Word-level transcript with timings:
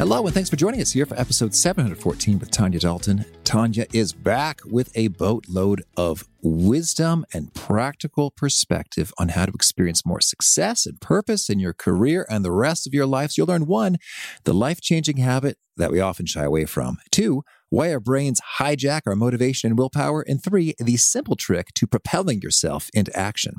Hello, 0.00 0.24
and 0.24 0.32
thanks 0.32 0.48
for 0.48 0.56
joining 0.56 0.80
us 0.80 0.92
here 0.92 1.04
for 1.04 1.14
episode 1.20 1.54
714 1.54 2.38
with 2.38 2.50
Tanya 2.50 2.80
Dalton. 2.80 3.22
Tanya 3.44 3.84
is 3.92 4.14
back 4.14 4.62
with 4.64 4.90
a 4.96 5.08
boatload 5.08 5.82
of 5.94 6.26
wisdom 6.40 7.26
and 7.34 7.52
practical 7.52 8.30
perspective 8.30 9.12
on 9.18 9.28
how 9.28 9.44
to 9.44 9.52
experience 9.52 10.06
more 10.06 10.22
success 10.22 10.86
and 10.86 10.98
purpose 11.02 11.50
in 11.50 11.58
your 11.58 11.74
career 11.74 12.26
and 12.30 12.42
the 12.42 12.50
rest 12.50 12.86
of 12.86 12.94
your 12.94 13.04
life. 13.04 13.32
So 13.32 13.42
you'll 13.42 13.48
learn 13.48 13.66
one, 13.66 13.98
the 14.44 14.54
life 14.54 14.80
changing 14.80 15.18
habit 15.18 15.58
that 15.76 15.90
we 15.92 16.00
often 16.00 16.24
shy 16.24 16.44
away 16.44 16.64
from, 16.64 16.96
two, 17.10 17.42
why 17.68 17.92
our 17.92 18.00
brains 18.00 18.40
hijack 18.58 19.02
our 19.04 19.14
motivation 19.14 19.68
and 19.68 19.78
willpower, 19.78 20.22
and 20.26 20.42
three, 20.42 20.72
the 20.78 20.96
simple 20.96 21.36
trick 21.36 21.74
to 21.74 21.86
propelling 21.86 22.40
yourself 22.40 22.88
into 22.94 23.14
action. 23.14 23.56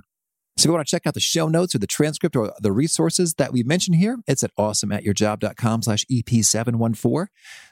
So 0.61 0.67
if 0.67 0.69
you 0.69 0.73
want 0.73 0.87
to 0.87 0.91
check 0.91 1.07
out 1.07 1.15
the 1.15 1.19
show 1.19 1.47
notes 1.47 1.73
or 1.73 1.79
the 1.79 1.87
transcript 1.87 2.35
or 2.35 2.53
the 2.59 2.71
resources 2.71 3.33
that 3.39 3.51
we 3.51 3.63
mentioned 3.63 3.95
here, 3.95 4.19
it's 4.27 4.43
at 4.43 4.55
awesomeatyourjob.com 4.59 5.81
slash 5.81 6.05
EP714. 6.05 7.25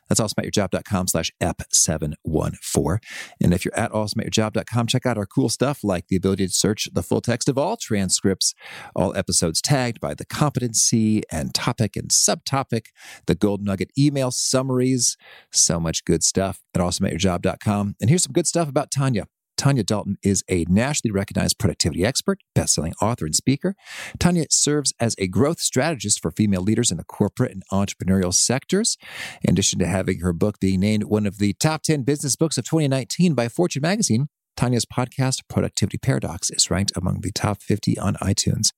That's 0.07 0.19
awesomeatyourjob.com 0.19 1.07
slash 1.07 1.31
EP714. 1.39 2.97
And 3.43 3.53
if 3.53 3.63
you're 3.63 3.77
at 3.77 3.91
awesomeatyourjob.com, 3.91 4.87
check 4.87 5.05
out 5.05 5.19
our 5.19 5.27
cool 5.27 5.49
stuff 5.49 5.83
like 5.83 6.07
the 6.07 6.15
ability 6.15 6.47
to 6.47 6.51
search 6.51 6.89
the 6.91 7.03
full 7.03 7.21
text 7.21 7.47
of 7.47 7.59
all 7.59 7.77
transcripts, 7.77 8.55
all 8.95 9.15
episodes 9.15 9.61
tagged 9.61 9.99
by 9.99 10.15
the 10.15 10.25
competency 10.25 11.21
and 11.31 11.53
topic 11.53 11.95
and 11.95 12.09
subtopic, 12.09 12.85
the 13.27 13.35
gold 13.35 13.61
nugget 13.61 13.91
email 13.99 14.31
summaries, 14.31 15.15
so 15.51 15.79
much 15.79 16.05
good 16.05 16.23
stuff 16.23 16.63
at 16.73 16.81
awesomeatyourjob.com. 16.81 17.97
And 18.01 18.09
here's 18.09 18.23
some 18.23 18.33
good 18.33 18.47
stuff 18.47 18.67
about 18.67 18.89
Tanya. 18.89 19.27
Tanya 19.59 19.83
Dalton 19.83 20.17
is 20.23 20.41
a 20.49 20.63
nationally 20.69 21.11
recognized 21.11 21.59
productivity 21.59 22.05
expert, 22.05 22.39
best-selling 22.55 22.93
author, 23.01 23.25
and 23.25 23.35
speaker. 23.35 23.75
Tanya 24.17 24.45
serves 24.49 24.93
as 25.01 25.15
a 25.17 25.27
growth 25.27 25.59
strategist 25.59 26.21
for 26.21 26.31
female 26.31 26.61
leaders 26.61 26.91
in 26.91 26.97
the 26.97 27.03
corporate 27.03 27.51
and 27.51 27.63
entrepreneurial 27.69 28.33
sectors. 28.33 28.97
In 29.41 29.55
addition 29.55 29.77
to 29.79 29.85
having 29.85 30.21
her 30.21 30.31
book 30.31 30.61
being 30.61 30.79
named 30.79 31.03
one 31.03 31.25
of 31.25 31.39
the 31.39 31.51
top 31.55 31.83
10 31.83 32.03
business 32.03 32.37
books 32.37 32.57
of 32.57 32.63
2019 32.63 33.33
by 33.33 33.49
Fortune 33.49 33.81
magazine, 33.81 34.29
Tanya's 34.55 34.85
podcast, 34.85 35.41
Productivity 35.49 35.97
Paradox, 35.97 36.49
is 36.49 36.71
ranked 36.71 36.93
among 36.95 37.19
the 37.19 37.33
top 37.33 37.61
50 37.61 37.99
on 37.99 38.15
iTunes. 38.15 38.69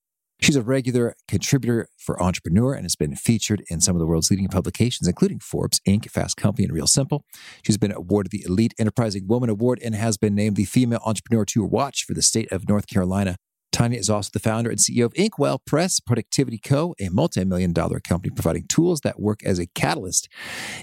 She's 0.42 0.56
a 0.56 0.64
regular 0.64 1.16
contributor 1.28 1.88
for 2.00 2.22
Entrepreneur 2.22 2.74
and 2.74 2.84
has 2.84 2.96
been 2.96 3.16
featured 3.16 3.64
in 3.70 3.80
some 3.80 3.96
of 3.96 4.00
the 4.00 4.08
world's 4.08 4.32
leading 4.32 4.48
publications, 4.48 5.08
including 5.08 5.40
Forbes, 5.40 5.80
Inc., 5.88 6.10
Fast 6.10 6.36
Company, 6.36 6.66
and 6.66 6.74
Real 6.74 6.88
Simple. 6.88 7.24
She's 7.64 7.78
been 7.78 7.92
awarded 7.92 8.32
the 8.32 8.44
Elite 8.48 8.74
Enterprising 8.80 9.28
Woman 9.28 9.52
Award 9.52 9.80
and 9.84 9.94
has 9.94 10.18
been 10.18 10.34
named 10.34 10.56
the 10.56 10.66
Female 10.66 11.02
Entrepreneur 11.06 11.46
to 11.46 11.64
Watch 11.64 12.06
for 12.06 12.16
the 12.16 12.24
state 12.24 12.52
of 12.52 12.68
North 12.68 12.88
Carolina. 12.88 13.36
Tanya 13.72 14.00
is 14.00 14.10
also 14.10 14.32
the 14.34 14.40
founder 14.40 14.70
and 14.70 14.80
CEO 14.80 15.06
of 15.06 15.14
Inkwell 15.16 15.60
Press 15.60 16.00
Productivity 16.00 16.58
Co., 16.58 16.96
a 17.00 17.10
multi 17.10 17.46
million 17.46 17.72
dollar 17.72 18.00
company 18.00 18.34
providing 18.34 18.68
tools 18.68 19.02
that 19.02 19.20
work 19.20 19.44
as 19.44 19.60
a 19.60 19.68
catalyst 19.68 20.28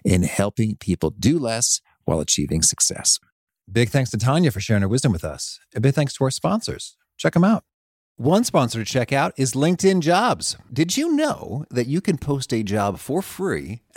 in 0.04 0.22
helping 0.22 0.76
people 0.76 1.10
do 1.10 1.38
less 1.38 1.80
while 2.04 2.20
achieving 2.20 2.62
success. 2.62 3.18
Big 3.70 3.90
thanks 3.90 4.10
to 4.10 4.16
Tanya 4.16 4.50
for 4.50 4.60
sharing 4.60 4.82
her 4.82 4.88
wisdom 4.88 5.12
with 5.12 5.24
us. 5.24 5.58
A 5.74 5.80
big 5.80 5.94
thanks 5.94 6.14
to 6.14 6.24
our 6.24 6.30
sponsors. 6.30 6.96
Check 7.18 7.34
them 7.34 7.44
out. 7.44 7.64
One 8.20 8.42
sponsor 8.42 8.80
to 8.80 8.84
check 8.84 9.12
out 9.12 9.32
is 9.36 9.52
LinkedIn 9.52 10.00
Jobs. 10.00 10.56
Did 10.72 10.96
you 10.96 11.12
know 11.12 11.64
that 11.70 11.86
you 11.86 12.00
can 12.00 12.18
post 12.18 12.52
a 12.52 12.64
job 12.64 12.98
for 12.98 13.22
free 13.22 13.82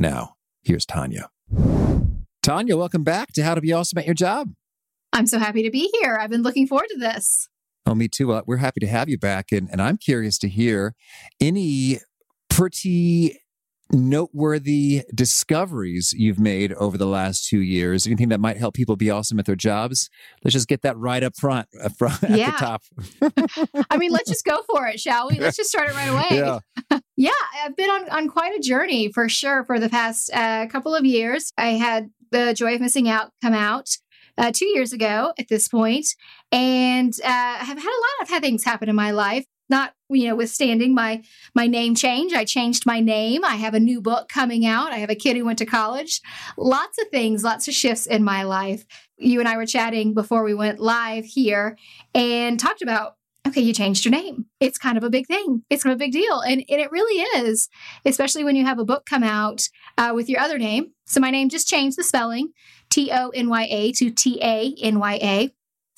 Now, 0.00 0.36
here's 0.62 0.86
Tanya. 0.86 1.28
Tanya, 2.42 2.74
welcome 2.74 3.04
back 3.04 3.32
to 3.34 3.44
How 3.44 3.54
to 3.54 3.60
Be 3.60 3.70
Awesome 3.70 3.98
at 3.98 4.06
Your 4.06 4.14
Job. 4.14 4.54
I'm 5.12 5.26
so 5.26 5.38
happy 5.38 5.62
to 5.62 5.70
be 5.70 5.92
here. 6.00 6.16
I've 6.18 6.30
been 6.30 6.40
looking 6.40 6.66
forward 6.66 6.88
to 6.88 6.98
this. 6.98 7.50
Oh, 7.84 7.94
me 7.94 8.08
too. 8.08 8.32
Uh, 8.32 8.40
we're 8.46 8.56
happy 8.56 8.80
to 8.80 8.86
have 8.86 9.10
you 9.10 9.18
back. 9.18 9.52
And, 9.52 9.68
and 9.70 9.82
I'm 9.82 9.98
curious 9.98 10.38
to 10.38 10.48
hear 10.48 10.94
any 11.38 11.98
pretty 12.48 13.38
noteworthy 13.92 15.02
discoveries 15.14 16.12
you've 16.16 16.38
made 16.38 16.72
over 16.74 16.96
the 16.98 17.06
last 17.06 17.46
two 17.48 17.60
years? 17.60 18.06
Anything 18.06 18.28
that 18.30 18.40
might 18.40 18.56
help 18.56 18.74
people 18.74 18.96
be 18.96 19.10
awesome 19.10 19.38
at 19.38 19.46
their 19.46 19.56
jobs? 19.56 20.08
Let's 20.44 20.52
just 20.54 20.68
get 20.68 20.82
that 20.82 20.96
right 20.96 21.22
up 21.22 21.36
front, 21.36 21.68
up 21.82 21.92
front 21.96 22.22
at 22.24 22.30
Yeah. 22.30 22.50
the 22.50 22.56
top. 22.56 22.82
I 23.90 23.96
mean, 23.96 24.12
let's 24.12 24.28
just 24.28 24.44
go 24.44 24.62
for 24.70 24.86
it, 24.86 25.00
shall 25.00 25.28
we? 25.28 25.38
Let's 25.38 25.56
just 25.56 25.70
start 25.70 25.88
it 25.88 25.94
right 25.94 26.08
away. 26.08 26.26
Yeah. 26.38 26.98
Yeah, 27.16 27.32
I've 27.62 27.76
been 27.76 27.90
on, 27.90 28.08
on 28.08 28.28
quite 28.28 28.56
a 28.56 28.60
journey 28.62 29.12
for 29.12 29.28
sure 29.28 29.62
for 29.66 29.78
the 29.78 29.90
past 29.90 30.30
uh, 30.32 30.66
couple 30.68 30.94
of 30.94 31.04
years. 31.04 31.52
I 31.58 31.72
had 31.72 32.08
The 32.30 32.54
Joy 32.54 32.76
of 32.76 32.80
Missing 32.80 33.10
Out 33.10 33.30
come 33.42 33.52
out 33.52 33.90
uh, 34.38 34.50
two 34.54 34.64
years 34.68 34.94
ago 34.94 35.34
at 35.38 35.48
this 35.48 35.68
point, 35.68 36.06
and 36.50 37.12
uh, 37.22 37.28
have 37.28 37.76
had 37.76 37.76
a 37.76 38.24
lot 38.24 38.36
of 38.36 38.40
things 38.42 38.64
happen 38.64 38.88
in 38.88 38.96
my 38.96 39.10
life. 39.10 39.44
Not 39.70 39.94
you 40.10 40.28
know, 40.28 40.34
withstanding 40.34 40.94
my 40.94 41.22
my 41.54 41.66
name 41.66 41.94
change. 41.94 42.32
I 42.32 42.44
changed 42.44 42.84
my 42.84 43.00
name. 43.00 43.44
I 43.44 43.56
have 43.56 43.74
a 43.74 43.80
new 43.80 44.00
book 44.00 44.28
coming 44.28 44.66
out. 44.66 44.92
I 44.92 44.96
have 44.96 45.10
a 45.10 45.14
kid 45.14 45.36
who 45.36 45.44
went 45.44 45.58
to 45.58 45.66
college. 45.66 46.20
Lots 46.56 47.00
of 47.00 47.08
things, 47.08 47.44
lots 47.44 47.68
of 47.68 47.74
shifts 47.74 48.06
in 48.06 48.24
my 48.24 48.42
life. 48.42 48.84
You 49.16 49.38
and 49.40 49.48
I 49.48 49.56
were 49.56 49.66
chatting 49.66 50.14
before 50.14 50.42
we 50.42 50.54
went 50.54 50.80
live 50.80 51.24
here 51.24 51.78
and 52.14 52.58
talked 52.58 52.82
about 52.82 53.14
okay, 53.46 53.60
you 53.62 53.72
changed 53.72 54.04
your 54.04 54.12
name. 54.12 54.46
It's 54.60 54.78
kind 54.78 54.98
of 54.98 55.04
a 55.04 55.10
big 55.10 55.26
thing. 55.26 55.62
It's 55.70 55.82
kind 55.82 55.92
of 55.92 55.96
a 55.96 56.04
big 56.04 56.12
deal. 56.12 56.40
And, 56.40 56.62
and 56.68 56.80
it 56.80 56.92
really 56.92 57.22
is, 57.42 57.68
especially 58.04 58.44
when 58.44 58.54
you 58.54 58.66
have 58.66 58.78
a 58.78 58.84
book 58.84 59.06
come 59.06 59.22
out 59.22 59.66
uh, 59.96 60.12
with 60.14 60.28
your 60.28 60.40
other 60.40 60.58
name. 60.58 60.92
So 61.06 61.20
my 61.20 61.30
name 61.30 61.48
just 61.48 61.66
changed 61.66 61.96
the 61.96 62.04
spelling 62.04 62.52
T 62.90 63.10
O 63.12 63.30
N 63.30 63.48
Y 63.48 63.66
A 63.70 63.92
to 63.92 64.10
T 64.10 64.38
A 64.42 64.74
N 64.82 64.98
Y 64.98 65.18
A. 65.22 65.50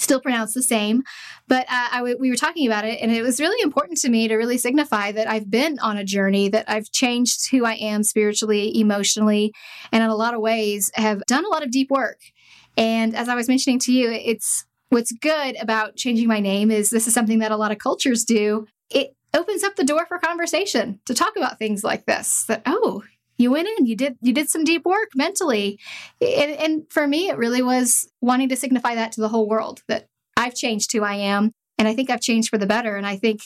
Still 0.02 0.20
pronounced 0.20 0.54
the 0.54 0.62
same. 0.62 1.04
But 1.46 1.66
uh, 1.70 2.02
we 2.18 2.28
were 2.28 2.36
talking 2.36 2.66
about 2.66 2.84
it, 2.84 3.00
and 3.00 3.12
it 3.12 3.22
was 3.22 3.38
really 3.38 3.62
important 3.62 3.98
to 3.98 4.10
me 4.10 4.26
to 4.26 4.34
really 4.34 4.58
signify 4.58 5.12
that 5.12 5.30
I've 5.30 5.48
been 5.48 5.78
on 5.78 5.96
a 5.96 6.04
journey, 6.04 6.48
that 6.48 6.64
I've 6.68 6.90
changed 6.90 7.50
who 7.50 7.64
I 7.64 7.74
am 7.74 8.02
spiritually, 8.02 8.76
emotionally, 8.78 9.52
and 9.92 10.02
in 10.02 10.10
a 10.10 10.16
lot 10.16 10.34
of 10.34 10.40
ways 10.40 10.90
have 10.94 11.24
done 11.26 11.44
a 11.44 11.48
lot 11.48 11.62
of 11.62 11.70
deep 11.70 11.88
work. 11.88 12.18
And 12.76 13.14
as 13.14 13.28
I 13.28 13.36
was 13.36 13.46
mentioning 13.46 13.78
to 13.80 13.92
you, 13.92 14.10
it's 14.10 14.64
what's 14.88 15.12
good 15.12 15.56
about 15.60 15.94
changing 15.94 16.26
my 16.26 16.40
name 16.40 16.70
is 16.70 16.90
this 16.90 17.06
is 17.06 17.14
something 17.14 17.38
that 17.38 17.52
a 17.52 17.56
lot 17.56 17.70
of 17.70 17.78
cultures 17.78 18.24
do. 18.24 18.66
It 18.90 19.14
opens 19.34 19.62
up 19.62 19.76
the 19.76 19.84
door 19.84 20.04
for 20.06 20.18
conversation 20.18 21.00
to 21.06 21.14
talk 21.14 21.36
about 21.36 21.58
things 21.58 21.84
like 21.84 22.06
this. 22.06 22.44
That 22.48 22.62
oh, 22.66 23.04
you 23.38 23.50
went 23.50 23.68
in, 23.78 23.86
you 23.86 23.96
did 23.96 24.16
you 24.20 24.32
did 24.32 24.48
some 24.48 24.64
deep 24.64 24.84
work 24.84 25.10
mentally, 25.14 25.78
and, 26.20 26.50
and 26.52 26.82
for 26.90 27.06
me, 27.06 27.28
it 27.28 27.38
really 27.38 27.62
was 27.62 28.08
wanting 28.20 28.48
to 28.50 28.56
signify 28.56 28.94
that 28.94 29.12
to 29.12 29.20
the 29.20 29.28
whole 29.28 29.48
world 29.48 29.82
that 29.88 30.08
I've 30.36 30.54
changed 30.54 30.92
who 30.92 31.02
I 31.02 31.14
am, 31.14 31.52
and 31.78 31.88
I 31.88 31.94
think 31.94 32.10
I've 32.10 32.20
changed 32.20 32.48
for 32.48 32.58
the 32.58 32.66
better. 32.66 32.96
And 32.96 33.06
I 33.06 33.16
think 33.16 33.40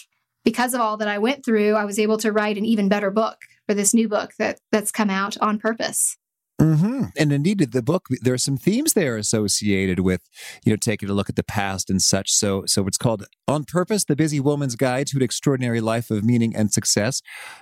because 0.44 0.74
of 0.74 0.80
all 0.80 0.96
that 0.98 1.08
I 1.08 1.18
went 1.18 1.44
through, 1.44 1.74
I 1.74 1.84
was 1.84 1.98
able 1.98 2.18
to 2.18 2.32
write 2.32 2.56
an 2.58 2.64
even 2.64 2.88
better 2.88 3.10
book 3.10 3.38
for 3.66 3.74
this 3.74 3.92
new 3.92 4.08
book 4.08 4.32
that 4.38 4.60
that's 4.70 4.92
come 4.92 5.10
out 5.10 5.36
on 5.38 5.58
purpose. 5.58 6.16
Mm-hmm. 6.60 7.04
And 7.18 7.32
indeed, 7.32 7.58
the 7.58 7.82
book 7.82 8.06
there 8.22 8.32
are 8.32 8.38
some 8.38 8.56
themes 8.56 8.94
there 8.94 9.18
associated 9.18 10.00
with 10.00 10.22
you 10.64 10.72
know 10.72 10.76
taking 10.76 11.10
a 11.10 11.12
look 11.12 11.28
at 11.28 11.36
the 11.36 11.42
past 11.42 11.90
and 11.90 12.00
such. 12.00 12.30
So, 12.30 12.64
so 12.64 12.86
it's 12.86 12.96
called 12.96 13.26
"On 13.46 13.64
Purpose: 13.64 14.04
The 14.04 14.16
Busy 14.16 14.40
Woman's 14.40 14.74
Guide 14.74 15.06
to 15.08 15.18
an 15.18 15.22
Extraordinary 15.22 15.82
Life 15.82 16.10
of 16.10 16.24
Meaning 16.24 16.56
and 16.56 16.72
Success." 16.72 17.20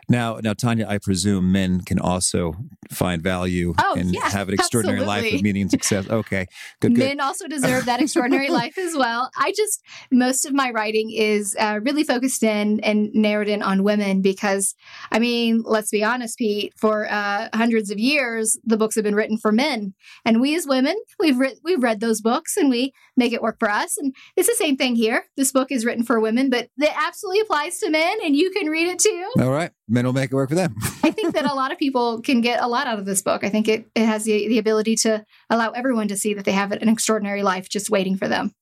Now, 0.09 0.39
now, 0.45 0.53
Tanya, 0.53 0.87
I 0.89 0.99
presume 0.99 1.51
men 1.51 1.81
can 1.81 1.99
also 1.99 2.55
find 2.93 3.21
value 3.21 3.75
oh, 3.79 3.97
and 3.97 4.15
yeah, 4.15 4.29
have 4.29 4.47
an 4.47 4.55
extraordinary 4.55 5.01
absolutely. 5.01 5.31
life 5.31 5.35
of 5.35 5.43
meaning 5.43 5.63
and 5.63 5.71
success. 5.73 6.09
Okay, 6.09 6.47
good, 6.81 6.95
good. 6.95 7.05
Men 7.05 7.21
also 7.21 7.49
deserve 7.49 7.87
that 7.87 8.01
extraordinary 8.01 8.49
life 8.51 8.79
as 8.79 8.95
well. 8.97 9.29
I 9.37 9.53
just 9.57 9.83
most 10.13 10.47
of 10.47 10.55
my 10.55 10.71
writing 10.71 11.11
is 11.11 11.57
uh, 11.59 11.81
really 11.83 12.05
focused 12.05 12.45
in 12.45 12.79
and 12.81 13.13
narrowed 13.13 13.49
in 13.49 13.61
on 13.61 13.83
women 13.83 14.23
because, 14.23 14.77
I 15.11 15.19
mean, 15.19 15.65
let's 15.67 15.91
be 15.91 16.05
honest, 16.05 16.39
Pete. 16.39 16.73
For 16.77 17.11
uh, 17.11 17.49
hundreds 17.53 17.91
of 17.91 17.99
years, 17.99 18.57
the 18.65 18.84
books 18.85 18.97
have 18.97 19.05
been 19.05 19.15
written 19.15 19.39
for 19.39 19.51
men, 19.51 19.95
and 20.27 20.43
we 20.43 20.55
as 20.55 20.67
women, 20.67 20.95
we've 21.19 21.39
re- 21.39 21.57
we've 21.65 21.83
read 21.83 22.01
those 22.01 22.21
books 22.21 22.59
and 22.59 22.69
we 22.69 22.93
make 23.17 23.33
it 23.33 23.41
work 23.41 23.57
for 23.59 23.71
us. 23.71 23.97
And 23.97 24.15
it's 24.37 24.47
the 24.47 24.55
same 24.55 24.77
thing 24.77 24.95
here. 24.95 25.25
This 25.39 25.53
book 25.53 25.73
is 25.73 25.87
written 25.87 26.05
for 26.05 26.21
women, 26.21 26.51
but 26.51 26.69
it 26.77 26.93
absolutely 26.95 27.41
applies 27.41 27.79
to 27.79 27.89
men, 27.89 28.19
and 28.23 28.37
you 28.37 28.51
can 28.51 28.67
read 28.67 28.89
it 28.89 28.99
too. 28.99 29.31
All 29.39 29.51
right, 29.51 29.71
men 29.89 30.05
will 30.05 30.13
make 30.13 30.31
it 30.31 30.35
work 30.35 30.51
for 30.51 30.55
them. 30.55 30.75
I 31.03 31.11
think 31.11 31.35
that 31.35 31.51
a 31.51 31.55
lot 31.55 31.73
of 31.73 31.79
people 31.79 32.21
can 32.21 32.43
get 32.43 32.63
a 32.63 32.69
lot 32.69 32.87
out 32.87 32.99
of 32.99 33.07
this 33.07 33.23
book. 33.23 33.43
I 33.43 33.49
think 33.49 33.69
it, 33.69 33.87
it 33.95 34.05
has 34.05 34.25
the, 34.25 34.49
the 34.49 34.59
ability 34.59 34.97
to 34.97 35.25
allow 35.49 35.71
everyone 35.71 36.09
to 36.09 36.17
see 36.17 36.35
that 36.35 36.45
they 36.45 36.53
have 36.53 36.73
an 36.73 36.89
extraordinary 36.89 37.43
life 37.43 37.71
just 37.71 37.89
waiting 37.89 38.19
for 38.19 38.29
them. 38.29 38.53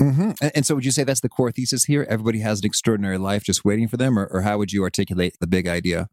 Mm-hmm. 0.00 0.30
And, 0.54 0.64
so, 0.64 0.74
would 0.74 0.84
you 0.84 0.90
say 0.90 1.04
that's 1.04 1.20
the 1.20 1.28
core 1.28 1.52
thesis 1.52 1.84
here? 1.84 2.06
Everybody 2.08 2.40
has 2.40 2.60
an 2.60 2.66
extraordinary 2.66 3.18
life 3.18 3.44
just 3.44 3.64
waiting 3.64 3.86
for 3.86 3.98
them, 3.98 4.18
or, 4.18 4.26
or 4.26 4.42
how 4.42 4.56
would 4.58 4.72
you 4.72 4.82
articulate 4.82 5.36
the 5.40 5.46
big 5.46 5.68
idea? 5.68 6.08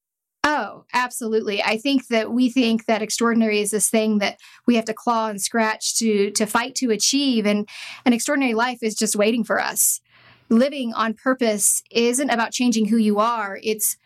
Oh, 0.49 0.85
absolutely. 0.93 1.61
I 1.61 1.77
think 1.77 2.07
that 2.07 2.31
we 2.31 2.49
think 2.49 2.85
that 2.85 3.01
extraordinary 3.01 3.59
is 3.59 3.71
this 3.71 3.89
thing 3.89 4.19
that 4.19 4.39
we 4.65 4.77
have 4.77 4.85
to 4.85 4.93
claw 4.93 5.27
and 5.27 5.41
scratch 5.41 5.97
to 5.97 6.31
to 6.31 6.45
fight 6.45 6.73
to 6.75 6.89
achieve 6.89 7.45
and 7.45 7.67
an 8.05 8.13
extraordinary 8.13 8.53
life 8.53 8.77
is 8.81 8.95
just 8.95 9.17
waiting 9.17 9.43
for 9.43 9.59
us. 9.59 9.99
Living 10.47 10.93
on 10.93 11.15
purpose 11.15 11.83
isn't 11.91 12.29
about 12.29 12.53
changing 12.53 12.85
who 12.85 12.95
you 12.95 13.19
are. 13.19 13.59
It's 13.61 13.97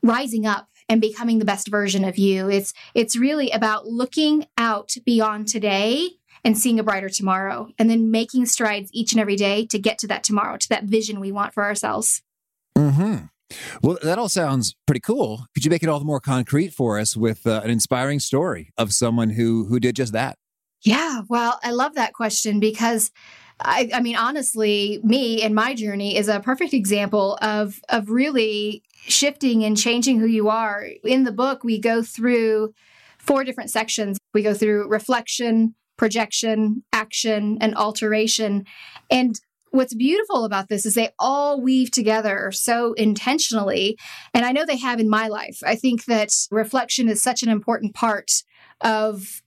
rising 0.00 0.46
up 0.46 0.68
and 0.88 1.00
becoming 1.00 1.40
the 1.40 1.44
best 1.44 1.66
version 1.66 2.04
of 2.04 2.16
you. 2.16 2.48
It's 2.48 2.72
it's 2.94 3.16
really 3.16 3.50
about 3.50 3.88
looking 3.88 4.46
out 4.56 4.94
beyond 5.04 5.48
today 5.48 6.10
and 6.44 6.56
seeing 6.56 6.78
a 6.78 6.84
brighter 6.84 7.08
tomorrow 7.08 7.68
and 7.80 7.90
then 7.90 8.12
making 8.12 8.46
strides 8.46 8.90
each 8.92 9.10
and 9.10 9.20
every 9.20 9.34
day 9.34 9.66
to 9.66 9.76
get 9.76 9.98
to 9.98 10.06
that 10.06 10.22
tomorrow, 10.22 10.56
to 10.56 10.68
that 10.68 10.84
vision 10.84 11.18
we 11.18 11.32
want 11.32 11.52
for 11.52 11.64
ourselves. 11.64 12.22
Mm-hmm. 12.78 13.24
Well, 13.82 13.98
that 14.02 14.18
all 14.18 14.28
sounds 14.28 14.74
pretty 14.86 15.00
cool. 15.00 15.46
Could 15.54 15.64
you 15.64 15.70
make 15.70 15.82
it 15.82 15.88
all 15.88 15.98
the 15.98 16.04
more 16.04 16.20
concrete 16.20 16.72
for 16.72 16.98
us 16.98 17.16
with 17.16 17.46
uh, 17.46 17.60
an 17.64 17.70
inspiring 17.70 18.20
story 18.20 18.72
of 18.78 18.92
someone 18.92 19.30
who 19.30 19.66
who 19.66 19.80
did 19.80 19.96
just 19.96 20.12
that? 20.12 20.36
Yeah, 20.82 21.22
well, 21.28 21.60
I 21.62 21.72
love 21.72 21.94
that 21.94 22.14
question 22.14 22.58
because 22.58 23.10
I, 23.60 23.90
I 23.92 24.00
mean, 24.00 24.16
honestly, 24.16 25.00
me 25.02 25.42
and 25.42 25.54
my 25.54 25.74
journey 25.74 26.16
is 26.16 26.28
a 26.28 26.40
perfect 26.40 26.72
example 26.72 27.38
of 27.42 27.80
of 27.88 28.08
really 28.10 28.82
shifting 28.94 29.64
and 29.64 29.76
changing 29.76 30.18
who 30.18 30.26
you 30.26 30.48
are. 30.48 30.86
In 31.04 31.24
the 31.24 31.32
book, 31.32 31.64
we 31.64 31.78
go 31.78 32.02
through 32.02 32.72
four 33.18 33.44
different 33.44 33.70
sections. 33.70 34.18
We 34.32 34.42
go 34.42 34.54
through 34.54 34.88
reflection, 34.88 35.74
projection, 35.96 36.82
action, 36.92 37.58
and 37.60 37.74
alteration. 37.76 38.64
And 39.10 39.38
what's 39.70 39.94
beautiful 39.94 40.44
about 40.44 40.68
this 40.68 40.84
is 40.84 40.94
they 40.94 41.10
all 41.18 41.60
weave 41.60 41.90
together 41.90 42.50
so 42.52 42.92
intentionally. 42.94 43.98
And 44.34 44.44
I 44.44 44.52
know 44.52 44.64
they 44.64 44.76
have 44.78 45.00
in 45.00 45.08
my 45.08 45.28
life. 45.28 45.60
I 45.64 45.76
think 45.76 46.04
that 46.06 46.32
reflection 46.50 47.08
is 47.08 47.22
such 47.22 47.42
an 47.42 47.48
important 47.48 47.94
part 47.94 48.42
of 48.80 49.42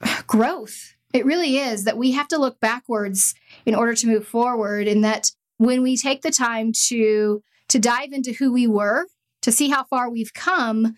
growth. 0.26 0.94
It 1.12 1.24
really 1.24 1.58
is 1.58 1.84
that 1.84 1.98
we 1.98 2.12
have 2.12 2.28
to 2.28 2.38
look 2.38 2.60
backwards 2.60 3.34
in 3.66 3.74
order 3.74 3.94
to 3.94 4.06
move 4.06 4.26
forward. 4.26 4.86
And 4.86 5.02
that 5.04 5.32
when 5.56 5.82
we 5.82 5.96
take 5.96 6.22
the 6.22 6.30
time 6.30 6.72
to 6.86 7.42
to 7.68 7.78
dive 7.78 8.12
into 8.12 8.32
who 8.32 8.52
we 8.52 8.66
were, 8.66 9.06
to 9.42 9.52
see 9.52 9.70
how 9.70 9.84
far 9.84 10.10
we've 10.10 10.34
come, 10.34 10.96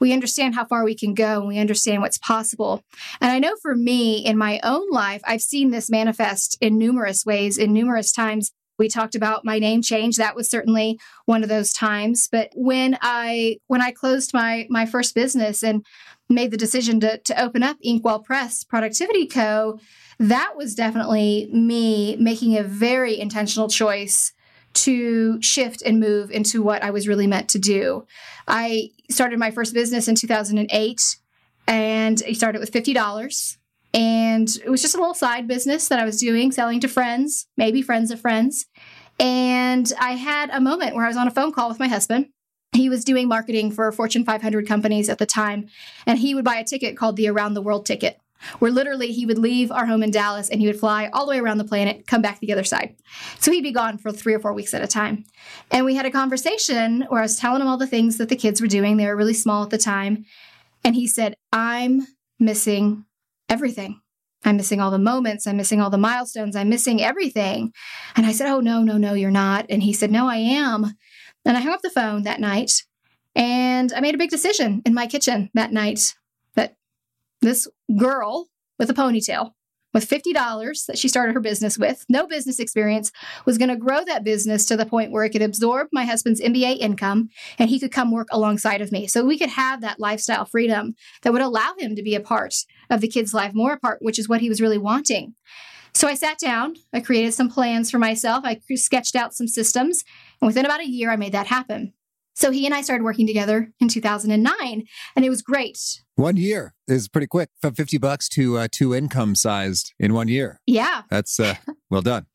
we 0.00 0.12
understand 0.12 0.54
how 0.54 0.64
far 0.64 0.84
we 0.84 0.94
can 0.94 1.14
go 1.14 1.40
and 1.40 1.48
we 1.48 1.58
understand 1.58 2.02
what's 2.02 2.18
possible. 2.18 2.82
And 3.20 3.30
I 3.30 3.38
know 3.38 3.54
for 3.60 3.74
me 3.74 4.18
in 4.18 4.36
my 4.36 4.60
own 4.62 4.90
life, 4.90 5.22
I've 5.24 5.42
seen 5.42 5.70
this 5.70 5.90
manifest 5.90 6.56
in 6.60 6.78
numerous 6.78 7.24
ways, 7.24 7.58
in 7.58 7.72
numerous 7.72 8.12
times. 8.12 8.52
We 8.76 8.88
talked 8.88 9.14
about 9.14 9.44
my 9.44 9.60
name 9.60 9.82
change. 9.82 10.16
That 10.16 10.34
was 10.34 10.50
certainly 10.50 10.98
one 11.26 11.44
of 11.44 11.48
those 11.48 11.72
times. 11.72 12.28
But 12.30 12.50
when 12.54 12.98
I 13.00 13.58
when 13.68 13.80
I 13.80 13.92
closed 13.92 14.34
my 14.34 14.66
my 14.68 14.84
first 14.84 15.14
business 15.14 15.62
and 15.62 15.84
made 16.28 16.50
the 16.50 16.56
decision 16.56 16.98
to, 17.00 17.18
to 17.18 17.40
open 17.40 17.62
up 17.62 17.76
Inkwell 17.82 18.20
Press 18.20 18.64
Productivity 18.64 19.26
Co., 19.26 19.78
that 20.18 20.54
was 20.56 20.74
definitely 20.74 21.48
me 21.52 22.16
making 22.16 22.56
a 22.56 22.62
very 22.64 23.18
intentional 23.18 23.68
choice 23.68 24.32
to 24.74 25.40
shift 25.40 25.82
and 25.82 26.00
move 26.00 26.30
into 26.30 26.62
what 26.62 26.82
I 26.82 26.90
was 26.90 27.08
really 27.08 27.26
meant 27.26 27.48
to 27.50 27.58
do. 27.58 28.06
I 28.46 28.90
started 29.10 29.38
my 29.38 29.50
first 29.50 29.72
business 29.72 30.08
in 30.08 30.14
2008 30.14 31.16
and 31.66 32.22
I 32.26 32.32
started 32.32 32.60
with 32.60 32.72
$50. 32.72 33.56
And 33.94 34.48
it 34.64 34.68
was 34.68 34.82
just 34.82 34.94
a 34.94 34.98
little 34.98 35.14
side 35.14 35.46
business 35.46 35.88
that 35.88 36.00
I 36.00 36.04
was 36.04 36.18
doing, 36.18 36.50
selling 36.50 36.80
to 36.80 36.88
friends, 36.88 37.46
maybe 37.56 37.80
friends 37.80 38.10
of 38.10 38.20
friends. 38.20 38.66
And 39.20 39.92
I 40.00 40.12
had 40.12 40.50
a 40.50 40.60
moment 40.60 40.94
where 40.94 41.04
I 41.04 41.08
was 41.08 41.16
on 41.16 41.28
a 41.28 41.30
phone 41.30 41.52
call 41.52 41.68
with 41.68 41.78
my 41.78 41.86
husband. 41.86 42.26
He 42.72 42.88
was 42.88 43.04
doing 43.04 43.28
marketing 43.28 43.70
for 43.70 43.92
Fortune 43.92 44.24
500 44.24 44.66
companies 44.66 45.08
at 45.08 45.18
the 45.18 45.26
time, 45.26 45.68
and 46.06 46.18
he 46.18 46.34
would 46.34 46.44
buy 46.44 46.56
a 46.56 46.64
ticket 46.64 46.96
called 46.96 47.14
the 47.14 47.28
Around 47.28 47.54
the 47.54 47.62
World 47.62 47.86
ticket 47.86 48.18
where 48.58 48.70
literally 48.70 49.12
he 49.12 49.26
would 49.26 49.38
leave 49.38 49.70
our 49.70 49.86
home 49.86 50.02
in 50.02 50.10
Dallas 50.10 50.48
and 50.48 50.60
he 50.60 50.66
would 50.66 50.78
fly 50.78 51.10
all 51.12 51.26
the 51.26 51.30
way 51.30 51.38
around 51.38 51.58
the 51.58 51.64
planet, 51.64 52.06
come 52.06 52.22
back 52.22 52.40
the 52.40 52.52
other 52.52 52.64
side. 52.64 52.96
So 53.40 53.50
he'd 53.50 53.62
be 53.62 53.72
gone 53.72 53.98
for 53.98 54.12
three 54.12 54.34
or 54.34 54.40
four 54.40 54.52
weeks 54.52 54.74
at 54.74 54.82
a 54.82 54.86
time. 54.86 55.24
And 55.70 55.84
we 55.84 55.94
had 55.94 56.06
a 56.06 56.10
conversation 56.10 57.02
where 57.08 57.20
I 57.20 57.24
was 57.24 57.38
telling 57.38 57.60
him 57.60 57.68
all 57.68 57.76
the 57.76 57.86
things 57.86 58.18
that 58.18 58.28
the 58.28 58.36
kids 58.36 58.60
were 58.60 58.66
doing. 58.66 58.96
They 58.96 59.06
were 59.06 59.16
really 59.16 59.34
small 59.34 59.62
at 59.62 59.70
the 59.70 59.78
time. 59.78 60.24
And 60.84 60.94
he 60.94 61.06
said, 61.06 61.36
I'm 61.52 62.06
missing 62.38 63.04
everything. 63.48 64.00
I'm 64.44 64.56
missing 64.56 64.80
all 64.80 64.90
the 64.90 64.98
moments. 64.98 65.46
I'm 65.46 65.56
missing 65.56 65.80
all 65.80 65.90
the 65.90 65.98
milestones. 65.98 66.54
I'm 66.54 66.68
missing 66.68 67.02
everything. 67.02 67.72
And 68.14 68.26
I 68.26 68.32
said, 68.32 68.48
Oh, 68.48 68.60
no, 68.60 68.82
no, 68.82 68.98
no, 68.98 69.14
you're 69.14 69.30
not. 69.30 69.66
And 69.70 69.82
he 69.82 69.92
said, 69.92 70.10
No, 70.10 70.28
I 70.28 70.36
am. 70.36 70.94
And 71.46 71.56
I 71.56 71.60
hung 71.60 71.72
up 71.72 71.82
the 71.82 71.90
phone 71.90 72.22
that 72.24 72.40
night 72.40 72.82
and 73.34 73.92
I 73.92 74.00
made 74.00 74.14
a 74.14 74.18
big 74.18 74.30
decision 74.30 74.82
in 74.86 74.94
my 74.94 75.06
kitchen 75.06 75.50
that 75.54 75.72
night 75.72 76.14
this 77.44 77.68
girl 77.96 78.48
with 78.78 78.90
a 78.90 78.94
ponytail 78.94 79.52
with 79.94 80.10
$50 80.10 80.86
that 80.86 80.98
she 80.98 81.08
started 81.08 81.34
her 81.34 81.40
business 81.40 81.78
with, 81.78 82.04
no 82.08 82.26
business 82.26 82.58
experience, 82.58 83.12
was 83.46 83.56
going 83.56 83.68
to 83.68 83.76
grow 83.76 84.04
that 84.04 84.24
business 84.24 84.66
to 84.66 84.76
the 84.76 84.84
point 84.84 85.12
where 85.12 85.24
it 85.24 85.30
could 85.30 85.40
absorb 85.40 85.86
my 85.92 86.04
husband's 86.04 86.40
MBA 86.40 86.78
income 86.78 87.28
and 87.58 87.70
he 87.70 87.78
could 87.78 87.92
come 87.92 88.10
work 88.10 88.26
alongside 88.32 88.82
of 88.82 88.90
me. 88.90 89.06
So 89.06 89.24
we 89.24 89.38
could 89.38 89.50
have 89.50 89.80
that 89.80 90.00
lifestyle 90.00 90.44
freedom 90.44 90.94
that 91.22 91.32
would 91.32 91.40
allow 91.40 91.74
him 91.78 91.94
to 91.94 92.02
be 92.02 92.16
a 92.16 92.20
part 92.20 92.54
of 92.90 93.00
the 93.00 93.08
kid's 93.08 93.32
life, 93.32 93.54
more 93.54 93.74
a 93.74 93.78
part, 93.78 94.00
which 94.02 94.18
is 94.18 94.28
what 94.28 94.40
he 94.40 94.48
was 94.48 94.60
really 94.60 94.78
wanting. 94.78 95.36
So 95.92 96.08
I 96.08 96.14
sat 96.14 96.38
down, 96.38 96.74
I 96.92 96.98
created 96.98 97.32
some 97.34 97.48
plans 97.48 97.88
for 97.88 98.00
myself, 98.00 98.44
I 98.44 98.60
sketched 98.74 99.14
out 99.14 99.32
some 99.32 99.46
systems, 99.46 100.02
and 100.40 100.48
within 100.48 100.64
about 100.64 100.80
a 100.80 100.88
year, 100.88 101.12
I 101.12 101.16
made 101.16 101.32
that 101.32 101.46
happen. 101.46 101.92
So 102.34 102.50
he 102.50 102.66
and 102.66 102.74
I 102.74 102.82
started 102.82 103.04
working 103.04 103.26
together 103.26 103.70
in 103.80 103.88
2009, 103.88 104.84
and 105.16 105.24
it 105.24 105.30
was 105.30 105.40
great. 105.42 105.78
One 106.16 106.36
year 106.36 106.74
is 106.86 107.08
pretty 107.08 107.26
quick 107.26 107.50
from 107.60 107.74
50 107.74 107.98
bucks 107.98 108.28
to 108.30 108.58
uh, 108.58 108.68
two 108.70 108.94
income 108.94 109.34
sized 109.34 109.92
in 109.98 110.14
one 110.14 110.28
year. 110.28 110.60
Yeah. 110.66 111.02
That's 111.10 111.40
uh, 111.40 111.54
well 111.90 112.02
done. 112.02 112.26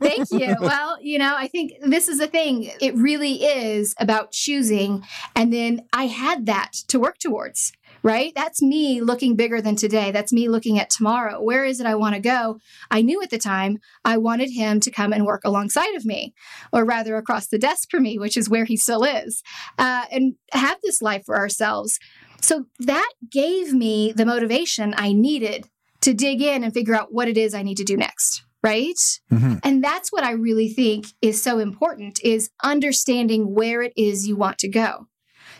Thank 0.00 0.30
you. 0.30 0.56
Well, 0.60 0.98
you 1.00 1.18
know, 1.18 1.34
I 1.36 1.48
think 1.48 1.72
this 1.80 2.08
is 2.08 2.18
the 2.18 2.26
thing. 2.26 2.70
It 2.80 2.94
really 2.94 3.44
is 3.44 3.94
about 3.98 4.32
choosing. 4.32 5.02
And 5.34 5.52
then 5.52 5.86
I 5.92 6.06
had 6.06 6.46
that 6.46 6.72
to 6.88 7.00
work 7.00 7.18
towards 7.18 7.72
right? 8.02 8.32
That's 8.34 8.62
me 8.62 9.00
looking 9.00 9.36
bigger 9.36 9.60
than 9.60 9.76
today. 9.76 10.10
That's 10.10 10.32
me 10.32 10.48
looking 10.48 10.78
at 10.78 10.90
tomorrow. 10.90 11.42
Where 11.42 11.64
is 11.64 11.80
it 11.80 11.86
I 11.86 11.94
want 11.94 12.14
to 12.14 12.20
go? 12.20 12.58
I 12.90 13.02
knew 13.02 13.22
at 13.22 13.30
the 13.30 13.38
time 13.38 13.78
I 14.04 14.16
wanted 14.16 14.50
him 14.50 14.80
to 14.80 14.90
come 14.90 15.12
and 15.12 15.24
work 15.24 15.42
alongside 15.44 15.94
of 15.94 16.04
me, 16.04 16.34
or 16.72 16.84
rather 16.84 17.16
across 17.16 17.48
the 17.48 17.58
desk 17.58 17.90
from 17.90 18.02
me, 18.02 18.18
which 18.18 18.36
is 18.36 18.48
where 18.48 18.64
he 18.64 18.76
still 18.76 19.04
is, 19.04 19.42
uh, 19.78 20.04
and 20.10 20.34
have 20.52 20.78
this 20.82 21.02
life 21.02 21.22
for 21.24 21.36
ourselves. 21.36 21.98
So 22.40 22.66
that 22.80 23.12
gave 23.30 23.72
me 23.72 24.12
the 24.12 24.26
motivation 24.26 24.94
I 24.96 25.12
needed 25.12 25.66
to 26.02 26.14
dig 26.14 26.40
in 26.40 26.62
and 26.62 26.72
figure 26.72 26.94
out 26.94 27.12
what 27.12 27.28
it 27.28 27.36
is 27.36 27.54
I 27.54 27.62
need 27.62 27.78
to 27.78 27.84
do 27.84 27.96
next 27.96 28.44
right 28.62 28.98
mm-hmm. 29.30 29.54
and 29.62 29.84
that's 29.84 30.10
what 30.10 30.24
i 30.24 30.32
really 30.32 30.68
think 30.68 31.06
is 31.22 31.40
so 31.40 31.58
important 31.58 32.18
is 32.24 32.50
understanding 32.64 33.54
where 33.54 33.82
it 33.82 33.92
is 33.96 34.26
you 34.26 34.36
want 34.36 34.58
to 34.58 34.68
go 34.68 35.06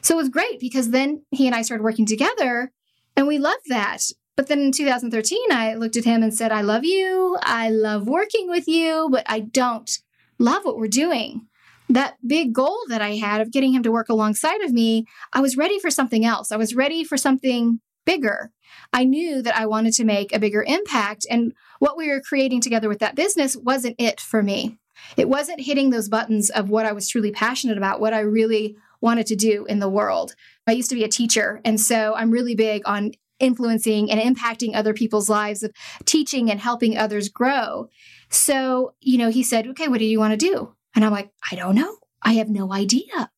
so 0.02 0.14
it 0.14 0.18
was 0.18 0.28
great 0.28 0.60
because 0.60 0.90
then 0.90 1.22
he 1.30 1.46
and 1.46 1.54
I 1.54 1.62
started 1.62 1.84
working 1.84 2.06
together 2.06 2.72
and 3.16 3.26
we 3.26 3.38
loved 3.38 3.64
that. 3.68 4.02
But 4.36 4.46
then 4.46 4.60
in 4.60 4.72
2013, 4.72 5.50
I 5.50 5.74
looked 5.74 5.96
at 5.96 6.04
him 6.04 6.22
and 6.22 6.32
said, 6.32 6.52
I 6.52 6.60
love 6.60 6.84
you. 6.84 7.36
I 7.42 7.70
love 7.70 8.06
working 8.06 8.48
with 8.48 8.68
you, 8.68 9.08
but 9.10 9.24
I 9.26 9.40
don't 9.40 9.90
love 10.38 10.64
what 10.64 10.76
we're 10.76 10.86
doing. 10.86 11.46
That 11.88 12.16
big 12.24 12.52
goal 12.52 12.78
that 12.88 13.02
I 13.02 13.16
had 13.16 13.40
of 13.40 13.50
getting 13.50 13.72
him 13.72 13.82
to 13.82 13.90
work 13.90 14.08
alongside 14.08 14.60
of 14.60 14.72
me, 14.72 15.06
I 15.32 15.40
was 15.40 15.56
ready 15.56 15.80
for 15.80 15.90
something 15.90 16.24
else. 16.24 16.52
I 16.52 16.56
was 16.56 16.76
ready 16.76 17.02
for 17.02 17.16
something 17.16 17.80
bigger. 18.04 18.52
I 18.92 19.04
knew 19.04 19.42
that 19.42 19.56
I 19.56 19.66
wanted 19.66 19.94
to 19.94 20.04
make 20.04 20.32
a 20.32 20.38
bigger 20.38 20.62
impact. 20.62 21.26
And 21.28 21.52
what 21.78 21.96
we 21.96 22.08
were 22.08 22.20
creating 22.20 22.60
together 22.60 22.88
with 22.88 23.00
that 23.00 23.16
business 23.16 23.56
wasn't 23.56 23.96
it 23.98 24.20
for 24.20 24.42
me. 24.42 24.78
It 25.16 25.28
wasn't 25.28 25.62
hitting 25.62 25.90
those 25.90 26.08
buttons 26.08 26.50
of 26.50 26.70
what 26.70 26.86
I 26.86 26.92
was 26.92 27.08
truly 27.08 27.32
passionate 27.32 27.76
about, 27.76 28.00
what 28.00 28.14
I 28.14 28.20
really 28.20 28.76
wanted 29.00 29.26
to 29.26 29.36
do 29.36 29.64
in 29.66 29.78
the 29.78 29.88
world. 29.88 30.34
I 30.66 30.72
used 30.72 30.90
to 30.90 30.94
be 30.96 31.04
a 31.04 31.08
teacher, 31.08 31.60
and 31.64 31.80
so 31.80 32.14
I'm 32.14 32.30
really 32.30 32.54
big 32.54 32.82
on 32.86 33.12
influencing 33.38 34.10
and 34.10 34.20
impacting 34.20 34.74
other 34.74 34.92
people's 34.92 35.28
lives 35.28 35.62
of 35.62 35.72
teaching 36.04 36.50
and 36.50 36.60
helping 36.60 36.98
others 36.98 37.28
grow. 37.28 37.88
So, 38.30 38.94
you 39.00 39.18
know, 39.18 39.30
he 39.30 39.42
said, 39.42 39.66
"Okay, 39.68 39.88
what 39.88 39.98
do 39.98 40.04
you 40.04 40.18
want 40.18 40.32
to 40.32 40.36
do?" 40.36 40.74
And 40.94 41.04
I'm 41.04 41.12
like, 41.12 41.30
"I 41.50 41.54
don't 41.54 41.74
know. 41.74 41.98
I 42.22 42.34
have 42.34 42.48
no 42.48 42.72
idea." 42.72 43.30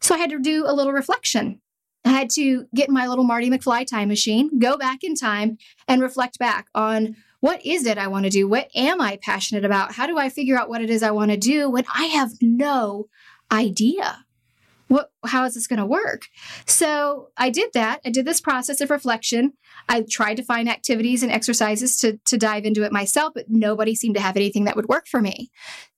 So 0.00 0.14
I 0.14 0.18
had 0.18 0.30
to 0.30 0.38
do 0.38 0.64
a 0.66 0.74
little 0.74 0.92
reflection. 0.92 1.60
I 2.04 2.10
had 2.10 2.30
to 2.30 2.66
get 2.74 2.90
my 2.90 3.06
little 3.08 3.24
Marty 3.24 3.50
McFly 3.50 3.86
time 3.86 4.08
machine, 4.08 4.58
go 4.58 4.76
back 4.76 5.02
in 5.02 5.14
time 5.14 5.58
and 5.88 6.00
reflect 6.00 6.38
back 6.38 6.66
on 6.74 7.16
what 7.40 7.64
is 7.64 7.86
it 7.86 7.98
I 7.98 8.06
want 8.08 8.24
to 8.24 8.30
do? 8.30 8.48
What 8.48 8.70
am 8.74 9.00
I 9.00 9.18
passionate 9.20 9.64
about? 9.64 9.94
How 9.94 10.06
do 10.06 10.18
I 10.18 10.28
figure 10.28 10.58
out 10.58 10.68
what 10.68 10.82
it 10.82 10.90
is 10.90 11.02
I 11.02 11.10
want 11.10 11.30
to 11.30 11.36
do 11.36 11.68
when 11.70 11.84
I 11.94 12.04
have 12.06 12.32
no 12.40 13.06
idea? 13.52 14.25
What 14.88 15.10
how 15.24 15.44
is 15.44 15.54
this 15.54 15.66
going 15.66 15.78
to 15.78 15.86
work? 15.86 16.26
So, 16.66 17.30
I 17.36 17.50
did 17.50 17.70
that. 17.74 18.00
I 18.04 18.10
did 18.10 18.24
this 18.24 18.40
process 18.40 18.80
of 18.80 18.90
reflection. 18.90 19.54
I 19.88 20.04
tried 20.08 20.36
to 20.36 20.44
find 20.44 20.68
activities 20.68 21.22
and 21.22 21.32
exercises 21.32 21.98
to 22.00 22.18
to 22.26 22.38
dive 22.38 22.64
into 22.64 22.82
it 22.84 22.92
myself, 22.92 23.32
but 23.34 23.46
nobody 23.48 23.94
seemed 23.94 24.14
to 24.16 24.22
have 24.22 24.36
anything 24.36 24.64
that 24.64 24.76
would 24.76 24.88
work 24.88 25.06
for 25.08 25.20
me. 25.20 25.50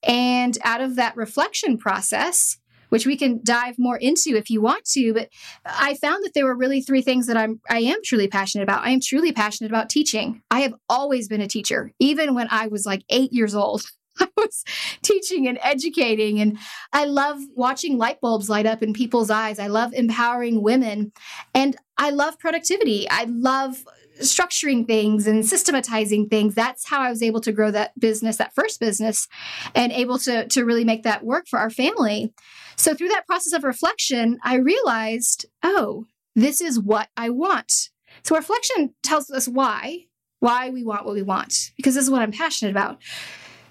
And 0.03 0.57
out 0.65 0.81
of 0.81 0.97
that 0.97 1.17
reflection 1.17 1.77
process, 1.79 2.59
which 2.89 3.07
we 3.07 3.17
can 3.17 3.41
dive 3.45 3.79
more 3.79 3.97
into 3.97 4.37
if 4.37 4.51
you 4.51 4.61
want 4.61 4.85
to. 4.87 5.15
But 5.15 5.29
I 5.65 5.95
found 5.95 6.25
that 6.25 6.33
there 6.35 6.47
were 6.47 6.57
really 6.57 6.81
three 6.81 7.03
things 7.03 7.27
that 7.27 7.37
I'm 7.37 7.61
I 7.69 7.81
am 7.81 7.99
truly 8.05 8.29
passionate 8.29 8.65
about. 8.65 8.85
I 8.85 8.91
am 8.91 9.01
truly 9.01 9.33
passionate 9.33 9.71
about 9.71 9.91
teaching. 9.91 10.43
I 10.51 10.61
have 10.61 10.75
always 10.89 11.29
been 11.29 11.41
a 11.41 11.49
teacher, 11.49 11.93
even 11.99 12.35
when 12.35 12.49
I 12.51 12.69
was 12.69 12.87
like 12.87 13.03
eight 13.09 13.33
years 13.33 13.55
old. 13.55 13.85
I 14.21 14.29
was 14.37 14.65
teaching 15.03 15.49
and 15.49 15.59
educating, 15.63 16.41
and 16.41 16.59
I 16.93 17.05
love 17.05 17.39
watching 17.55 17.99
light 17.99 18.21
bulbs 18.21 18.49
light 18.49 18.67
up 18.67 18.83
in 18.83 18.93
people's 18.93 19.31
eyes. 19.31 19.59
I 19.59 19.67
love 19.69 19.93
empowering 19.93 20.63
women, 20.63 21.13
and 21.55 21.77
I 21.97 22.11
love 22.11 22.39
productivity. 22.39 23.09
I 23.11 23.25
love 23.25 23.85
structuring 24.21 24.87
things 24.87 25.27
and 25.27 25.47
systematizing 25.47 26.29
things. 26.29 26.55
That's 26.55 26.89
how 26.89 27.01
I 27.01 27.11
was 27.11 27.23
able 27.23 27.41
to 27.43 27.53
grow 27.53 27.71
that 27.71 27.99
business, 27.99 28.37
that 28.37 28.55
first 28.55 28.81
business, 28.81 29.29
and 29.75 29.93
able 29.93 30.19
to, 30.19 30.47
to 30.49 30.65
really 30.65 30.85
make 30.85 31.05
that 31.05 31.25
work 31.25 31.47
for 31.49 31.59
our 31.59 31.71
family. 31.71 32.33
So 32.77 32.95
through 32.95 33.09
that 33.09 33.27
process 33.27 33.53
of 33.53 33.65
reflection, 33.65 34.39
I 34.43 34.57
realized, 34.57 35.47
oh, 35.63 36.07
this 36.35 36.61
is 36.61 36.79
what 36.79 37.09
I 37.17 37.31
want. 37.31 37.91
So 38.23 38.37
reflection 38.37 38.95
tells 39.03 39.31
us 39.31 39.49
why, 39.49 40.07
why 40.41 40.71
we 40.71 40.85
want 40.85 41.05
what 41.05 41.15
we 41.15 41.23
want, 41.23 41.73
because 41.77 41.95
this 41.95 42.05
is 42.05 42.11
what 42.11 42.23
I'm 42.23 42.33
passionate 42.33 42.71
about. 42.71 43.01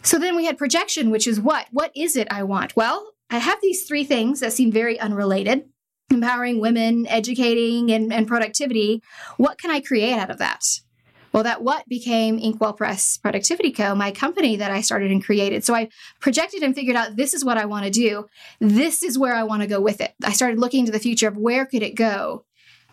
So 0.04 0.18
then 0.18 0.36
we 0.36 0.46
had 0.46 0.58
projection, 0.58 1.10
which 1.10 1.28
is 1.28 1.40
what? 1.40 1.68
What 1.72 1.92
is 1.96 2.16
it 2.16 2.28
I 2.32 2.44
want? 2.44 2.76
Well, 2.76 3.14
I 3.30 3.40
have 3.40 3.60
these 3.62 3.86
three 3.86 4.04
things 4.04 4.40
that 4.40 4.54
seem 4.54 4.72
very 4.72 5.00
unrelated 5.00 5.66
empowering 6.10 6.60
women, 6.60 7.06
educating, 7.08 7.92
and, 7.92 8.14
and 8.14 8.28
productivity. 8.28 9.02
What 9.38 9.58
can 9.58 9.72
I 9.72 9.82
create 9.82 10.18
out 10.18 10.30
of 10.30 10.38
that? 10.38 10.64
Well, 11.34 11.44
that 11.44 11.62
what 11.62 11.88
became 11.88 12.40
Inkwell 12.40 12.74
Press 12.74 13.18
Productivity 13.18 13.72
Co., 13.72 13.94
my 13.94 14.12
company 14.12 14.56
that 14.56 14.72
I 14.72 14.82
started 14.82 15.12
and 15.12 15.24
created. 15.24 15.64
So 15.66 15.76
I 15.76 15.90
projected 16.20 16.64
and 16.64 16.74
figured 16.74 16.96
out 16.96 17.16
this 17.16 17.34
is 17.34 17.44
what 17.44 17.58
I 17.58 17.66
want 17.66 17.86
to 17.86 17.92
do. 17.92 18.26
This 18.60 19.04
is 19.04 19.20
where 19.20 19.36
I 19.36 19.44
want 19.44 19.62
to 19.62 19.68
go 19.68 19.82
with 19.82 20.02
it. 20.02 20.14
I 20.24 20.32
started 20.32 20.60
looking 20.60 20.82
into 20.82 20.92
the 20.92 21.00
future 21.00 21.28
of 21.28 21.38
where 21.38 21.66
could 21.66 21.84
it 21.84 21.96
go. 21.96 22.46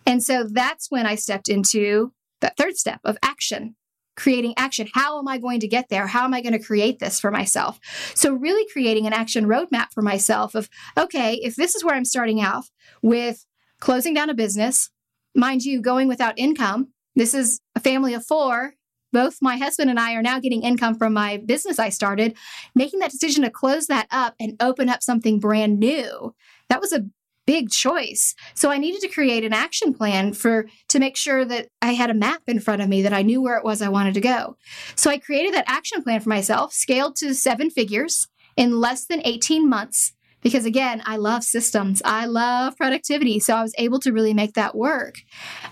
And 0.05 0.23
so 0.23 0.45
that's 0.45 0.91
when 0.91 1.07
I 1.07 1.15
stepped 1.15 1.49
into 1.49 2.13
that 2.41 2.57
third 2.57 2.77
step 2.77 3.01
of 3.05 3.17
action, 3.23 3.77
creating 4.17 4.55
action. 4.57 4.89
How 4.95 5.19
am 5.19 5.29
I 5.29 5.39
going 5.39 5.61
to 5.61 5.69
get 5.69 5.89
there? 5.89 6.07
How 6.07 6.25
am 6.25 6.35
I 6.35 6.41
going 6.41 6.53
to 6.53 6.65
create 6.65 6.99
this 6.99 7.21
for 7.21 7.31
myself? 7.31 7.81
So 8.15 8.35
really 8.35 8.67
creating 8.73 9.07
an 9.07 9.13
action 9.13 9.47
roadmap 9.47 9.93
for 9.93 10.03
myself 10.03 10.55
of, 10.55 10.69
okay, 10.97 11.35
if 11.43 11.57
this 11.57 11.75
is 11.75 11.85
where 11.85 11.95
I'm 11.95 12.05
starting 12.05 12.41
out 12.41 12.65
with 13.03 13.45
closing 13.81 14.15
down 14.15 14.31
a 14.31 14.35
business, 14.35 14.91
mind 15.35 15.65
you, 15.65 15.81
going 15.81 16.09
without 16.09 16.39
income, 16.39 16.89
this 17.17 17.35
is 17.35 17.61
a 17.75 17.81
family 17.81 18.15
of 18.15 18.25
four. 18.25 18.75
Both 19.13 19.39
my 19.41 19.57
husband 19.57 19.91
and 19.91 20.01
I 20.01 20.15
are 20.15 20.23
now 20.23 20.41
getting 20.41 20.63
income 20.63 20.97
from 20.97 21.13
my 21.13 21.37
business 21.37 21.79
I 21.79 21.89
started. 21.89 22.37
Making 22.75 22.99
that 22.99 23.13
decision 23.13 23.45
to 23.45 23.51
close 23.51 23.87
that 23.87 24.09
up 24.11 24.35
and 24.41 24.57
open 24.61 24.89
up 24.89 25.03
something 25.05 25.39
brand 25.39 25.79
new, 25.79 26.35
that 26.69 26.81
was 26.81 26.93
a 26.93 27.05
big 27.47 27.71
choice. 27.71 28.35
So 28.55 28.71
I 28.71 28.79
needed 28.79 29.01
to 29.03 29.09
create 29.09 29.45
an 29.45 29.53
action 29.53 29.93
plan 29.93 30.33
for 30.33 30.67
to 30.89 30.99
make 30.99 31.17
sure 31.17 31.45
that 31.45 31.69
I 31.83 31.93
had 31.93 32.11
a 32.11 32.15
map 32.15 32.43
in 32.47 32.61
front 32.61 32.83
of 32.83 32.89
me 32.89 33.03
that 33.03 33.13
I 33.13 33.23
knew 33.23 33.43
where 33.43 33.57
it 33.57 33.65
was 33.65 33.83
I 33.83 33.89
wanted 33.89 34.15
to 34.15 34.21
go. 34.21 34.57
So 34.95 35.11
I 35.11 35.19
created 35.19 35.55
that 35.55 35.65
action 35.69 36.03
plan 36.03 36.21
for 36.21 36.29
myself, 36.29 36.73
scaled 36.73 37.17
to 37.17 37.35
seven 37.35 37.71
figures 37.71 38.29
in 38.57 38.81
less 38.81 39.05
than 39.07 39.21
18 39.25 39.69
months 39.69 40.13
because 40.45 40.67
again, 40.67 41.03
I 41.07 41.17
love 41.17 41.43
systems. 41.43 42.03
I 42.05 42.27
love 42.27 42.77
productivity. 42.77 43.41
So 43.41 43.57
I 43.57 43.63
was 43.63 43.75
able 43.79 43.99
to 44.01 44.13
really 44.13 44.35
make 44.35 44.53
that 44.55 44.77
work. 44.77 45.17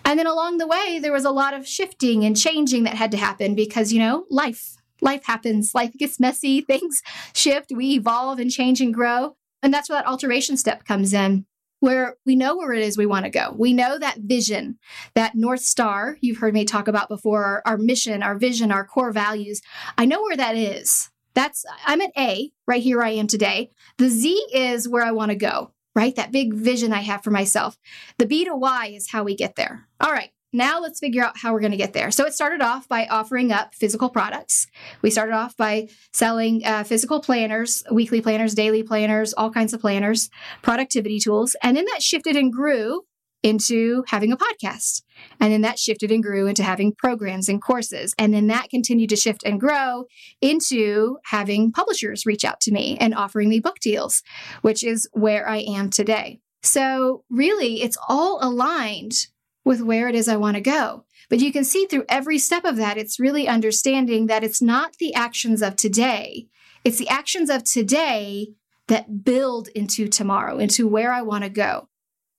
And 0.04 0.18
then 0.18 0.26
along 0.26 0.56
the 0.56 0.66
way, 0.66 0.98
there 1.00 1.12
was 1.12 1.26
a 1.26 1.30
lot 1.30 1.52
of 1.52 1.68
shifting 1.68 2.24
and 2.24 2.36
changing 2.36 2.84
that 2.84 2.94
had 2.94 3.10
to 3.10 3.18
happen 3.18 3.54
because, 3.54 3.92
you 3.92 3.98
know, 3.98 4.24
life, 4.30 4.76
life 5.02 5.26
happens, 5.26 5.74
life 5.74 5.92
gets 5.92 6.18
messy, 6.18 6.60
things 6.66 7.02
shift, 7.34 7.70
we 7.70 7.92
evolve 7.92 8.38
and 8.38 8.50
change 8.50 8.80
and 8.80 8.94
grow. 8.94 9.36
And 9.62 9.72
that's 9.72 9.90
where 9.90 9.98
that 9.98 10.08
alteration 10.08 10.56
step 10.56 10.86
comes 10.86 11.12
in 11.12 11.44
where 11.82 12.16
we 12.24 12.36
know 12.36 12.56
where 12.56 12.72
it 12.72 12.84
is 12.84 12.96
we 12.96 13.06
want 13.06 13.24
to 13.24 13.30
go. 13.30 13.52
We 13.58 13.72
know 13.72 13.98
that 13.98 14.18
vision, 14.18 14.78
that 15.14 15.34
North 15.34 15.62
Star 15.62 16.16
you've 16.20 16.38
heard 16.38 16.54
me 16.54 16.64
talk 16.64 16.86
about 16.86 17.08
before, 17.08 17.44
our, 17.44 17.62
our, 17.66 17.76
mission, 17.76 18.22
our 18.22 18.38
vision, 18.38 18.70
our 18.70 18.86
core 18.86 19.10
values. 19.10 19.60
I 19.98 20.06
know 20.06 20.22
where 20.22 20.36
that 20.36 20.54
is. 20.54 21.10
That's, 21.34 21.64
I'm 21.84 22.00
at 22.00 22.12
A, 22.16 22.52
right 22.68 22.82
here 22.82 23.02
I 23.02 23.10
am 23.10 23.26
today. 23.26 23.70
The 23.98 24.08
Z 24.08 24.30
is 24.54 24.88
where 24.88 25.02
I 25.02 25.10
want 25.10 25.30
to 25.30 25.36
go, 25.36 25.72
right? 25.96 26.14
That 26.14 26.30
big 26.30 26.54
vision 26.54 26.92
I 26.92 27.00
have 27.00 27.24
for 27.24 27.32
myself. 27.32 27.76
The 28.16 28.26
B 28.26 28.44
to 28.44 28.54
Y 28.54 28.92
is 28.94 29.10
how 29.10 29.24
we 29.24 29.34
get 29.34 29.56
there. 29.56 29.88
All 30.00 30.12
right. 30.12 30.30
Now 30.52 30.80
let's 30.80 31.00
figure 31.00 31.24
out 31.24 31.38
how 31.38 31.52
we're 31.52 31.60
going 31.60 31.72
to 31.72 31.78
get 31.78 31.94
there. 31.94 32.10
So 32.10 32.26
it 32.26 32.34
started 32.34 32.60
off 32.60 32.86
by 32.86 33.06
offering 33.06 33.52
up 33.52 33.74
physical 33.74 34.10
products. 34.10 34.66
We 35.00 35.10
started 35.10 35.34
off 35.34 35.56
by 35.56 35.88
selling 36.12 36.64
uh, 36.64 36.84
physical 36.84 37.20
planners, 37.20 37.82
weekly 37.90 38.20
planners, 38.20 38.54
daily 38.54 38.82
planners, 38.82 39.32
all 39.32 39.50
kinds 39.50 39.72
of 39.72 39.80
planners, 39.80 40.28
productivity 40.60 41.18
tools. 41.18 41.56
And 41.62 41.76
then 41.76 41.86
that 41.86 42.02
shifted 42.02 42.36
and 42.36 42.52
grew 42.52 43.04
into 43.42 44.04
having 44.08 44.30
a 44.30 44.36
podcast. 44.36 45.02
And 45.40 45.52
then 45.52 45.62
that 45.62 45.78
shifted 45.78 46.12
and 46.12 46.22
grew 46.22 46.46
into 46.46 46.62
having 46.62 46.94
programs 46.94 47.48
and 47.48 47.60
courses. 47.60 48.14
And 48.18 48.32
then 48.32 48.46
that 48.48 48.70
continued 48.70 49.10
to 49.10 49.16
shift 49.16 49.42
and 49.44 49.58
grow 49.58 50.04
into 50.40 51.18
having 51.24 51.72
publishers 51.72 52.26
reach 52.26 52.44
out 52.44 52.60
to 52.60 52.72
me 52.72 52.96
and 53.00 53.14
offering 53.14 53.48
me 53.48 53.60
book 53.60 53.78
deals, 53.80 54.22
which 54.60 54.84
is 54.84 55.08
where 55.12 55.48
I 55.48 55.58
am 55.58 55.90
today. 55.90 56.40
So, 56.64 57.24
really, 57.28 57.82
it's 57.82 57.98
all 58.08 58.38
aligned 58.40 59.26
with 59.64 59.80
where 59.80 60.08
it 60.08 60.14
is 60.14 60.28
I 60.28 60.36
want 60.36 60.56
to 60.56 60.60
go. 60.60 61.04
But 61.28 61.40
you 61.40 61.52
can 61.52 61.64
see 61.64 61.86
through 61.86 62.04
every 62.08 62.38
step 62.38 62.64
of 62.64 62.76
that, 62.76 62.98
it's 62.98 63.20
really 63.20 63.48
understanding 63.48 64.26
that 64.26 64.44
it's 64.44 64.60
not 64.60 64.96
the 64.98 65.14
actions 65.14 65.62
of 65.62 65.76
today, 65.76 66.48
it's 66.84 66.98
the 66.98 67.08
actions 67.08 67.48
of 67.48 67.64
today 67.64 68.48
that 68.88 69.24
build 69.24 69.68
into 69.68 70.08
tomorrow, 70.08 70.58
into 70.58 70.88
where 70.88 71.12
I 71.12 71.22
want 71.22 71.44
to 71.44 71.50
go. 71.50 71.88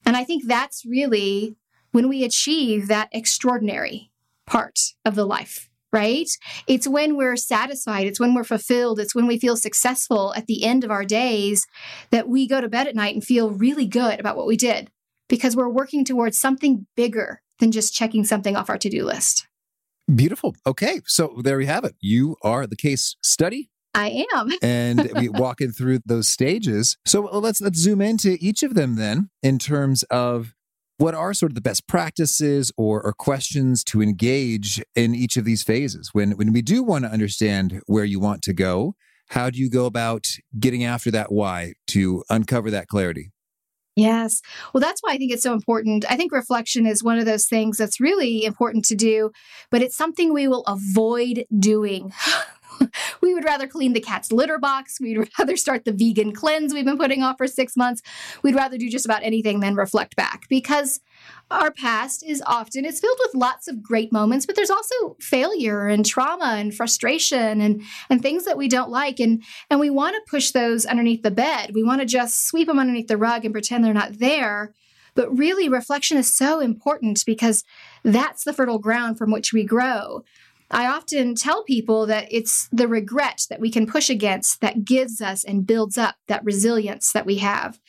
And 0.05 0.17
I 0.17 0.23
think 0.23 0.43
that's 0.45 0.85
really 0.85 1.55
when 1.91 2.09
we 2.09 2.23
achieve 2.23 2.87
that 2.87 3.09
extraordinary 3.11 4.11
part 4.45 4.77
of 5.05 5.15
the 5.15 5.25
life, 5.25 5.69
right? 5.93 6.27
It's 6.67 6.87
when 6.87 7.15
we're 7.15 7.37
satisfied, 7.37 8.05
it's 8.05 8.19
when 8.19 8.33
we're 8.33 8.43
fulfilled, 8.43 8.99
it's 8.99 9.15
when 9.15 9.27
we 9.27 9.39
feel 9.39 9.55
successful 9.55 10.33
at 10.35 10.47
the 10.47 10.65
end 10.65 10.83
of 10.83 10.91
our 10.91 11.05
days 11.05 11.65
that 12.09 12.27
we 12.27 12.47
go 12.47 12.59
to 12.59 12.67
bed 12.67 12.87
at 12.87 12.95
night 12.95 13.13
and 13.13 13.23
feel 13.23 13.51
really 13.51 13.85
good 13.85 14.19
about 14.19 14.35
what 14.35 14.47
we 14.47 14.57
did 14.57 14.89
because 15.33 15.55
we're 15.55 15.67
working 15.67 16.05
towards 16.05 16.37
something 16.37 16.85
bigger 16.95 17.41
than 17.57 17.71
just 17.71 17.91
checking 17.91 18.23
something 18.23 18.55
off 18.55 18.69
our 18.69 18.77
to 18.77 18.87
do 18.87 19.03
list. 19.03 19.47
Beautiful. 20.13 20.55
Okay. 20.67 21.01
So 21.07 21.41
there 21.43 21.57
we 21.57 21.65
have 21.65 21.83
it. 21.83 21.95
You 21.99 22.35
are 22.43 22.67
the 22.67 22.75
case 22.75 23.15
study 23.23 23.71
I 23.95 24.23
am. 24.31 24.51
and 24.61 25.09
we 25.15 25.29
walking 25.29 25.71
through 25.71 26.01
those 26.05 26.27
stages. 26.27 26.97
So 27.07 27.21
let's 27.21 27.61
let's 27.61 27.79
zoom 27.79 27.99
into 27.99 28.37
each 28.39 28.61
of 28.61 28.75
them 28.75 28.95
then 28.95 29.31
in 29.41 29.57
terms 29.57 30.03
of 30.03 30.53
what 30.99 31.15
are 31.15 31.33
sort 31.33 31.51
of 31.51 31.55
the 31.55 31.61
best 31.61 31.87
practices 31.87 32.71
or, 32.77 33.01
or 33.01 33.11
questions 33.11 33.83
to 33.85 34.03
engage 34.03 34.83
in 34.93 35.15
each 35.15 35.35
of 35.35 35.45
these 35.45 35.63
phases 35.63 36.11
when 36.13 36.33
when 36.33 36.53
we 36.53 36.61
do 36.61 36.83
want 36.83 37.05
to 37.05 37.11
understand 37.11 37.81
where 37.87 38.05
you 38.05 38.19
want 38.19 38.43
to 38.43 38.53
go 38.53 38.93
how 39.29 39.49
do 39.49 39.57
you 39.57 39.67
go 39.67 39.87
about 39.87 40.27
getting 40.59 40.83
after 40.83 41.09
that 41.09 41.31
why 41.31 41.73
to 41.87 42.23
uncover 42.29 42.69
that 42.69 42.87
clarity 42.87 43.31
Yes. 43.95 44.41
Well, 44.73 44.81
that's 44.81 45.01
why 45.01 45.11
I 45.13 45.17
think 45.17 45.31
it's 45.31 45.43
so 45.43 45.53
important. 45.53 46.03
I 46.09 46.15
think 46.17 46.31
reflection 46.31 46.87
is 46.87 47.03
one 47.03 47.19
of 47.19 47.25
those 47.25 47.45
things 47.45 47.77
that's 47.77 47.99
really 47.99 48.43
important 48.43 48.85
to 48.85 48.95
do, 48.95 49.31
but 49.69 49.83
it's 49.83 49.95
something 49.95 50.33
we 50.33 50.47
will 50.47 50.63
avoid 50.65 51.45
doing. 51.59 52.11
we 53.21 53.33
would 53.33 53.45
rather 53.45 53.67
clean 53.67 53.93
the 53.93 53.99
cat's 53.99 54.31
litter 54.31 54.57
box. 54.57 54.99
We'd 54.99 55.17
rather 55.39 55.57
start 55.57 55.85
the 55.85 55.91
vegan 55.91 56.33
cleanse 56.33 56.73
we've 56.73 56.85
been 56.85 56.97
putting 56.97 57.23
off 57.23 57.37
for 57.37 57.47
six 57.47 57.75
months. 57.75 58.01
We'd 58.41 58.55
rather 58.55 58.77
do 58.77 58.89
just 58.89 59.05
about 59.05 59.23
anything 59.23 59.59
than 59.59 59.75
reflect 59.75 60.15
back 60.15 60.47
because 60.49 60.99
our 61.51 61.71
past 61.71 62.23
is 62.25 62.41
often 62.45 62.85
it's 62.85 62.99
filled 62.99 63.17
with 63.21 63.35
lots 63.35 63.67
of 63.67 63.83
great 63.83 64.11
moments 64.11 64.45
but 64.45 64.55
there's 64.55 64.69
also 64.69 65.15
failure 65.19 65.87
and 65.87 66.05
trauma 66.05 66.55
and 66.57 66.73
frustration 66.73 67.61
and 67.61 67.81
and 68.09 68.21
things 68.21 68.45
that 68.45 68.57
we 68.57 68.67
don't 68.67 68.89
like 68.89 69.19
and 69.19 69.43
and 69.69 69.79
we 69.79 69.89
want 69.89 70.15
to 70.15 70.31
push 70.31 70.51
those 70.51 70.85
underneath 70.85 71.21
the 71.21 71.31
bed 71.31 71.71
we 71.73 71.83
want 71.83 72.01
to 72.01 72.05
just 72.05 72.47
sweep 72.47 72.67
them 72.67 72.79
underneath 72.79 73.07
the 73.07 73.17
rug 73.17 73.45
and 73.45 73.53
pretend 73.53 73.83
they're 73.83 73.93
not 73.93 74.19
there 74.19 74.73
but 75.15 75.37
really 75.37 75.69
reflection 75.69 76.17
is 76.17 76.35
so 76.35 76.59
important 76.59 77.23
because 77.25 77.63
that's 78.03 78.43
the 78.43 78.53
fertile 78.53 78.79
ground 78.79 79.17
from 79.17 79.31
which 79.31 79.53
we 79.53 79.63
grow 79.63 80.23
I 80.71 80.87
often 80.87 81.35
tell 81.35 81.63
people 81.63 82.05
that 82.07 82.27
it's 82.31 82.67
the 82.71 82.87
regret 82.87 83.45
that 83.49 83.59
we 83.59 83.69
can 83.69 83.85
push 83.85 84.09
against 84.09 84.61
that 84.61 84.85
gives 84.85 85.21
us 85.21 85.43
and 85.43 85.67
builds 85.67 85.97
up 85.97 86.15
that 86.27 86.43
resilience 86.43 87.11
that 87.11 87.25
we 87.25 87.37
have. 87.37 87.79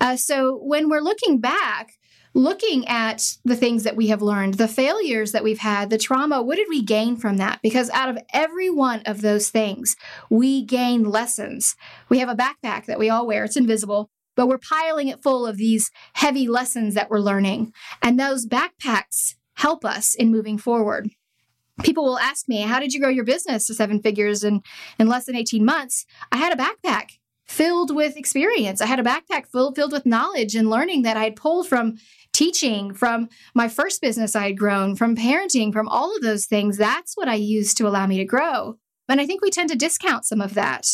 Uh, 0.00 0.16
so 0.16 0.56
when 0.62 0.88
we're 0.88 1.00
looking 1.00 1.40
back, 1.40 1.94
looking 2.34 2.86
at 2.88 3.36
the 3.44 3.56
things 3.56 3.84
that 3.84 3.96
we 3.96 4.08
have 4.08 4.20
learned, 4.20 4.54
the 4.54 4.68
failures 4.68 5.32
that 5.32 5.44
we've 5.44 5.58
had, 5.58 5.88
the 5.88 5.98
trauma, 5.98 6.42
what 6.42 6.56
did 6.56 6.66
we 6.68 6.82
gain 6.82 7.16
from 7.16 7.36
that? 7.36 7.60
Because 7.62 7.88
out 7.90 8.08
of 8.08 8.18
every 8.32 8.68
one 8.68 9.02
of 9.06 9.20
those 9.20 9.50
things, 9.50 9.96
we 10.28 10.64
gain 10.64 11.04
lessons. 11.04 11.76
We 12.08 12.18
have 12.18 12.28
a 12.28 12.34
backpack 12.34 12.86
that 12.86 12.98
we 12.98 13.08
all 13.08 13.26
wear, 13.26 13.44
it's 13.44 13.56
invisible, 13.56 14.10
but 14.36 14.48
we're 14.48 14.58
piling 14.58 15.08
it 15.08 15.22
full 15.22 15.46
of 15.46 15.56
these 15.56 15.90
heavy 16.14 16.48
lessons 16.48 16.94
that 16.94 17.08
we're 17.08 17.20
learning. 17.20 17.72
And 18.02 18.18
those 18.18 18.46
backpacks 18.46 19.36
help 19.56 19.84
us 19.84 20.14
in 20.14 20.32
moving 20.32 20.58
forward. 20.58 21.10
People 21.82 22.04
will 22.04 22.18
ask 22.18 22.48
me, 22.48 22.62
How 22.62 22.78
did 22.78 22.92
you 22.92 23.00
grow 23.00 23.08
your 23.08 23.24
business 23.24 23.66
to 23.66 23.74
seven 23.74 24.00
figures 24.00 24.44
in, 24.44 24.62
in 24.98 25.08
less 25.08 25.26
than 25.26 25.36
18 25.36 25.64
months? 25.64 26.06
I 26.30 26.36
had 26.36 26.52
a 26.52 26.62
backpack 26.62 27.10
filled 27.46 27.94
with 27.94 28.16
experience. 28.16 28.80
I 28.80 28.86
had 28.86 29.00
a 29.00 29.04
backpack 29.04 29.46
full, 29.50 29.74
filled 29.74 29.92
with 29.92 30.06
knowledge 30.06 30.54
and 30.54 30.70
learning 30.70 31.02
that 31.02 31.16
I 31.16 31.24
had 31.24 31.36
pulled 31.36 31.68
from 31.68 31.96
teaching, 32.32 32.94
from 32.94 33.28
my 33.54 33.68
first 33.68 34.00
business 34.00 34.34
I 34.34 34.46
had 34.46 34.58
grown, 34.58 34.96
from 34.96 35.16
parenting, 35.16 35.72
from 35.72 35.88
all 35.88 36.14
of 36.14 36.22
those 36.22 36.46
things. 36.46 36.76
That's 36.76 37.16
what 37.16 37.28
I 37.28 37.34
used 37.34 37.76
to 37.78 37.86
allow 37.86 38.06
me 38.06 38.16
to 38.18 38.24
grow. 38.24 38.76
And 39.08 39.20
I 39.20 39.26
think 39.26 39.42
we 39.42 39.50
tend 39.50 39.70
to 39.70 39.76
discount 39.76 40.24
some 40.24 40.40
of 40.40 40.54
that. 40.54 40.86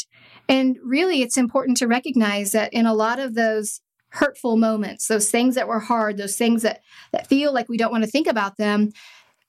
And 0.49 0.76
really, 0.82 1.22
it's 1.22 1.37
important 1.37 1.76
to 1.78 1.87
recognize 1.87 2.52
that 2.52 2.72
in 2.72 2.87
a 2.87 2.94
lot 2.94 3.20
of 3.20 3.34
those 3.34 3.80
hurtful 4.10 4.56
moments, 4.56 5.06
those 5.06 5.30
things 5.30 5.54
that 5.54 5.68
were 5.68 5.78
hard, 5.78 6.16
those 6.16 6.37
things 6.37 6.62
that, 6.62 6.80
that 7.12 7.28
feel 7.28 7.54
like 7.54 7.68
we 7.68 7.76
don't 7.76 7.92
want 7.92 8.02
to 8.02 8.10
think 8.10 8.26
about 8.26 8.56
them, 8.56 8.90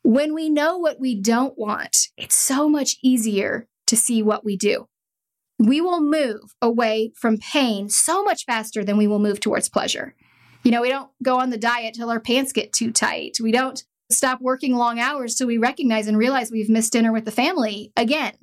when 0.04 0.34
we 0.34 0.50
know 0.50 0.78
what 0.78 1.00
we 1.00 1.16
don't 1.16 1.58
want, 1.58 2.08
it's 2.18 2.38
so 2.38 2.68
much 2.68 2.98
easier 3.04 3.68
to 3.88 3.96
see 3.96 4.24
what 4.24 4.44
we 4.44 4.58
do. 4.58 4.88
We 5.60 5.80
will 5.80 6.02
move 6.02 6.56
away 6.62 7.12
from 7.16 7.38
pain 7.38 7.90
so 7.90 8.24
much 8.24 8.46
faster 8.46 8.84
than 8.84 8.98
we 8.98 9.08
will 9.08 9.20
move 9.20 9.40
towards 9.40 9.70
pleasure. 9.70 10.16
You 10.64 10.72
know, 10.72 10.82
we 10.82 10.90
don't 10.90 11.10
go 11.22 11.40
on 11.40 11.50
the 11.50 11.58
diet 11.58 11.96
till 11.96 12.10
our 12.10 12.20
pants 12.20 12.54
get 12.54 12.74
too 12.74 12.92
tight. 12.92 13.38
We 13.42 13.52
don't 13.52 13.84
stop 14.10 14.42
working 14.42 14.76
long 14.76 15.00
hours 15.00 15.36
till 15.36 15.48
we 15.48 15.58
recognize 15.58 16.08
and 16.08 16.18
realize 16.18 16.52
we've 16.52 16.70
missed 16.70 16.94
dinner 16.94 17.12
with 17.12 17.26
the 17.26 17.32
family 17.32 17.92
again 17.96 18.34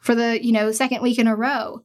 for 0.00 0.14
the, 0.14 0.44
you 0.44 0.52
know, 0.52 0.72
second 0.72 1.02
week 1.02 1.18
in 1.18 1.26
a 1.26 1.36
row. 1.36 1.80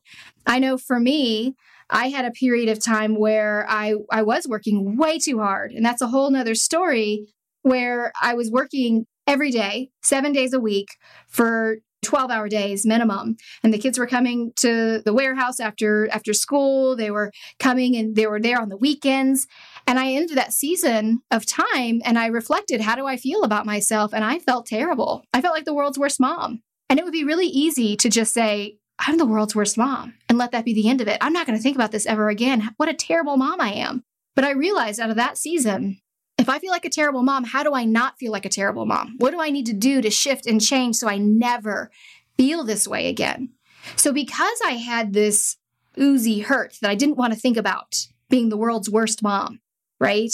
I 0.45 0.59
know 0.59 0.77
for 0.77 0.99
me, 0.99 1.55
I 1.89 2.09
had 2.09 2.25
a 2.25 2.31
period 2.31 2.69
of 2.69 2.83
time 2.83 3.17
where 3.19 3.65
I, 3.67 3.95
I 4.11 4.23
was 4.23 4.47
working 4.47 4.97
way 4.97 5.19
too 5.19 5.39
hard. 5.39 5.71
And 5.71 5.85
that's 5.85 6.01
a 6.01 6.07
whole 6.07 6.29
nother 6.31 6.55
story 6.55 7.27
where 7.61 8.11
I 8.21 8.35
was 8.35 8.51
working 8.51 9.05
every 9.27 9.51
day, 9.51 9.89
seven 10.01 10.33
days 10.33 10.53
a 10.53 10.59
week 10.59 10.87
for 11.27 11.77
12 12.03 12.29
hour 12.29 12.47
days 12.47 12.85
minimum. 12.85 13.37
And 13.63 13.73
the 13.73 13.79
kids 13.79 13.97
were 13.97 14.05
coming 14.05 14.51
to 14.57 15.01
the 15.03 15.13
warehouse 15.13 15.59
after 15.59 16.09
after 16.09 16.33
school. 16.33 16.95
They 16.95 17.09
were 17.09 17.31
coming 17.59 17.95
and 17.95 18.15
they 18.15 18.27
were 18.27 18.41
there 18.41 18.61
on 18.61 18.69
the 18.69 18.77
weekends. 18.77 19.47
And 19.87 19.97
i 19.97 20.11
ended 20.11 20.37
that 20.37 20.53
season 20.53 21.21
of 21.31 21.45
time 21.45 22.01
and 22.05 22.19
i 22.19 22.27
reflected 22.27 22.81
how 22.81 22.95
do 22.95 23.07
i 23.07 23.17
feel 23.17 23.43
about 23.43 23.65
myself? 23.65 24.13
And 24.13 24.23
i 24.23 24.39
felt 24.39 24.65
terrible. 24.65 25.23
I 25.33 25.41
felt 25.41 25.55
like 25.55 25.65
the 25.65 25.73
world's 25.73 25.99
worst 25.99 26.19
mom. 26.19 26.61
And 26.89 26.99
it 26.99 27.05
would 27.05 27.13
be 27.13 27.23
really 27.23 27.47
easy 27.47 27.95
to 27.97 28.09
just 28.09 28.33
say 28.33 28.77
i'm 28.99 29.17
the 29.17 29.25
world's 29.25 29.55
worst 29.55 29.77
mom 29.77 30.13
and 30.29 30.37
let 30.37 30.51
that 30.51 30.65
be 30.65 30.73
the 30.73 30.89
end 30.89 31.01
of 31.01 31.07
it. 31.07 31.17
I'm 31.21 31.33
not 31.33 31.47
going 31.47 31.57
to 31.57 31.63
think 31.63 31.75
about 31.75 31.91
this 31.91 32.05
ever 32.05 32.29
again. 32.29 32.69
What 32.77 32.89
a 32.89 32.93
terrible 32.93 33.37
mom 33.37 33.59
i 33.61 33.71
am. 33.71 34.03
But 34.35 34.45
i 34.45 34.51
realized 34.51 34.99
out 34.99 35.09
of 35.09 35.15
that 35.15 35.37
season 35.37 35.99
if 36.37 36.49
I 36.49 36.59
feel 36.59 36.71
like 36.71 36.85
a 36.85 36.89
terrible 36.89 37.23
mom, 37.23 37.43
how 37.43 37.63
do 37.63 37.73
I 37.73 37.85
not 37.85 38.17
feel 38.17 38.31
like 38.31 38.45
a 38.45 38.49
terrible 38.49 38.85
mom? 38.85 39.15
What 39.17 39.31
do 39.31 39.39
I 39.39 39.49
need 39.49 39.65
to 39.67 39.73
do 39.73 40.01
to 40.01 40.09
shift 40.09 40.45
and 40.45 40.59
change 40.59 40.95
so 40.95 41.07
I 41.07 41.17
never 41.17 41.91
feel 42.37 42.63
this 42.63 42.87
way 42.87 43.07
again? 43.07 43.49
So, 43.95 44.11
because 44.11 44.59
I 44.65 44.71
had 44.71 45.13
this 45.13 45.57
oozy 45.99 46.39
hurt 46.39 46.77
that 46.81 46.89
I 46.89 46.95
didn't 46.95 47.17
want 47.17 47.33
to 47.33 47.39
think 47.39 47.57
about 47.57 48.07
being 48.29 48.49
the 48.49 48.57
world's 48.57 48.89
worst 48.89 49.21
mom, 49.21 49.59
right? 49.99 50.31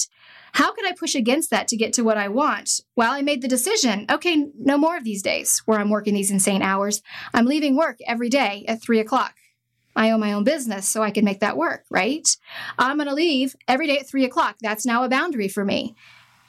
How 0.54 0.74
could 0.74 0.86
I 0.86 0.94
push 0.94 1.16
against 1.16 1.50
that 1.52 1.68
to 1.68 1.78
get 1.78 1.94
to 1.94 2.04
what 2.04 2.18
I 2.18 2.28
want? 2.28 2.82
Well, 2.96 3.12
I 3.12 3.22
made 3.22 3.42
the 3.42 3.48
decision 3.48 4.06
okay, 4.10 4.48
no 4.58 4.78
more 4.78 4.98
of 4.98 5.04
these 5.04 5.22
days 5.22 5.60
where 5.66 5.80
I'm 5.80 5.90
working 5.90 6.14
these 6.14 6.32
insane 6.32 6.62
hours. 6.62 7.02
I'm 7.34 7.46
leaving 7.46 7.76
work 7.76 7.98
every 8.08 8.30
day 8.30 8.66
at 8.68 8.82
three 8.82 9.00
o'clock. 9.00 9.36
I 10.00 10.12
own 10.12 10.22
my 10.22 10.32
own 10.32 10.46
business, 10.46 10.88
so 10.88 11.04
I 11.04 11.12
can 11.12 11.26
make 11.26 11.42
that 11.42 11.58
work, 11.58 11.84
right? 11.92 12.26
I'm 12.78 12.96
going 12.96 13.10
to 13.10 13.14
leave 13.14 13.54
every 13.68 13.86
day 13.86 13.98
at 14.00 14.08
three 14.08 14.24
o'clock. 14.24 14.56
That's 14.62 14.86
now 14.86 15.04
a 15.04 15.10
boundary 15.10 15.50
for 15.50 15.66
me. 15.66 15.94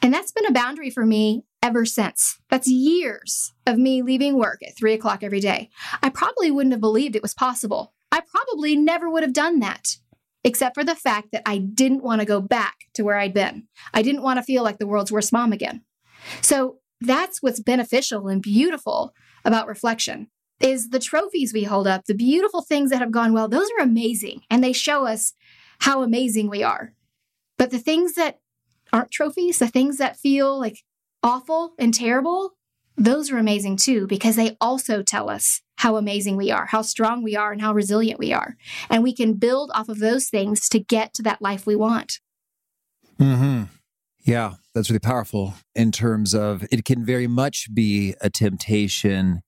And 0.00 0.14
that's 0.14 0.30
been 0.30 0.46
a 0.46 0.52
boundary 0.52 0.88
for 0.88 1.04
me 1.04 1.42
ever 1.60 1.84
since. 1.84 2.38
That's 2.48 2.68
years 2.68 3.52
of 3.66 3.76
me 3.76 4.02
leaving 4.02 4.38
work 4.38 4.60
at 4.64 4.76
three 4.78 4.92
o'clock 4.94 5.24
every 5.24 5.40
day. 5.40 5.68
I 6.00 6.10
probably 6.10 6.52
wouldn't 6.52 6.72
have 6.72 6.80
believed 6.80 7.16
it 7.16 7.22
was 7.22 7.34
possible. 7.34 7.92
I 8.12 8.20
probably 8.20 8.76
never 8.76 9.10
would 9.10 9.24
have 9.24 9.32
done 9.32 9.58
that, 9.58 9.96
except 10.44 10.76
for 10.76 10.84
the 10.84 10.94
fact 10.94 11.32
that 11.32 11.42
I 11.44 11.58
didn't 11.58 12.04
want 12.04 12.20
to 12.20 12.26
go 12.26 12.40
back 12.40 12.76
to 12.94 13.02
where 13.02 13.18
I'd 13.18 13.34
been. 13.34 13.66
I 13.92 14.02
didn't 14.02 14.22
want 14.22 14.36
to 14.38 14.44
feel 14.44 14.62
like 14.62 14.78
the 14.78 14.86
world's 14.86 15.10
worst 15.10 15.32
mom 15.32 15.52
again. 15.52 15.82
So 16.40 16.78
that's 17.00 17.42
what's 17.42 17.58
beneficial 17.58 18.28
and 18.28 18.40
beautiful 18.40 19.12
about 19.44 19.66
reflection 19.66 20.28
is 20.60 20.90
the 20.90 20.98
trophies 20.98 21.52
we 21.52 21.64
hold 21.64 21.86
up, 21.86 22.04
the 22.04 22.14
beautiful 22.14 22.62
things 22.62 22.90
that 22.90 23.00
have 23.00 23.10
gone 23.10 23.32
well, 23.32 23.48
those 23.48 23.68
are 23.78 23.82
amazing 23.82 24.42
and 24.50 24.62
they 24.62 24.72
show 24.72 25.06
us 25.06 25.32
how 25.80 26.02
amazing 26.02 26.48
we 26.48 26.62
are. 26.62 26.92
But 27.56 27.70
the 27.70 27.78
things 27.78 28.14
that 28.14 28.38
aren't 28.92 29.10
trophies, 29.10 29.58
the 29.58 29.68
things 29.68 29.98
that 29.98 30.18
feel 30.18 30.58
like 30.58 30.78
awful 31.22 31.74
and 31.78 31.92
terrible, 31.92 32.52
those 32.96 33.30
are 33.30 33.38
amazing 33.38 33.76
too 33.76 34.06
because 34.06 34.36
they 34.36 34.56
also 34.60 35.02
tell 35.02 35.30
us 35.30 35.62
how 35.76 35.96
amazing 35.96 36.36
we 36.36 36.50
are, 36.50 36.66
how 36.66 36.82
strong 36.82 37.22
we 37.22 37.34
are, 37.34 37.52
and 37.52 37.62
how 37.62 37.72
resilient 37.72 38.18
we 38.18 38.32
are. 38.32 38.56
And 38.90 39.02
we 39.02 39.14
can 39.14 39.34
build 39.34 39.70
off 39.74 39.88
of 39.88 39.98
those 39.98 40.28
things 40.28 40.68
to 40.68 40.78
get 40.78 41.14
to 41.14 41.22
that 41.22 41.40
life 41.40 41.66
we 41.66 41.74
want. 41.74 42.20
Hmm. 43.18 43.64
Yeah, 44.22 44.54
that's 44.74 44.90
really 44.90 45.00
powerful 45.00 45.54
in 45.74 45.92
terms 45.92 46.34
of 46.34 46.66
it 46.70 46.84
can 46.84 47.04
very 47.04 47.26
much 47.26 47.72
be 47.72 48.14
a 48.20 48.28
temptation 48.28 49.40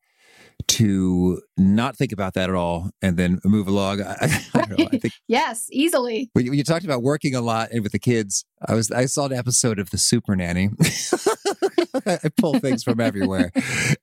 to 0.68 1.40
not 1.56 1.96
think 1.96 2.12
about 2.12 2.34
that 2.34 2.48
at 2.48 2.54
all 2.54 2.90
and 3.00 3.16
then 3.16 3.38
move 3.44 3.68
along. 3.68 4.00
I, 4.02 4.44
I 4.54 4.66
know, 4.66 4.88
I 4.92 4.98
think 4.98 5.14
yes, 5.28 5.68
easily. 5.70 6.30
When 6.32 6.44
you, 6.44 6.50
when 6.50 6.58
you, 6.58 6.64
talked 6.64 6.84
about 6.84 7.02
working 7.02 7.34
a 7.34 7.40
lot 7.40 7.70
and 7.72 7.82
with 7.82 7.92
the 7.92 7.98
kids, 7.98 8.44
I 8.66 8.74
was 8.74 8.90
I 8.90 9.06
saw 9.06 9.26
an 9.26 9.32
episode 9.32 9.78
of 9.78 9.90
The 9.90 9.98
Super 9.98 10.36
Nanny. 10.36 10.70
I 12.06 12.30
pull 12.36 12.58
things 12.58 12.82
from 12.82 13.00
everywhere, 13.00 13.52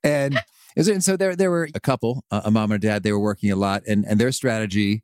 and. 0.04 0.38
And 0.76 1.02
so 1.02 1.16
there, 1.16 1.36
there 1.36 1.50
were 1.50 1.68
a 1.74 1.80
couple, 1.80 2.24
a 2.30 2.50
mom 2.50 2.72
and 2.72 2.82
a 2.82 2.86
dad. 2.86 3.02
They 3.02 3.12
were 3.12 3.20
working 3.20 3.50
a 3.50 3.56
lot, 3.56 3.82
and 3.86 4.04
and 4.04 4.20
their 4.20 4.32
strategy 4.32 5.02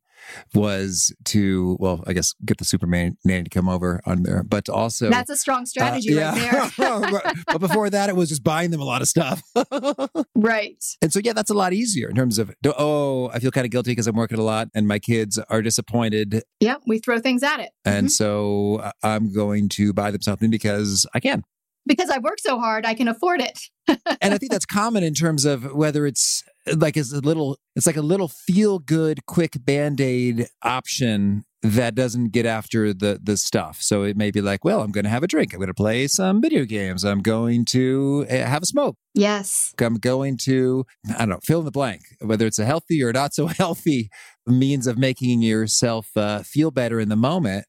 was 0.54 1.14
to, 1.24 1.76
well, 1.78 2.02
I 2.06 2.12
guess 2.12 2.34
get 2.44 2.58
the 2.58 2.64
Superman 2.64 3.16
nanny 3.24 3.44
to 3.44 3.50
come 3.50 3.68
over 3.68 4.00
on 4.06 4.22
there, 4.22 4.42
but 4.42 4.68
also 4.68 5.10
that's 5.10 5.30
a 5.30 5.36
strong 5.36 5.62
uh, 5.62 5.66
strategy 5.66 6.20
uh, 6.20 6.34
yeah. 6.34 6.70
right 6.78 7.10
there. 7.10 7.32
but 7.46 7.58
before 7.58 7.90
that, 7.90 8.08
it 8.08 8.16
was 8.16 8.28
just 8.28 8.42
buying 8.42 8.70
them 8.70 8.80
a 8.80 8.84
lot 8.84 9.02
of 9.02 9.08
stuff. 9.08 9.42
right. 10.34 10.82
And 11.02 11.12
so, 11.12 11.20
yeah, 11.22 11.32
that's 11.32 11.50
a 11.50 11.54
lot 11.54 11.72
easier 11.72 12.08
in 12.08 12.16
terms 12.16 12.38
of, 12.38 12.54
oh, 12.64 13.30
I 13.32 13.38
feel 13.38 13.50
kind 13.50 13.64
of 13.64 13.70
guilty 13.70 13.92
because 13.92 14.06
I'm 14.06 14.16
working 14.16 14.38
a 14.38 14.42
lot 14.42 14.68
and 14.74 14.88
my 14.88 14.98
kids 14.98 15.38
are 15.38 15.62
disappointed. 15.62 16.42
Yeah, 16.60 16.76
we 16.86 16.98
throw 16.98 17.18
things 17.18 17.42
at 17.42 17.60
it. 17.60 17.70
And 17.84 18.06
mm-hmm. 18.06 18.10
so 18.10 18.76
uh, 18.76 18.92
I'm 19.02 19.32
going 19.32 19.68
to 19.70 19.92
buy 19.92 20.10
them 20.10 20.22
something 20.22 20.50
because 20.50 21.06
I 21.14 21.20
can 21.20 21.44
because 21.86 22.10
I've 22.10 22.22
worked 22.22 22.40
so 22.40 22.58
hard, 22.58 22.84
I 22.84 22.94
can 22.94 23.08
afford 23.08 23.40
it. 23.40 23.58
and 23.88 24.34
I 24.34 24.38
think 24.38 24.50
that's 24.50 24.66
common 24.66 25.02
in 25.02 25.14
terms 25.14 25.44
of 25.44 25.72
whether 25.74 26.06
it's 26.06 26.42
like 26.74 26.96
it's 26.96 27.12
a 27.12 27.20
little, 27.20 27.58
it's 27.74 27.86
like 27.86 27.96
a 27.96 28.02
little 28.02 28.28
feel 28.28 28.78
good, 28.78 29.26
quick 29.26 29.52
band 29.64 30.00
aid 30.00 30.48
option 30.62 31.44
that 31.62 31.94
doesn't 31.94 32.28
get 32.28 32.46
after 32.46 32.92
the 32.92 33.18
the 33.22 33.36
stuff. 33.36 33.78
So 33.80 34.02
it 34.02 34.16
may 34.16 34.30
be 34.30 34.40
like, 34.40 34.64
well, 34.64 34.82
I'm 34.82 34.92
going 34.92 35.04
to 35.04 35.10
have 35.10 35.22
a 35.22 35.26
drink. 35.26 35.52
I'm 35.52 35.58
going 35.58 35.68
to 35.68 35.74
play 35.74 36.06
some 36.06 36.40
video 36.40 36.64
games. 36.64 37.04
I'm 37.04 37.20
going 37.20 37.64
to 37.66 38.26
eh, 38.28 38.46
have 38.46 38.62
a 38.62 38.66
smoke. 38.66 38.96
Yes. 39.14 39.74
I'm 39.80 39.96
going 39.96 40.36
to, 40.42 40.84
I 41.14 41.20
don't 41.20 41.30
know, 41.30 41.40
fill 41.42 41.60
in 41.60 41.64
the 41.64 41.70
blank, 41.70 42.02
whether 42.20 42.46
it's 42.46 42.58
a 42.58 42.64
healthy 42.64 43.02
or 43.02 43.12
not 43.12 43.34
so 43.34 43.46
healthy 43.46 44.10
means 44.46 44.86
of 44.86 44.98
making 44.98 45.42
yourself 45.42 46.08
uh, 46.16 46.40
feel 46.40 46.70
better 46.70 47.00
in 47.00 47.08
the 47.08 47.16
moment. 47.16 47.66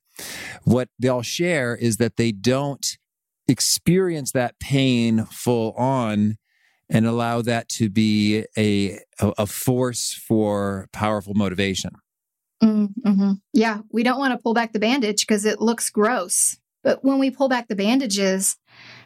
What 0.63 0.89
they 0.99 1.07
all 1.07 1.21
share 1.21 1.75
is 1.75 1.97
that 1.97 2.17
they 2.17 2.31
don't 2.31 2.85
experience 3.47 4.31
that 4.31 4.59
pain 4.59 5.25
full 5.25 5.71
on 5.73 6.37
and 6.89 7.05
allow 7.05 7.41
that 7.41 7.67
to 7.69 7.89
be 7.89 8.45
a, 8.57 8.99
a 9.19 9.45
force 9.45 10.13
for 10.13 10.87
powerful 10.93 11.33
motivation. 11.33 11.91
Mm-hmm. 12.63 13.33
Yeah, 13.53 13.79
we 13.91 14.03
don't 14.03 14.19
want 14.19 14.33
to 14.33 14.41
pull 14.41 14.53
back 14.53 14.73
the 14.73 14.79
bandage 14.79 15.21
because 15.21 15.45
it 15.45 15.61
looks 15.61 15.89
gross. 15.89 16.57
But 16.83 17.03
when 17.03 17.19
we 17.19 17.29
pull 17.29 17.49
back 17.49 17.67
the 17.67 17.75
bandages, 17.75 18.55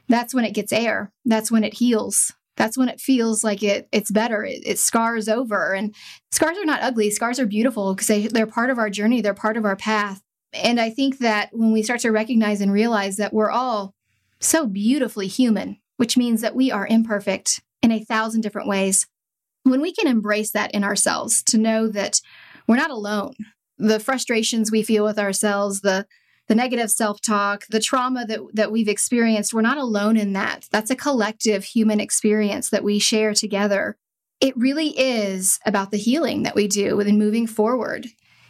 that's 0.07 0.33
when 0.33 0.45
it 0.45 0.53
gets 0.53 0.71
air. 0.71 1.11
That's 1.25 1.51
when 1.51 1.63
it 1.63 1.75
heals. 1.75 2.31
That's 2.57 2.77
when 2.77 2.89
it 2.89 3.01
feels 3.01 3.43
like 3.43 3.63
it 3.63 3.87
it's 3.91 4.11
better. 4.11 4.43
It, 4.43 4.61
it 4.65 4.79
scars 4.79 5.27
over. 5.27 5.73
And 5.73 5.95
scars 6.31 6.57
are 6.57 6.65
not 6.65 6.83
ugly. 6.83 7.09
Scars 7.09 7.39
are 7.39 7.45
beautiful 7.45 7.95
because 7.95 8.07
they, 8.07 8.27
they're 8.27 8.45
part 8.45 8.69
of 8.69 8.77
our 8.77 8.89
journey. 8.89 9.21
They're 9.21 9.33
part 9.33 9.57
of 9.57 9.65
our 9.65 9.75
path. 9.75 10.21
And 10.53 10.79
I 10.79 10.89
think 10.89 11.19
that 11.19 11.49
when 11.53 11.71
we 11.71 11.81
start 11.81 12.01
to 12.01 12.11
recognize 12.11 12.61
and 12.61 12.71
realize 12.71 13.17
that 13.17 13.33
we're 13.33 13.49
all 13.49 13.95
so 14.41 14.67
beautifully 14.67 15.27
human, 15.27 15.77
which 15.97 16.17
means 16.17 16.41
that 16.41 16.55
we 16.55 16.71
are 16.71 16.85
imperfect 16.87 17.61
in 17.81 17.91
a 17.91 18.03
thousand 18.03 18.41
different 18.41 18.67
ways, 18.67 19.07
when 19.63 19.81
we 19.81 19.93
can 19.93 20.07
embrace 20.07 20.51
that 20.51 20.71
in 20.71 20.83
ourselves, 20.83 21.43
to 21.43 21.57
know 21.57 21.87
that 21.87 22.19
we're 22.67 22.75
not 22.75 22.91
alone, 22.91 23.33
the 23.77 23.99
frustrations 23.99 24.71
we 24.71 24.83
feel 24.83 25.03
with 25.03 25.19
ourselves, 25.19 25.81
the 25.81 26.05
the 26.47 26.55
negative 26.55 26.91
self-talk, 26.91 27.65
the 27.69 27.79
trauma 27.79 28.25
that 28.25 28.39
that 28.53 28.71
we've 28.71 28.89
experienced, 28.89 29.53
we're 29.53 29.61
not 29.61 29.77
alone 29.77 30.17
in 30.17 30.33
that. 30.33 30.67
That's 30.71 30.91
a 30.91 30.95
collective 30.95 31.63
human 31.63 31.99
experience 32.01 32.69
that 32.71 32.83
we 32.83 32.99
share 32.99 33.33
together. 33.33 33.95
It 34.41 34.57
really 34.57 34.89
is 34.99 35.59
about 35.65 35.91
the 35.91 35.97
healing 35.97 36.43
that 36.43 36.55
we 36.55 36.67
do 36.67 36.99
and 36.99 37.17
moving 37.17 37.47
forward. 37.47 38.07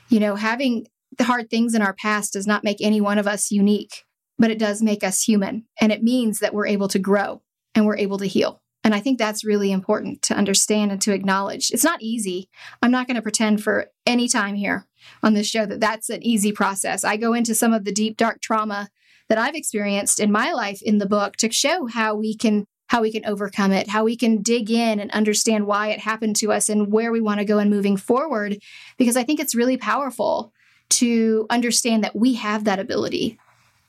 You 0.09 0.19
know, 0.19 0.35
having 0.35 0.87
the 1.17 1.25
hard 1.25 1.49
things 1.49 1.75
in 1.75 1.81
our 1.81 1.93
past 1.93 2.33
does 2.33 2.47
not 2.47 2.63
make 2.63 2.77
any 2.81 3.01
one 3.01 3.19
of 3.19 3.27
us 3.27 3.51
unique, 3.51 4.03
but 4.41 4.49
it 4.49 4.57
does 4.57 4.81
make 4.81 5.03
us 5.03 5.21
human. 5.21 5.65
And 5.79 5.91
it 5.91 6.01
means 6.01 6.39
that 6.39 6.53
we're 6.53 6.65
able 6.65 6.87
to 6.89 6.99
grow 6.99 7.43
and 7.75 7.85
we're 7.85 7.97
able 7.97 8.17
to 8.17 8.25
heal. 8.25 8.59
And 8.83 8.95
I 8.95 8.99
think 8.99 9.19
that's 9.19 9.43
really 9.43 9.71
important 9.71 10.23
to 10.23 10.33
understand 10.33 10.91
and 10.91 10.99
to 11.03 11.13
acknowledge. 11.13 11.69
It's 11.69 11.83
not 11.83 12.01
easy. 12.01 12.49
I'm 12.81 12.89
not 12.89 13.05
going 13.05 13.15
to 13.15 13.21
pretend 13.21 13.63
for 13.63 13.91
any 14.07 14.27
time 14.27 14.55
here 14.55 14.87
on 15.21 15.35
this 15.35 15.47
show 15.47 15.67
that 15.67 15.79
that's 15.79 16.09
an 16.09 16.23
easy 16.23 16.51
process. 16.51 17.03
I 17.03 17.17
go 17.17 17.33
into 17.33 17.53
some 17.53 17.71
of 17.71 17.85
the 17.85 17.91
deep, 17.91 18.17
dark 18.17 18.41
trauma 18.41 18.89
that 19.29 19.37
I've 19.37 19.53
experienced 19.53 20.19
in 20.19 20.31
my 20.31 20.53
life 20.53 20.81
in 20.81 20.97
the 20.97 21.05
book 21.05 21.35
to 21.37 21.51
show 21.51 21.85
how 21.85 22.15
we 22.15 22.35
can 22.35 22.65
how 22.87 23.01
we 23.01 23.11
can 23.11 23.25
overcome 23.25 23.71
it, 23.71 23.87
how 23.87 24.03
we 24.03 24.17
can 24.17 24.41
dig 24.41 24.69
in 24.69 24.99
and 24.99 25.09
understand 25.11 25.65
why 25.65 25.87
it 25.89 25.99
happened 25.99 26.35
to 26.35 26.51
us 26.51 26.67
and 26.67 26.91
where 26.91 27.13
we 27.13 27.21
want 27.21 27.39
to 27.39 27.45
go 27.45 27.57
and 27.57 27.69
moving 27.69 27.95
forward 27.95 28.57
because 28.97 29.15
I 29.15 29.23
think 29.23 29.39
it's 29.39 29.55
really 29.55 29.77
powerful 29.77 30.51
to 30.89 31.45
understand 31.49 32.03
that 32.03 32.17
we 32.17 32.33
have 32.33 32.65
that 32.65 32.79
ability. 32.79 33.39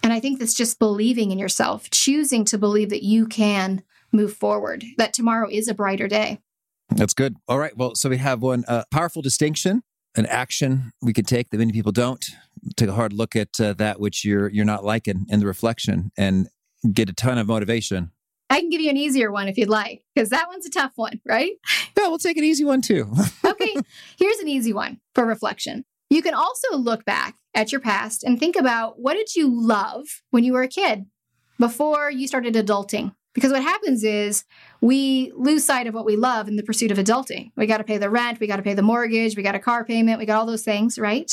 And 0.02 0.12
I 0.12 0.20
think 0.20 0.38
that's 0.38 0.54
just 0.54 0.78
believing 0.78 1.30
in 1.30 1.38
yourself, 1.38 1.90
choosing 1.90 2.44
to 2.46 2.58
believe 2.58 2.90
that 2.90 3.04
you 3.04 3.26
can 3.26 3.82
move 4.12 4.34
forward, 4.34 4.84
that 4.98 5.12
tomorrow 5.12 5.48
is 5.50 5.68
a 5.68 5.74
brighter 5.74 6.08
day. 6.08 6.40
That's 6.90 7.14
good. 7.14 7.36
All 7.48 7.58
right. 7.58 7.76
Well, 7.76 7.94
so 7.94 8.10
we 8.10 8.18
have 8.18 8.42
one 8.42 8.64
uh, 8.68 8.84
powerful 8.90 9.22
distinction, 9.22 9.82
an 10.16 10.26
action 10.26 10.92
we 11.00 11.12
could 11.12 11.26
take 11.26 11.50
that 11.50 11.58
many 11.58 11.72
people 11.72 11.92
don't. 11.92 12.24
Take 12.76 12.88
a 12.88 12.92
hard 12.92 13.12
look 13.12 13.34
at 13.34 13.60
uh, 13.60 13.72
that 13.74 13.98
which 13.98 14.24
you're 14.24 14.48
you're 14.48 14.64
not 14.64 14.84
liking 14.84 15.26
in 15.28 15.40
the 15.40 15.46
reflection, 15.46 16.12
and 16.16 16.48
get 16.92 17.08
a 17.08 17.12
ton 17.12 17.38
of 17.38 17.46
motivation. 17.46 18.10
I 18.50 18.60
can 18.60 18.68
give 18.68 18.82
you 18.82 18.90
an 18.90 18.98
easier 18.98 19.32
one 19.32 19.48
if 19.48 19.56
you'd 19.56 19.70
like, 19.70 20.04
because 20.14 20.28
that 20.28 20.48
one's 20.48 20.66
a 20.66 20.70
tough 20.70 20.92
one, 20.96 21.20
right? 21.26 21.52
Yeah, 21.98 22.08
we'll 22.08 22.18
take 22.18 22.36
an 22.36 22.42
easy 22.42 22.64
one 22.64 22.82
too. 22.82 23.12
okay, 23.44 23.76
here's 24.18 24.38
an 24.38 24.48
easy 24.48 24.72
one 24.72 24.98
for 25.14 25.24
reflection. 25.24 25.84
You 26.10 26.20
can 26.20 26.34
also 26.34 26.76
look 26.76 27.04
back 27.04 27.36
at 27.54 27.72
your 27.72 27.80
past 27.80 28.22
and 28.24 28.38
think 28.38 28.56
about 28.56 28.98
what 28.98 29.14
did 29.14 29.34
you 29.34 29.48
love 29.50 30.22
when 30.30 30.44
you 30.44 30.52
were 30.52 30.62
a 30.62 30.68
kid 30.68 31.06
before 31.58 32.10
you 32.10 32.26
started 32.26 32.54
adulting? 32.54 33.12
Because 33.34 33.50
what 33.50 33.62
happens 33.62 34.04
is 34.04 34.44
we 34.82 35.32
lose 35.34 35.64
sight 35.64 35.86
of 35.86 35.94
what 35.94 36.04
we 36.04 36.16
love 36.16 36.48
in 36.48 36.56
the 36.56 36.62
pursuit 36.62 36.90
of 36.90 36.98
adulting. 36.98 37.50
We 37.56 37.66
got 37.66 37.78
to 37.78 37.84
pay 37.84 37.96
the 37.96 38.10
rent, 38.10 38.40
we 38.40 38.46
got 38.46 38.56
to 38.56 38.62
pay 38.62 38.74
the 38.74 38.82
mortgage, 38.82 39.36
we 39.36 39.42
got 39.42 39.54
a 39.54 39.60
car 39.60 39.84
payment, 39.84 40.18
we 40.18 40.26
got 40.26 40.38
all 40.38 40.44
those 40.44 40.64
things, 40.64 40.98
right? 40.98 41.32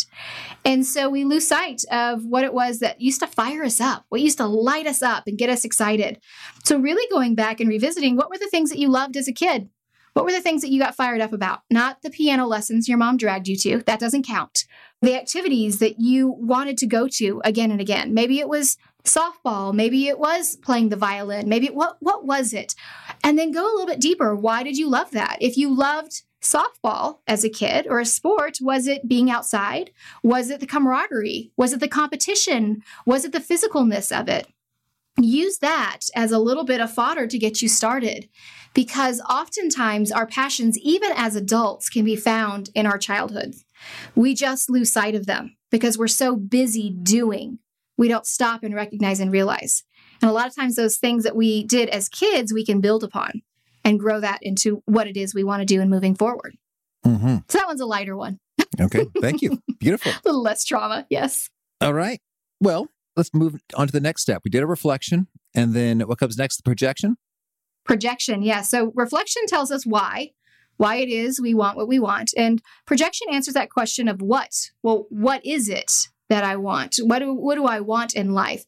And 0.64 0.86
so 0.86 1.10
we 1.10 1.26
lose 1.26 1.46
sight 1.46 1.84
of 1.92 2.24
what 2.24 2.46
it 2.46 2.54
was 2.54 2.80
that 2.80 3.02
used 3.02 3.20
to 3.20 3.28
fire 3.28 3.64
us 3.64 3.82
up, 3.82 4.06
what 4.08 4.22
used 4.22 4.38
to 4.38 4.48
light 4.48 4.88
us 4.88 5.02
up 5.02 5.24
and 5.28 5.38
get 5.38 5.50
us 5.50 5.66
excited. 5.66 6.22
So, 6.64 6.80
really 6.80 7.06
going 7.12 7.36
back 7.36 7.60
and 7.60 7.70
revisiting 7.70 8.16
what 8.16 8.30
were 8.30 8.38
the 8.38 8.48
things 8.48 8.70
that 8.70 8.80
you 8.80 8.88
loved 8.88 9.18
as 9.18 9.28
a 9.28 9.34
kid? 9.34 9.70
What 10.14 10.26
were 10.26 10.32
the 10.32 10.42
things 10.42 10.62
that 10.62 10.72
you 10.72 10.80
got 10.80 10.96
fired 10.96 11.22
up 11.22 11.34
about? 11.34 11.62
Not 11.70 12.02
the 12.02 12.10
piano 12.10 12.48
lessons 12.48 12.88
your 12.88 12.98
mom 12.98 13.18
dragged 13.18 13.48
you 13.48 13.56
to. 13.58 13.84
That 13.86 14.00
doesn't 14.00 14.26
count. 14.26 14.66
The 15.02 15.16
activities 15.16 15.80
that 15.80 16.00
you 16.00 16.28
wanted 16.28 16.78
to 16.80 16.88
go 16.88 17.08
to 17.08 17.42
again 17.46 17.72
and 17.72 17.80
again. 17.80 18.14
Maybe 18.14 18.40
it 18.40 18.50
was 18.50 18.78
softball, 19.06 19.74
maybe 19.74 20.08
it 20.08 20.20
was 20.20 20.58
playing 20.58 20.90
the 20.90 20.96
violin, 20.96 21.48
maybe 21.48 21.68
what 21.68 21.98
what 22.00 22.26
was 22.26 22.54
it? 22.54 22.76
And 23.24 23.38
then 23.40 23.52
go 23.52 23.64
a 23.64 23.72
little 23.72 23.88
bit 23.88 24.02
deeper. 24.02 24.36
Why 24.36 24.64
did 24.64 24.78
you 24.78 24.90
love 24.90 25.12
that? 25.12 25.38
If 25.40 25.58
you 25.58 25.74
loved 25.74 26.24
softball 26.42 27.20
as 27.28 27.44
a 27.44 27.50
kid 27.50 27.88
or 27.90 28.00
a 28.00 28.06
sport, 28.06 28.58
was 28.62 28.88
it 28.88 29.08
being 29.08 29.30
outside? 29.30 29.92
Was 30.24 30.50
it 30.50 30.60
the 30.60 30.68
camaraderie? 30.68 31.52
Was 31.58 31.74
it 31.74 31.80
the 31.80 31.88
competition? 31.88 32.84
Was 33.06 33.26
it 33.26 33.32
the 33.32 33.40
physicalness 33.40 34.18
of 34.18 34.28
it? 34.28 34.48
use 35.22 35.58
that 35.60 36.00
as 36.16 36.32
a 36.32 36.40
little 36.40 36.64
bit 36.64 36.82
of 36.82 36.94
fodder 36.94 37.28
to 37.28 37.38
get 37.38 37.62
you 37.62 37.68
started 37.68 38.30
because 38.74 39.22
oftentimes 39.22 40.12
our 40.12 40.28
passions, 40.28 40.78
even 40.80 41.12
as 41.16 41.36
adults, 41.36 41.90
can 41.90 42.06
be 42.06 42.16
found 42.16 42.70
in 42.76 42.86
our 42.86 42.98
childhood. 42.98 43.56
We 44.16 44.34
just 44.34 44.70
lose 44.70 44.92
sight 44.92 45.16
of 45.16 45.26
them 45.26 45.56
because 45.72 45.98
we're 45.98 46.08
so 46.08 46.36
busy 46.36 46.90
doing. 46.90 47.60
We 47.98 48.08
don't 48.08 48.26
stop 48.26 48.64
and 48.64 48.74
recognize 48.74 49.20
and 49.20 49.32
realize. 49.32 49.84
And 50.22 50.30
a 50.30 50.34
lot 50.34 50.48
of 50.48 50.56
times, 50.56 50.76
those 50.76 50.98
things 50.98 51.24
that 51.24 51.36
we 51.36 51.64
did 51.64 51.90
as 51.90 52.10
kids, 52.10 52.54
we 52.54 52.66
can 52.66 52.82
build 52.82 53.04
upon 53.04 53.42
and 53.86 54.00
grow 54.00 54.20
that 54.20 54.40
into 54.42 54.84
what 54.86 55.08
it 55.08 55.18
is 55.18 55.34
we 55.34 55.44
want 55.44 55.62
to 55.62 55.66
do 55.66 55.82
in 55.82 55.90
moving 55.90 56.16
forward. 56.16 56.58
Mm-hmm. 57.06 57.38
So 57.48 57.58
that 57.58 57.68
one's 57.68 57.82
a 57.82 57.86
lighter 57.86 58.16
one. 58.16 58.40
okay. 58.82 59.06
Thank 59.22 59.42
you. 59.42 59.62
Beautiful. 59.80 60.12
a 60.12 60.22
little 60.26 60.44
less 60.44 60.66
trauma. 60.66 61.06
Yes. 61.10 61.50
All 61.82 61.94
right. 61.94 62.20
Well, 62.60 62.88
let's 63.16 63.34
move 63.34 63.62
on 63.76 63.88
to 63.88 63.94
the 63.94 64.02
next 64.02 64.22
step. 64.22 64.42
We 64.44 64.52
did 64.52 64.64
a 64.64 64.68
reflection, 64.68 65.28
and 65.56 65.74
then 65.74 66.02
what 66.02 66.20
comes 66.20 66.38
next? 66.38 66.58
The 66.58 66.64
projection. 66.64 67.18
Projection, 67.86 68.44
yeah. 68.44 68.62
So 68.62 68.92
reflection 68.96 69.44
tells 69.48 69.72
us 69.72 69.86
why, 69.86 70.32
why 70.80 70.96
it 70.96 71.10
is 71.10 71.42
we 71.42 71.54
want 71.54 71.76
what 71.76 71.90
we 71.90 72.00
want, 72.00 72.34
and 72.38 72.62
projection 72.86 73.28
answers 73.32 73.54
that 73.54 73.70
question 73.70 74.08
of 74.08 74.22
what. 74.22 74.50
Well, 74.82 75.08
what 75.10 75.46
is 75.46 75.68
it 75.68 75.92
that 76.30 76.46
I 76.46 76.56
want? 76.56 76.96
What 77.04 77.20
do, 77.20 77.34
what 77.34 77.56
do 77.56 77.66
I 77.66 77.82
want 77.82 78.16
in 78.16 78.34
life? 78.34 78.64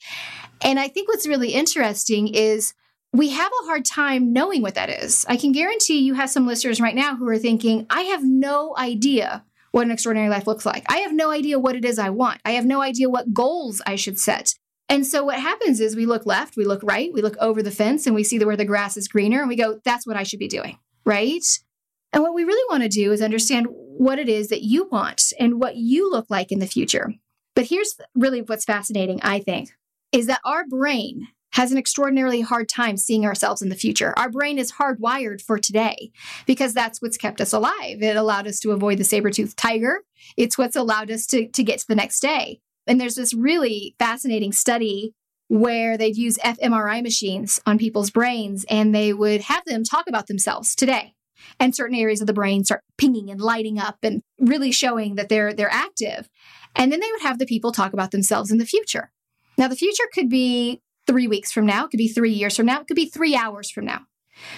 And 0.61 0.77
I 0.77 0.89
think 0.89 1.07
what's 1.07 1.27
really 1.27 1.53
interesting 1.53 2.27
is 2.27 2.73
we 3.13 3.29
have 3.29 3.51
a 3.61 3.65
hard 3.65 3.85
time 3.85 4.33
knowing 4.33 4.61
what 4.61 4.75
that 4.75 4.89
is. 4.89 5.25
I 5.29 5.37
can 5.37 5.53
guarantee 5.53 5.99
you 5.99 6.13
have 6.15 6.29
some 6.29 6.45
listeners 6.45 6.81
right 6.81 6.95
now 6.95 7.15
who 7.15 7.27
are 7.29 7.37
thinking, 7.37 7.85
I 7.89 8.01
have 8.01 8.25
no 8.25 8.75
idea 8.77 9.45
what 9.71 9.85
an 9.85 9.91
extraordinary 9.91 10.29
life 10.29 10.47
looks 10.47 10.65
like. 10.65 10.83
I 10.89 10.97
have 10.97 11.13
no 11.13 11.31
idea 11.31 11.59
what 11.59 11.77
it 11.77 11.85
is 11.85 11.97
I 11.97 12.09
want. 12.09 12.41
I 12.43 12.51
have 12.51 12.65
no 12.65 12.81
idea 12.81 13.09
what 13.09 13.33
goals 13.33 13.81
I 13.87 13.95
should 13.95 14.19
set. 14.19 14.53
And 14.89 15.07
so 15.07 15.23
what 15.23 15.39
happens 15.39 15.79
is 15.79 15.95
we 15.95 16.05
look 16.05 16.25
left, 16.25 16.57
we 16.57 16.65
look 16.65 16.81
right, 16.83 17.13
we 17.13 17.21
look 17.21 17.37
over 17.37 17.63
the 17.63 17.71
fence 17.71 18.05
and 18.05 18.13
we 18.13 18.25
see 18.25 18.37
where 18.43 18.57
the 18.57 18.65
grass 18.65 18.97
is 18.97 19.07
greener 19.07 19.39
and 19.39 19.47
we 19.47 19.55
go, 19.55 19.79
that's 19.85 20.05
what 20.05 20.17
I 20.17 20.23
should 20.23 20.39
be 20.39 20.49
doing, 20.49 20.77
right? 21.05 21.45
And 22.13 22.23
what 22.23 22.33
we 22.33 22.43
really 22.43 22.65
want 22.69 22.83
to 22.83 22.89
do 22.89 23.11
is 23.11 23.21
understand 23.21 23.67
what 23.69 24.19
it 24.19 24.27
is 24.27 24.49
that 24.49 24.63
you 24.63 24.87
want 24.91 25.31
and 25.39 25.59
what 25.59 25.75
you 25.75 26.09
look 26.11 26.25
like 26.29 26.51
in 26.51 26.59
the 26.59 26.67
future. 26.67 27.13
But 27.55 27.65
here's 27.65 27.95
really 28.15 28.41
what's 28.41 28.65
fascinating, 28.65 29.19
I 29.21 29.39
think, 29.39 29.71
is 30.11 30.27
that 30.27 30.41
our 30.45 30.65
brain 30.67 31.27
has 31.53 31.71
an 31.71 31.77
extraordinarily 31.77 32.41
hard 32.41 32.69
time 32.69 32.95
seeing 32.95 33.25
ourselves 33.25 33.61
in 33.61 33.69
the 33.69 33.75
future. 33.75 34.13
Our 34.17 34.29
brain 34.29 34.57
is 34.57 34.73
hardwired 34.73 35.41
for 35.41 35.59
today 35.59 36.11
because 36.45 36.73
that's 36.73 37.01
what's 37.01 37.17
kept 37.17 37.41
us 37.41 37.51
alive. 37.51 38.01
It 38.01 38.15
allowed 38.15 38.47
us 38.47 38.59
to 38.61 38.71
avoid 38.71 38.97
the 38.97 39.03
saber-toothed 39.03 39.57
tiger. 39.57 39.99
It's 40.37 40.57
what's 40.57 40.77
allowed 40.77 41.11
us 41.11 41.25
to, 41.27 41.49
to 41.49 41.63
get 41.63 41.79
to 41.79 41.87
the 41.87 41.95
next 41.95 42.21
day. 42.21 42.61
And 42.87 42.99
there's 42.99 43.15
this 43.15 43.33
really 43.33 43.95
fascinating 43.99 44.53
study 44.53 45.13
where 45.49 45.97
they'd 45.97 46.15
use 46.15 46.37
fMRI 46.37 47.03
machines 47.03 47.59
on 47.65 47.77
people's 47.77 48.11
brains 48.11 48.65
and 48.69 48.95
they 48.95 49.11
would 49.11 49.41
have 49.41 49.65
them 49.65 49.83
talk 49.83 50.05
about 50.07 50.27
themselves 50.27 50.73
today. 50.73 51.13
And 51.59 51.75
certain 51.75 51.95
areas 51.95 52.21
of 52.21 52.27
the 52.27 52.33
brain 52.33 52.63
start 52.63 52.81
pinging 52.97 53.29
and 53.29 53.41
lighting 53.41 53.79
up 53.79 53.97
and 54.03 54.21
really 54.39 54.71
showing 54.71 55.15
that 55.15 55.29
they're 55.29 55.53
they're 55.53 55.71
active. 55.71 56.29
And 56.75 56.91
then 56.91 56.99
they 56.99 57.11
would 57.11 57.21
have 57.21 57.39
the 57.39 57.45
people 57.45 57.71
talk 57.71 57.93
about 57.93 58.11
themselves 58.11 58.51
in 58.51 58.57
the 58.57 58.65
future. 58.65 59.11
Now 59.57 59.67
the 59.67 59.75
future 59.75 60.05
could 60.13 60.29
be 60.29 60.81
three 61.07 61.27
weeks 61.27 61.51
from 61.51 61.65
now, 61.65 61.85
it 61.85 61.89
could 61.89 61.97
be 61.97 62.07
three 62.07 62.31
years 62.31 62.55
from 62.55 62.65
now, 62.65 62.81
it 62.81 62.87
could 62.87 62.95
be 62.95 63.09
three 63.09 63.35
hours 63.35 63.69
from 63.69 63.85
now. 63.85 64.01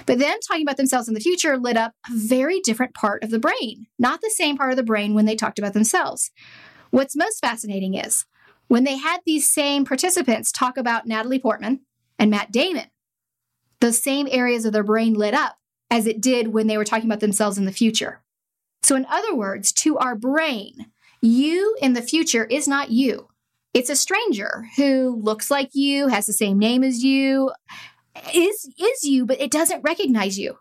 But 0.06 0.20
then 0.20 0.40
talking 0.40 0.64
about 0.64 0.78
themselves 0.78 1.08
in 1.08 1.14
the 1.14 1.20
future 1.20 1.58
lit 1.58 1.78
up 1.78 1.94
a 2.08 2.16
very 2.16 2.60
different 2.60 2.94
part 2.94 3.24
of 3.24 3.32
the 3.32 3.40
brain, 3.40 3.88
not 3.98 4.22
the 4.22 4.30
same 4.30 4.58
part 4.58 4.72
of 4.72 4.78
the 4.78 4.84
brain 4.84 5.14
when 5.14 5.26
they 5.26 5.36
talked 5.36 5.60
about 5.60 5.74
themselves. 5.74 6.32
What's 6.92 7.16
most 7.16 7.40
fascinating 7.40 7.96
is 7.96 8.26
when 8.68 8.84
they 8.84 8.98
had 8.98 9.22
these 9.26 9.50
same 9.50 9.86
participants 9.86 10.52
talk 10.52 10.78
about 10.78 11.08
Natalie 11.08 11.40
Portman 11.40 11.82
and 12.20 12.30
Matt 12.30 12.52
Damon, 12.52 12.86
the 13.82 13.92
same 13.92 14.28
areas 14.32 14.66
of 14.66 14.74
their 14.74 14.84
brain 14.84 15.14
lit 15.14 15.34
up 15.34 15.58
as 15.94 16.08
it 16.08 16.20
did 16.20 16.48
when 16.48 16.66
they 16.66 16.78
were 16.78 16.84
talking 16.84 17.06
about 17.06 17.20
themselves 17.20 17.58
in 17.58 17.66
the 17.66 17.72
future. 17.72 18.22
So, 18.82 18.96
in 18.96 19.06
other 19.10 19.36
words, 19.36 19.72
to 19.84 19.98
our 19.98 20.16
brain, 20.16 20.88
you 21.22 21.78
in 21.82 21.94
the 21.94 22.02
future 22.02 22.46
is 22.46 22.68
not 22.68 22.90
you. 22.90 23.30
It's 23.76 23.92
a 23.92 23.96
stranger 23.96 24.66
who 24.76 25.20
looks 25.22 25.52
like 25.52 25.70
you, 25.74 26.08
has 26.08 26.26
the 26.26 26.34
same 26.34 26.58
name 26.58 26.84
as 26.84 27.04
you, 27.04 27.52
is 28.34 28.68
is 28.80 29.04
you, 29.04 29.26
but 29.26 29.40
it 29.40 29.52
doesn't 29.52 29.84
recognize 29.84 30.38
you. 30.38 30.58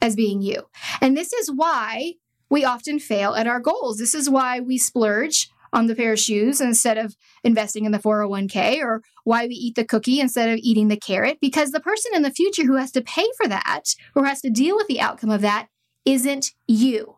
as 0.00 0.14
being 0.14 0.42
you. 0.42 0.68
And 1.00 1.16
this 1.16 1.32
is 1.32 1.50
why 1.50 2.14
we 2.50 2.62
often 2.62 2.98
fail 2.98 3.34
at 3.34 3.46
our 3.46 3.58
goals. 3.60 3.96
This 3.96 4.14
is 4.14 4.28
why 4.28 4.60
we 4.60 4.76
splurge 4.76 5.48
on 5.74 5.88
the 5.88 5.94
pair 5.94 6.12
of 6.12 6.20
shoes 6.20 6.60
instead 6.60 6.96
of 6.96 7.16
investing 7.42 7.84
in 7.84 7.92
the 7.92 7.98
401k 7.98 8.80
or 8.80 9.02
why 9.24 9.46
we 9.46 9.54
eat 9.54 9.74
the 9.74 9.84
cookie 9.84 10.20
instead 10.20 10.48
of 10.48 10.58
eating 10.62 10.88
the 10.88 10.96
carrot 10.96 11.38
because 11.40 11.72
the 11.72 11.80
person 11.80 12.12
in 12.14 12.22
the 12.22 12.30
future 12.30 12.64
who 12.64 12.76
has 12.76 12.92
to 12.92 13.02
pay 13.02 13.26
for 13.36 13.48
that 13.48 13.94
or 14.14 14.24
has 14.24 14.40
to 14.40 14.50
deal 14.50 14.76
with 14.76 14.86
the 14.86 15.00
outcome 15.00 15.30
of 15.30 15.40
that 15.40 15.66
isn't 16.04 16.52
you. 16.68 17.16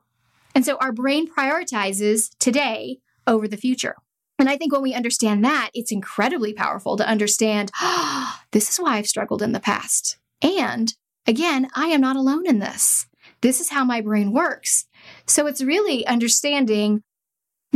And 0.55 0.65
so 0.65 0.77
our 0.77 0.91
brain 0.91 1.29
prioritizes 1.31 2.31
today 2.39 2.99
over 3.27 3.47
the 3.47 3.59
future. 3.59 3.97
And 4.39 4.49
I 4.49 4.57
think 4.57 4.73
when 4.73 4.83
we 4.83 4.95
understand 4.95 5.45
that, 5.45 5.71
it's 5.75 5.93
incredibly 5.93 6.53
powerful 6.53 6.97
to 6.97 7.09
understand 7.09 7.71
oh, 7.81 8.41
this 8.53 8.71
is 8.71 8.79
why 8.79 8.97
I've 8.97 9.07
struggled 9.07 9.43
in 9.43 9.53
the 9.53 9.61
past. 9.61 10.19
And 10.41 10.95
again, 11.27 11.69
I 11.75 11.89
am 11.89 12.01
not 12.01 12.17
alone 12.17 12.47
in 12.47 12.59
this. 12.59 13.07
This 13.43 13.61
is 13.61 13.69
how 13.69 13.85
my 13.85 14.01
brain 14.01 14.33
works. 14.33 14.87
So 15.27 15.47
it's 15.47 15.63
really 15.63 16.07
understanding 16.07 17.03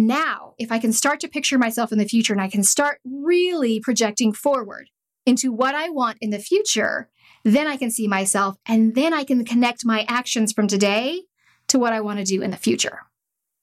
now, 0.00 0.54
if 0.58 0.72
I 0.72 0.78
can 0.78 0.92
start 0.92 1.20
to 1.20 1.28
picture 1.28 1.58
myself 1.58 1.92
in 1.92 1.98
the 1.98 2.08
future 2.08 2.32
and 2.32 2.42
I 2.42 2.48
can 2.48 2.62
start 2.62 3.00
really 3.04 3.80
projecting 3.80 4.32
forward 4.32 4.90
into 5.26 5.52
what 5.52 5.74
I 5.74 5.90
want 5.90 6.18
in 6.20 6.30
the 6.30 6.38
future, 6.38 7.08
then 7.44 7.66
I 7.66 7.76
can 7.76 7.90
see 7.90 8.08
myself 8.08 8.56
and 8.66 8.94
then 8.94 9.12
I 9.14 9.24
can 9.24 9.44
connect 9.44 9.84
my 9.84 10.04
actions 10.08 10.52
from 10.52 10.66
today 10.66 11.22
to 11.68 11.78
what 11.78 11.92
I 11.92 12.00
want 12.00 12.18
to 12.18 12.24
do 12.24 12.42
in 12.42 12.50
the 12.50 12.56
future. 12.56 13.00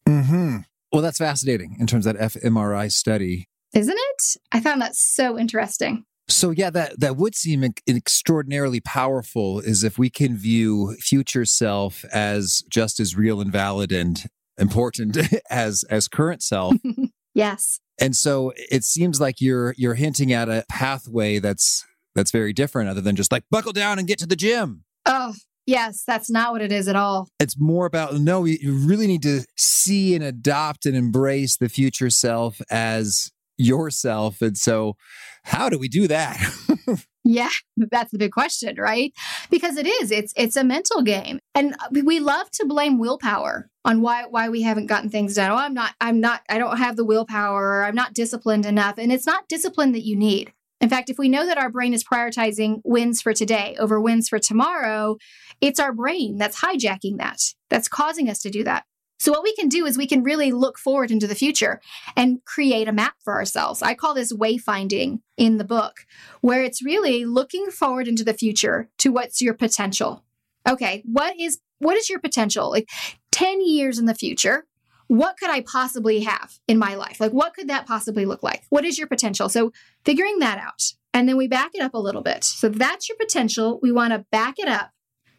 Mm-hmm. 0.07 0.59
Well, 0.91 1.01
that's 1.01 1.17
fascinating 1.17 1.75
in 1.79 1.87
terms 1.87 2.05
of 2.05 2.17
that 2.17 2.31
fMRI 2.31 2.91
study. 2.91 3.47
Isn't 3.73 3.97
it? 3.97 4.37
I 4.51 4.61
found 4.61 4.81
that 4.81 4.95
so 4.95 5.37
interesting. 5.37 6.05
So 6.29 6.51
yeah, 6.51 6.69
that 6.71 6.99
that 6.99 7.15
would 7.15 7.35
seem 7.35 7.63
extraordinarily 7.87 8.81
powerful. 8.81 9.59
Is 9.59 9.83
if 9.83 9.97
we 9.97 10.09
can 10.09 10.35
view 10.37 10.95
future 10.99 11.45
self 11.45 12.03
as 12.05 12.63
just 12.69 12.99
as 12.99 13.15
real 13.15 13.39
and 13.39 13.51
valid 13.51 13.91
and 13.91 14.25
important 14.57 15.17
as 15.49 15.83
as 15.89 16.07
current 16.07 16.43
self. 16.43 16.75
yes. 17.33 17.79
And 17.99 18.15
so 18.15 18.53
it 18.55 18.83
seems 18.83 19.19
like 19.19 19.41
you're 19.41 19.73
you're 19.77 19.95
hinting 19.95 20.31
at 20.33 20.49
a 20.49 20.65
pathway 20.69 21.39
that's 21.39 21.85
that's 22.15 22.31
very 22.31 22.53
different, 22.53 22.89
other 22.89 23.01
than 23.01 23.15
just 23.15 23.31
like 23.31 23.43
buckle 23.51 23.73
down 23.73 23.99
and 23.99 24.07
get 24.07 24.19
to 24.19 24.27
the 24.27 24.35
gym. 24.35 24.83
Oh, 25.05 25.33
Yes, 25.67 26.05
that's 26.07 26.29
not 26.29 26.53
what 26.53 26.61
it 26.61 26.71
is 26.71 26.87
at 26.87 26.95
all. 26.95 27.27
It's 27.41 27.59
more 27.59 27.85
about 27.85 28.15
no, 28.15 28.45
you 28.45 28.73
really 28.73 29.05
need 29.05 29.21
to 29.23 29.43
see 29.57 30.15
and 30.15 30.23
adopt 30.23 30.85
and 30.85 30.95
embrace 30.95 31.57
the 31.57 31.67
future 31.67 32.09
self 32.09 32.61
as 32.71 33.29
yourself. 33.57 34.41
And 34.41 34.57
so, 34.57 34.95
how 35.43 35.67
do 35.67 35.77
we 35.77 35.89
do 35.89 36.07
that? 36.07 36.37
yeah, 37.27 37.49
that's 37.91 38.11
the 38.11 38.17
big 38.17 38.31
question, 38.31 38.75
right? 38.77 39.13
Because 39.49 39.77
it 39.77 39.85
is. 39.85 40.11
It's 40.11 40.33
it's 40.35 40.55
a 40.55 40.63
mental 40.63 41.01
game. 41.01 41.39
And 41.53 41.75
we 41.91 42.19
love 42.19 42.49
to 42.51 42.65
blame 42.65 42.99
willpower 42.99 43.69
on 43.83 44.01
why 44.01 44.25
why 44.29 44.49
we 44.49 44.61
haven't 44.61 44.87
gotten 44.87 45.09
things 45.09 45.35
done. 45.35 45.51
Oh, 45.51 45.55
I'm 45.55 45.73
not 45.73 45.93
I'm 45.99 46.19
not 46.19 46.41
I 46.49 46.57
don't 46.57 46.77
have 46.77 46.95
the 46.95 47.05
willpower 47.05 47.79
or 47.79 47.85
I'm 47.85 47.95
not 47.95 48.13
disciplined 48.13 48.65
enough. 48.65 48.97
And 48.97 49.11
it's 49.11 49.25
not 49.25 49.47
discipline 49.47 49.91
that 49.91 50.05
you 50.05 50.15
need. 50.15 50.53
In 50.79 50.89
fact, 50.89 51.09
if 51.09 51.17
we 51.17 51.27
know 51.27 51.45
that 51.45 51.57
our 51.57 51.71
brain 51.71 51.93
is 51.93 52.03
prioritizing 52.03 52.81
wins 52.85 53.21
for 53.21 53.33
today 53.33 53.75
over 53.79 53.99
wins 53.99 54.29
for 54.29 54.37
tomorrow, 54.37 55.17
it's 55.59 55.79
our 55.79 55.91
brain 55.91 56.37
that's 56.37 56.61
hijacking 56.61 57.17
that, 57.17 57.39
that's 57.69 57.87
causing 57.87 58.29
us 58.29 58.39
to 58.43 58.51
do 58.51 58.63
that. 58.63 58.83
So, 59.19 59.31
what 59.31 59.43
we 59.43 59.55
can 59.55 59.67
do 59.67 59.85
is 59.85 59.97
we 59.97 60.07
can 60.07 60.23
really 60.23 60.51
look 60.51 60.77
forward 60.77 61.11
into 61.11 61.27
the 61.27 61.35
future 61.35 61.81
and 62.15 62.43
create 62.45 62.87
a 62.87 62.93
map 62.93 63.15
for 63.23 63.33
ourselves. 63.33 63.81
I 63.81 63.93
call 63.93 64.13
this 64.13 64.33
wayfinding 64.33 65.21
in 65.37 65.57
the 65.57 65.63
book, 65.63 66.05
where 66.41 66.63
it's 66.63 66.83
really 66.83 67.25
looking 67.25 67.71
forward 67.71 68.07
into 68.07 68.23
the 68.23 68.33
future 68.33 68.89
to 68.99 69.11
what's 69.11 69.41
your 69.41 69.53
potential. 69.53 70.23
Okay, 70.67 71.03
what 71.05 71.39
is 71.39 71.59
what 71.79 71.97
is 71.97 72.09
your 72.09 72.19
potential? 72.19 72.69
Like 72.69 72.89
10 73.31 73.65
years 73.65 73.99
in 73.99 74.05
the 74.05 74.15
future, 74.15 74.65
what 75.07 75.37
could 75.37 75.49
I 75.49 75.61
possibly 75.61 76.21
have 76.21 76.59
in 76.67 76.77
my 76.77 76.95
life? 76.95 77.19
Like, 77.19 77.31
what 77.31 77.53
could 77.53 77.69
that 77.69 77.87
possibly 77.87 78.25
look 78.25 78.43
like? 78.43 78.63
What 78.69 78.85
is 78.85 78.97
your 78.97 79.07
potential? 79.07 79.49
So, 79.49 79.71
figuring 80.05 80.39
that 80.39 80.59
out. 80.59 80.83
And 81.13 81.27
then 81.27 81.37
we 81.37 81.47
back 81.47 81.71
it 81.73 81.81
up 81.81 81.93
a 81.93 81.99
little 81.99 82.21
bit. 82.21 82.43
So, 82.43 82.69
that's 82.69 83.07
your 83.07 83.17
potential. 83.17 83.79
We 83.81 83.91
want 83.91 84.13
to 84.13 84.25
back 84.31 84.55
it 84.57 84.67
up 84.67 84.91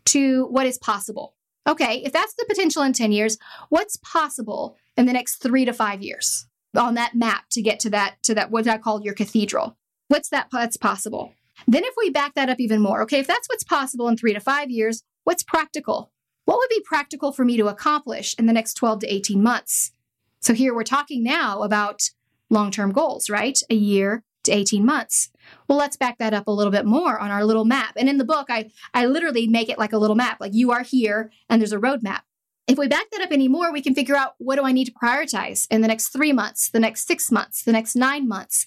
to 0.06 0.46
what 0.46 0.66
is 0.66 0.78
possible. 0.78 1.34
Okay, 1.68 2.02
if 2.02 2.12
that's 2.12 2.34
the 2.34 2.46
potential 2.48 2.82
in 2.82 2.94
10 2.94 3.12
years, 3.12 3.36
what's 3.68 3.96
possible 3.96 4.76
in 4.96 5.04
the 5.04 5.12
next 5.12 5.36
three 5.36 5.66
to 5.66 5.72
five 5.74 6.02
years 6.02 6.46
on 6.74 6.94
that 6.94 7.14
map 7.14 7.44
to 7.50 7.60
get 7.60 7.78
to 7.80 7.90
that, 7.90 8.16
to 8.22 8.34
that, 8.34 8.50
what 8.50 8.66
I 8.66 8.78
call 8.78 9.02
your 9.02 9.12
cathedral? 9.12 9.76
What's 10.08 10.30
that 10.30 10.48
that's 10.50 10.78
possible? 10.78 11.34
Then, 11.66 11.84
if 11.84 11.94
we 11.98 12.08
back 12.08 12.34
that 12.34 12.48
up 12.48 12.60
even 12.60 12.80
more, 12.80 13.02
okay, 13.02 13.18
if 13.18 13.26
that's 13.26 13.48
what's 13.48 13.64
possible 13.64 14.08
in 14.08 14.16
three 14.16 14.32
to 14.32 14.40
five 14.40 14.70
years, 14.70 15.02
what's 15.24 15.42
practical? 15.42 16.10
What 16.46 16.56
would 16.56 16.70
be 16.70 16.80
practical 16.84 17.32
for 17.32 17.44
me 17.44 17.58
to 17.58 17.66
accomplish 17.66 18.34
in 18.38 18.46
the 18.46 18.52
next 18.54 18.74
12 18.74 19.00
to 19.00 19.12
18 19.12 19.42
months? 19.42 19.92
So 20.40 20.54
here 20.54 20.72
we're 20.72 20.84
talking 20.84 21.22
now 21.22 21.62
about 21.62 22.10
long 22.48 22.70
term 22.70 22.92
goals, 22.92 23.28
right? 23.28 23.60
A 23.68 23.74
year 23.74 24.24
to 24.48 24.54
18 24.54 24.84
months. 24.84 25.30
Well, 25.68 25.78
let's 25.78 25.96
back 25.96 26.18
that 26.18 26.34
up 26.34 26.46
a 26.46 26.52
little 26.52 26.72
bit 26.72 26.84
more 26.84 27.18
on 27.18 27.30
our 27.30 27.44
little 27.44 27.64
map. 27.64 27.94
And 27.96 28.08
in 28.08 28.18
the 28.18 28.24
book, 28.24 28.46
I, 28.50 28.70
I 28.92 29.06
literally 29.06 29.46
make 29.46 29.68
it 29.68 29.78
like 29.78 29.92
a 29.92 29.98
little 29.98 30.16
map, 30.16 30.40
like 30.40 30.54
you 30.54 30.72
are 30.72 30.82
here 30.82 31.30
and 31.48 31.60
there's 31.60 31.72
a 31.72 31.78
roadmap. 31.78 32.20
If 32.66 32.76
we 32.76 32.86
back 32.86 33.10
that 33.12 33.22
up 33.22 33.32
anymore, 33.32 33.72
we 33.72 33.80
can 33.80 33.94
figure 33.94 34.14
out 34.14 34.34
what 34.36 34.56
do 34.56 34.62
I 34.62 34.72
need 34.72 34.84
to 34.84 34.92
prioritize 34.92 35.66
in 35.70 35.80
the 35.80 35.88
next 35.88 36.08
three 36.08 36.34
months, 36.34 36.68
the 36.68 36.80
next 36.80 37.06
six 37.06 37.32
months, 37.32 37.62
the 37.62 37.72
next 37.72 37.96
nine 37.96 38.28
months. 38.28 38.66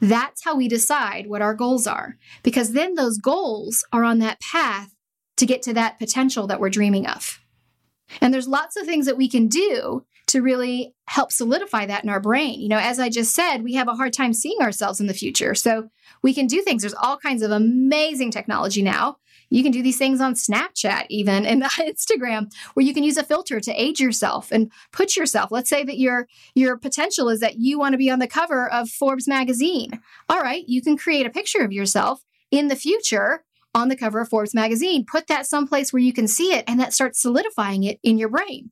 That's 0.00 0.44
how 0.44 0.54
we 0.54 0.68
decide 0.68 1.26
what 1.26 1.42
our 1.42 1.54
goals 1.54 1.84
are, 1.84 2.16
because 2.44 2.72
then 2.72 2.94
those 2.94 3.18
goals 3.18 3.84
are 3.92 4.04
on 4.04 4.20
that 4.20 4.40
path 4.40 4.94
to 5.36 5.46
get 5.46 5.62
to 5.62 5.74
that 5.74 5.98
potential 5.98 6.46
that 6.46 6.60
we're 6.60 6.70
dreaming 6.70 7.08
of. 7.08 7.40
And 8.20 8.32
there's 8.32 8.46
lots 8.46 8.76
of 8.76 8.86
things 8.86 9.06
that 9.06 9.16
we 9.16 9.28
can 9.28 9.48
do 9.48 10.04
to 10.30 10.42
really 10.42 10.94
help 11.06 11.32
solidify 11.32 11.86
that 11.86 12.04
in 12.04 12.10
our 12.10 12.20
brain. 12.20 12.60
You 12.60 12.68
know, 12.68 12.78
as 12.78 12.98
I 12.98 13.08
just 13.08 13.34
said, 13.34 13.58
we 13.58 13.74
have 13.74 13.88
a 13.88 13.94
hard 13.94 14.12
time 14.12 14.32
seeing 14.32 14.60
ourselves 14.60 15.00
in 15.00 15.06
the 15.06 15.14
future. 15.14 15.54
So 15.54 15.90
we 16.22 16.34
can 16.34 16.46
do 16.46 16.62
things. 16.62 16.82
There's 16.82 16.94
all 16.94 17.16
kinds 17.16 17.42
of 17.42 17.50
amazing 17.50 18.30
technology 18.30 18.82
now. 18.82 19.16
You 19.50 19.64
can 19.64 19.72
do 19.72 19.82
these 19.82 19.98
things 19.98 20.20
on 20.20 20.34
Snapchat, 20.34 21.06
even 21.10 21.44
and 21.44 21.62
Instagram, 21.64 22.52
where 22.74 22.86
you 22.86 22.94
can 22.94 23.02
use 23.02 23.16
a 23.16 23.24
filter 23.24 23.58
to 23.60 23.72
age 23.72 24.00
yourself 24.00 24.52
and 24.52 24.70
put 24.92 25.16
yourself. 25.16 25.50
Let's 25.50 25.68
say 25.68 25.82
that 25.84 25.98
your 25.98 26.28
your 26.54 26.78
potential 26.78 27.28
is 27.28 27.40
that 27.40 27.58
you 27.58 27.78
want 27.78 27.94
to 27.94 27.98
be 27.98 28.10
on 28.10 28.20
the 28.20 28.28
cover 28.28 28.70
of 28.70 28.88
Forbes 28.88 29.26
magazine. 29.26 30.00
All 30.28 30.40
right, 30.40 30.64
you 30.68 30.80
can 30.80 30.96
create 30.96 31.26
a 31.26 31.30
picture 31.30 31.64
of 31.64 31.72
yourself 31.72 32.24
in 32.52 32.68
the 32.68 32.76
future 32.76 33.44
on 33.74 33.88
the 33.88 33.96
cover 33.96 34.20
of 34.20 34.28
Forbes 34.28 34.54
magazine. 34.54 35.04
Put 35.04 35.26
that 35.26 35.46
someplace 35.46 35.92
where 35.92 36.02
you 36.02 36.12
can 36.12 36.28
see 36.28 36.52
it 36.52 36.64
and 36.66 36.78
that 36.80 36.94
starts 36.94 37.20
solidifying 37.20 37.84
it 37.84 37.98
in 38.02 38.18
your 38.18 38.28
brain, 38.28 38.70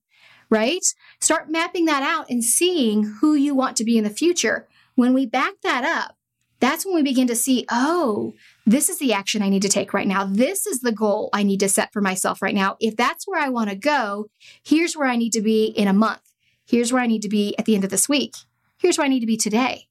right? 0.51 0.85
Start 1.21 1.51
mapping 1.51 1.87
that 1.87 2.03
out 2.03 2.31
and 2.31 2.45
seeing 2.45 3.05
who 3.21 3.35
you 3.35 3.55
want 3.55 3.77
to 3.77 3.85
be 3.85 3.99
in 3.99 4.05
the 4.05 4.11
future. 4.11 4.69
When 4.95 5.15
we 5.15 5.27
back 5.27 5.55
that 5.63 5.85
up, 5.85 6.17
that's 6.61 6.85
when 6.85 6.95
we 6.95 7.03
begin 7.03 7.29
to 7.29 7.37
see, 7.37 7.65
oh, 7.71 8.35
this 8.67 8.89
is 8.89 8.99
the 8.99 9.13
action 9.13 9.43
I 9.43 9.49
need 9.49 9.63
to 9.63 9.69
take 9.69 9.93
right 9.93 10.07
now. 10.07 10.25
This 10.25 10.67
is 10.67 10.81
the 10.81 10.93
goal 10.93 11.31
I 11.33 11.43
need 11.43 11.61
to 11.61 11.69
set 11.69 11.93
for 11.93 12.01
myself 12.01 12.43
right 12.43 12.55
now. 12.55 12.77
If 12.81 12.97
that's 12.97 13.27
where 13.27 13.41
I 13.41 13.49
want 13.49 13.71
to 13.71 13.77
go, 13.77 14.29
here's 14.65 14.97
where 14.97 15.09
I 15.09 15.17
need 15.17 15.33
to 15.35 15.41
be 15.41 15.67
in 15.67 15.87
a 15.87 15.93
month. 15.93 16.21
Here's 16.67 16.93
where 16.93 17.03
I 17.03 17.07
need 17.07 17.23
to 17.23 17.29
be 17.29 17.57
at 17.59 17.65
the 17.65 17.75
end 17.75 17.85
of 17.85 17.91
this 17.91 18.09
week. 18.09 18.35
Here's 18.79 18.99
where 18.99 19.05
I 19.05 19.09
need 19.09 19.21
to 19.21 19.27
be 19.27 19.37
today. 19.37 19.89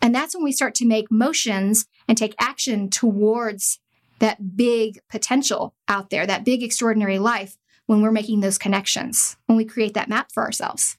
And 0.00 0.14
that's 0.14 0.34
when 0.34 0.44
we 0.44 0.52
start 0.52 0.74
to 0.76 0.86
make 0.86 1.10
motions 1.10 1.86
and 2.08 2.18
take 2.18 2.34
action 2.38 2.90
towards 2.90 3.78
that 4.18 4.56
big 4.56 5.00
potential 5.08 5.74
out 5.88 6.10
there, 6.10 6.26
that 6.26 6.44
big 6.44 6.62
extraordinary 6.62 7.18
life 7.18 7.56
when 7.92 8.00
we're 8.00 8.10
making 8.10 8.40
those 8.40 8.56
connections, 8.56 9.36
when 9.46 9.58
we 9.58 9.66
create 9.66 9.92
that 9.92 10.08
map 10.08 10.32
for 10.32 10.42
ourselves. 10.42 10.96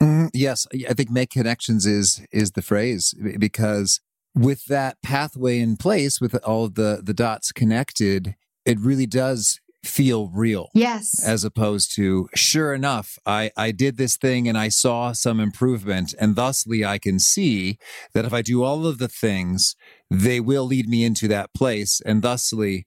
Mm, 0.00 0.30
yes, 0.32 0.66
I 0.88 0.94
think 0.94 1.10
make 1.10 1.30
connections 1.30 1.86
is 1.86 2.24
is 2.32 2.52
the 2.52 2.62
phrase 2.62 3.14
because 3.38 4.00
with 4.34 4.64
that 4.64 4.96
pathway 5.02 5.60
in 5.60 5.76
place 5.76 6.20
with 6.20 6.34
all 6.42 6.68
the 6.68 7.02
the 7.04 7.14
dots 7.14 7.52
connected, 7.52 8.34
it 8.64 8.80
really 8.80 9.06
does 9.06 9.60
feel 9.84 10.28
real. 10.28 10.70
Yes. 10.72 11.22
As 11.22 11.44
opposed 11.44 11.94
to, 11.96 12.26
sure 12.34 12.72
enough, 12.72 13.18
I, 13.26 13.50
I 13.54 13.70
did 13.70 13.98
this 13.98 14.16
thing 14.16 14.48
and 14.48 14.56
I 14.56 14.68
saw 14.68 15.12
some 15.12 15.40
improvement. 15.40 16.14
And 16.18 16.34
thusly, 16.34 16.86
I 16.86 16.98
can 16.98 17.18
see 17.18 17.76
that 18.14 18.24
if 18.24 18.32
I 18.32 18.40
do 18.40 18.62
all 18.62 18.86
of 18.86 18.96
the 18.96 19.08
things, 19.08 19.76
they 20.10 20.40
will 20.40 20.64
lead 20.64 20.88
me 20.88 21.04
into 21.04 21.28
that 21.28 21.52
place. 21.52 22.00
And 22.06 22.22
thusly, 22.22 22.86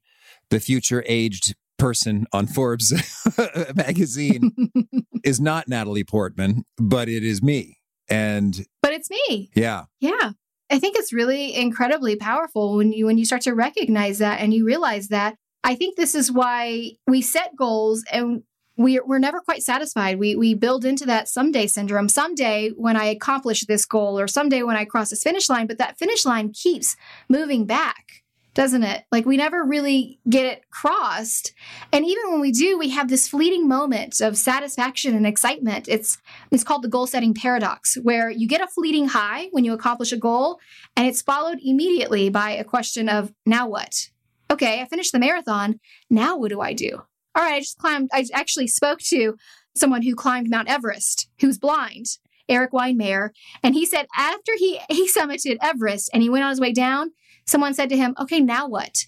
the 0.49 0.59
future 0.59 1.03
aged 1.07 1.53
person 1.77 2.25
on 2.33 2.47
Forbes 2.47 2.93
magazine 3.75 4.71
is 5.23 5.39
not 5.39 5.67
Natalie 5.67 6.03
Portman, 6.03 6.63
but 6.77 7.09
it 7.09 7.23
is 7.23 7.41
me. 7.41 7.77
And 8.09 8.65
but 8.81 8.93
it's 8.93 9.09
me. 9.09 9.49
Yeah. 9.53 9.85
Yeah. 9.99 10.31
I 10.69 10.79
think 10.79 10.97
it's 10.97 11.13
really 11.13 11.55
incredibly 11.55 12.15
powerful 12.15 12.75
when 12.77 12.91
you 12.91 13.05
when 13.05 13.17
you 13.17 13.25
start 13.25 13.41
to 13.43 13.53
recognize 13.53 14.19
that 14.19 14.39
and 14.39 14.53
you 14.53 14.65
realize 14.65 15.09
that 15.09 15.35
I 15.63 15.75
think 15.75 15.97
this 15.97 16.15
is 16.15 16.31
why 16.31 16.91
we 17.07 17.21
set 17.21 17.55
goals 17.55 18.03
and 18.11 18.43
we, 18.77 18.99
we're 18.99 19.19
never 19.19 19.41
quite 19.41 19.63
satisfied. 19.63 20.19
We, 20.19 20.35
we 20.35 20.53
build 20.53 20.85
into 20.85 21.05
that 21.07 21.27
someday 21.27 21.67
syndrome. 21.67 22.09
Someday 22.09 22.69
when 22.69 22.95
I 22.95 23.05
accomplish 23.05 23.65
this 23.65 23.85
goal, 23.85 24.19
or 24.19 24.27
someday 24.27 24.61
when 24.63 24.77
I 24.77 24.85
cross 24.85 25.09
this 25.09 25.23
finish 25.23 25.49
line, 25.49 25.67
but 25.67 25.79
that 25.79 25.97
finish 25.97 26.25
line 26.25 26.53
keeps 26.53 26.95
moving 27.27 27.65
back 27.65 28.23
doesn't 28.57 28.81
it? 28.81 29.03
Like 29.11 29.27
we 29.27 29.37
never 29.37 29.63
really 29.63 30.19
get 30.27 30.47
it 30.47 30.67
crossed. 30.71 31.53
And 31.93 32.03
even 32.03 32.31
when 32.31 32.41
we 32.41 32.51
do, 32.51 32.75
we 32.75 32.89
have 32.89 33.07
this 33.07 33.27
fleeting 33.27 33.67
moment 33.67 34.19
of 34.19 34.35
satisfaction 34.35 35.15
and 35.15 35.27
excitement. 35.27 35.87
It's 35.87 36.17
it's 36.49 36.63
called 36.63 36.81
the 36.81 36.87
goal 36.87 37.05
setting 37.05 37.35
paradox, 37.35 37.99
where 38.01 38.31
you 38.31 38.47
get 38.47 38.61
a 38.61 38.67
fleeting 38.67 39.09
high 39.09 39.49
when 39.51 39.63
you 39.63 39.73
accomplish 39.73 40.11
a 40.11 40.17
goal, 40.17 40.59
and 40.95 41.05
it's 41.05 41.21
followed 41.21 41.59
immediately 41.63 42.31
by 42.31 42.49
a 42.49 42.63
question 42.63 43.07
of 43.09 43.31
now 43.45 43.69
what? 43.69 44.09
Okay, 44.49 44.81
I 44.81 44.85
finished 44.85 45.11
the 45.11 45.19
marathon. 45.19 45.79
Now 46.09 46.35
what 46.35 46.49
do 46.49 46.59
I 46.59 46.73
do? 46.73 47.03
All 47.35 47.43
right, 47.43 47.53
I 47.53 47.59
just 47.59 47.77
climbed. 47.77 48.09
I 48.11 48.25
actually 48.33 48.69
spoke 48.69 49.01
to 49.09 49.37
someone 49.75 50.01
who 50.01 50.15
climbed 50.15 50.49
Mount 50.49 50.67
Everest 50.67 51.29
who's 51.41 51.59
blind. 51.59 52.07
Erik 52.49 52.71
Weihenmayer, 52.71 53.31
and 53.61 53.75
he 53.75 53.85
said 53.85 54.07
after 54.17 54.53
he 54.57 54.79
he 54.89 55.07
summited 55.07 55.57
Everest 55.61 56.09
and 56.11 56.23
he 56.23 56.29
went 56.29 56.45
on 56.45 56.49
his 56.49 56.61
way 56.61 56.71
down, 56.71 57.11
someone 57.47 57.73
said 57.73 57.89
to 57.89 57.97
him, 57.97 58.13
"Okay, 58.19 58.39
now 58.39 58.67
what?" 58.67 59.05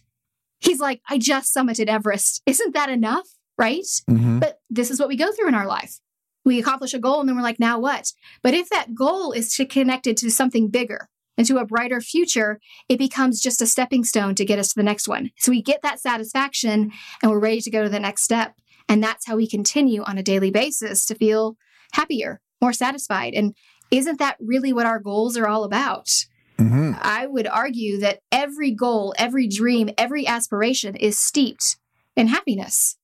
He's 0.59 0.79
like, 0.79 1.01
"I 1.09 1.17
just 1.17 1.55
summited 1.55 1.87
Everest. 1.87 2.41
Isn't 2.45 2.73
that 2.73 2.89
enough?" 2.89 3.27
Right? 3.57 3.85
Mm-hmm. 4.09 4.39
But 4.39 4.61
this 4.69 4.89
is 4.89 4.99
what 4.99 5.09
we 5.09 5.17
go 5.17 5.31
through 5.31 5.49
in 5.49 5.55
our 5.55 5.67
life. 5.67 5.99
We 6.45 6.59
accomplish 6.59 6.93
a 6.93 6.99
goal 6.99 7.19
and 7.19 7.27
then 7.27 7.35
we're 7.35 7.41
like, 7.41 7.59
now 7.59 7.79
what? 7.79 8.13
But 8.41 8.53
if 8.53 8.69
that 8.69 8.95
goal 8.95 9.31
is 9.31 9.53
to 9.55 9.65
connected 9.65 10.17
to 10.17 10.31
something 10.31 10.69
bigger 10.69 11.09
and 11.37 11.45
to 11.47 11.57
a 11.57 11.65
brighter 11.65 12.01
future, 12.01 12.59
it 12.87 12.97
becomes 12.97 13.41
just 13.41 13.61
a 13.61 13.67
stepping 13.67 14.03
stone 14.03 14.35
to 14.35 14.45
get 14.45 14.59
us 14.59 14.69
to 14.69 14.75
the 14.75 14.83
next 14.83 15.07
one. 15.07 15.31
So 15.37 15.51
we 15.51 15.61
get 15.61 15.81
that 15.83 15.99
satisfaction 15.99 16.91
and 17.21 17.31
we're 17.31 17.39
ready 17.39 17.61
to 17.61 17.69
go 17.69 17.83
to 17.83 17.89
the 17.89 17.99
next 17.99 18.23
step. 18.23 18.55
And 18.87 19.03
that's 19.03 19.27
how 19.27 19.35
we 19.35 19.47
continue 19.47 20.01
on 20.03 20.17
a 20.17 20.23
daily 20.23 20.49
basis 20.49 21.05
to 21.05 21.15
feel 21.15 21.55
happier, 21.93 22.41
more 22.61 22.73
satisfied. 22.73 23.33
And 23.33 23.53
isn't 23.91 24.19
that 24.19 24.37
really 24.39 24.73
what 24.73 24.85
our 24.85 24.99
goals 24.99 25.37
are 25.37 25.47
all 25.47 25.63
about? 25.63 26.09
Mm-hmm. 26.59 26.93
I 27.01 27.25
would 27.25 27.47
argue 27.47 27.99
that 27.99 28.19
every 28.31 28.71
goal, 28.71 29.13
every 29.17 29.47
dream, 29.47 29.89
every 29.97 30.27
aspiration 30.27 30.95
is 30.95 31.17
steeped 31.17 31.77
in 32.15 32.27
happiness. 32.27 32.97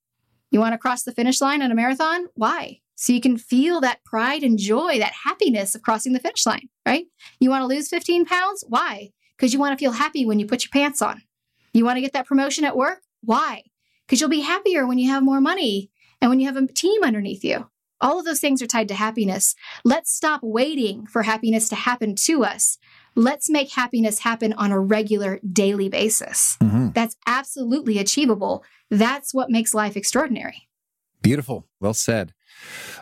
You 0.51 0.59
want 0.59 0.73
to 0.73 0.77
cross 0.77 1.03
the 1.03 1.11
finish 1.11 1.41
line 1.41 1.61
on 1.61 1.71
a 1.71 1.75
marathon? 1.75 2.27
Why? 2.35 2.81
So 2.95 3.13
you 3.13 3.21
can 3.21 3.37
feel 3.37 3.81
that 3.81 4.03
pride 4.05 4.43
and 4.43 4.57
joy, 4.57 4.99
that 4.99 5.13
happiness 5.25 5.75
of 5.75 5.81
crossing 5.81 6.13
the 6.13 6.19
finish 6.19 6.45
line, 6.45 6.69
right? 6.85 7.05
You 7.39 7.49
want 7.49 7.61
to 7.61 7.67
lose 7.67 7.89
15 7.89 8.25
pounds? 8.25 8.63
Why? 8.67 9.11
Because 9.37 9.53
you 9.53 9.59
want 9.59 9.77
to 9.77 9.83
feel 9.83 9.91
happy 9.91 10.25
when 10.25 10.39
you 10.39 10.45
put 10.45 10.63
your 10.63 10.71
pants 10.71 11.01
on. 11.01 11.21
You 11.73 11.83
want 11.83 11.97
to 11.97 12.01
get 12.01 12.13
that 12.13 12.25
promotion 12.25 12.63
at 12.63 12.77
work? 12.77 13.01
Why? 13.21 13.63
Because 14.05 14.21
you'll 14.21 14.29
be 14.29 14.41
happier 14.41 14.87
when 14.87 14.97
you 14.97 15.09
have 15.09 15.23
more 15.23 15.41
money 15.41 15.91
and 16.21 16.29
when 16.29 16.39
you 16.39 16.47
have 16.47 16.55
a 16.55 16.67
team 16.67 17.03
underneath 17.03 17.43
you. 17.43 17.69
All 17.99 18.19
of 18.19 18.25
those 18.25 18.39
things 18.39 18.61
are 18.61 18.67
tied 18.67 18.87
to 18.89 18.93
happiness. 18.93 19.55
Let's 19.83 20.13
stop 20.13 20.41
waiting 20.43 21.05
for 21.05 21.23
happiness 21.23 21.69
to 21.69 21.75
happen 21.75 22.15
to 22.15 22.43
us. 22.43 22.77
Let's 23.15 23.49
make 23.49 23.71
happiness 23.71 24.19
happen 24.19 24.53
on 24.53 24.71
a 24.71 24.79
regular 24.79 25.39
daily 25.51 25.89
basis. 25.89 26.57
Mm-hmm. 26.61 26.89
That's 26.91 27.15
absolutely 27.25 27.97
achievable. 27.97 28.63
That's 28.91 29.33
what 29.33 29.49
makes 29.49 29.73
life 29.73 29.95
extraordinary. 29.95 30.67
Beautiful. 31.21 31.65
Well 31.79 31.93
said. 31.93 32.33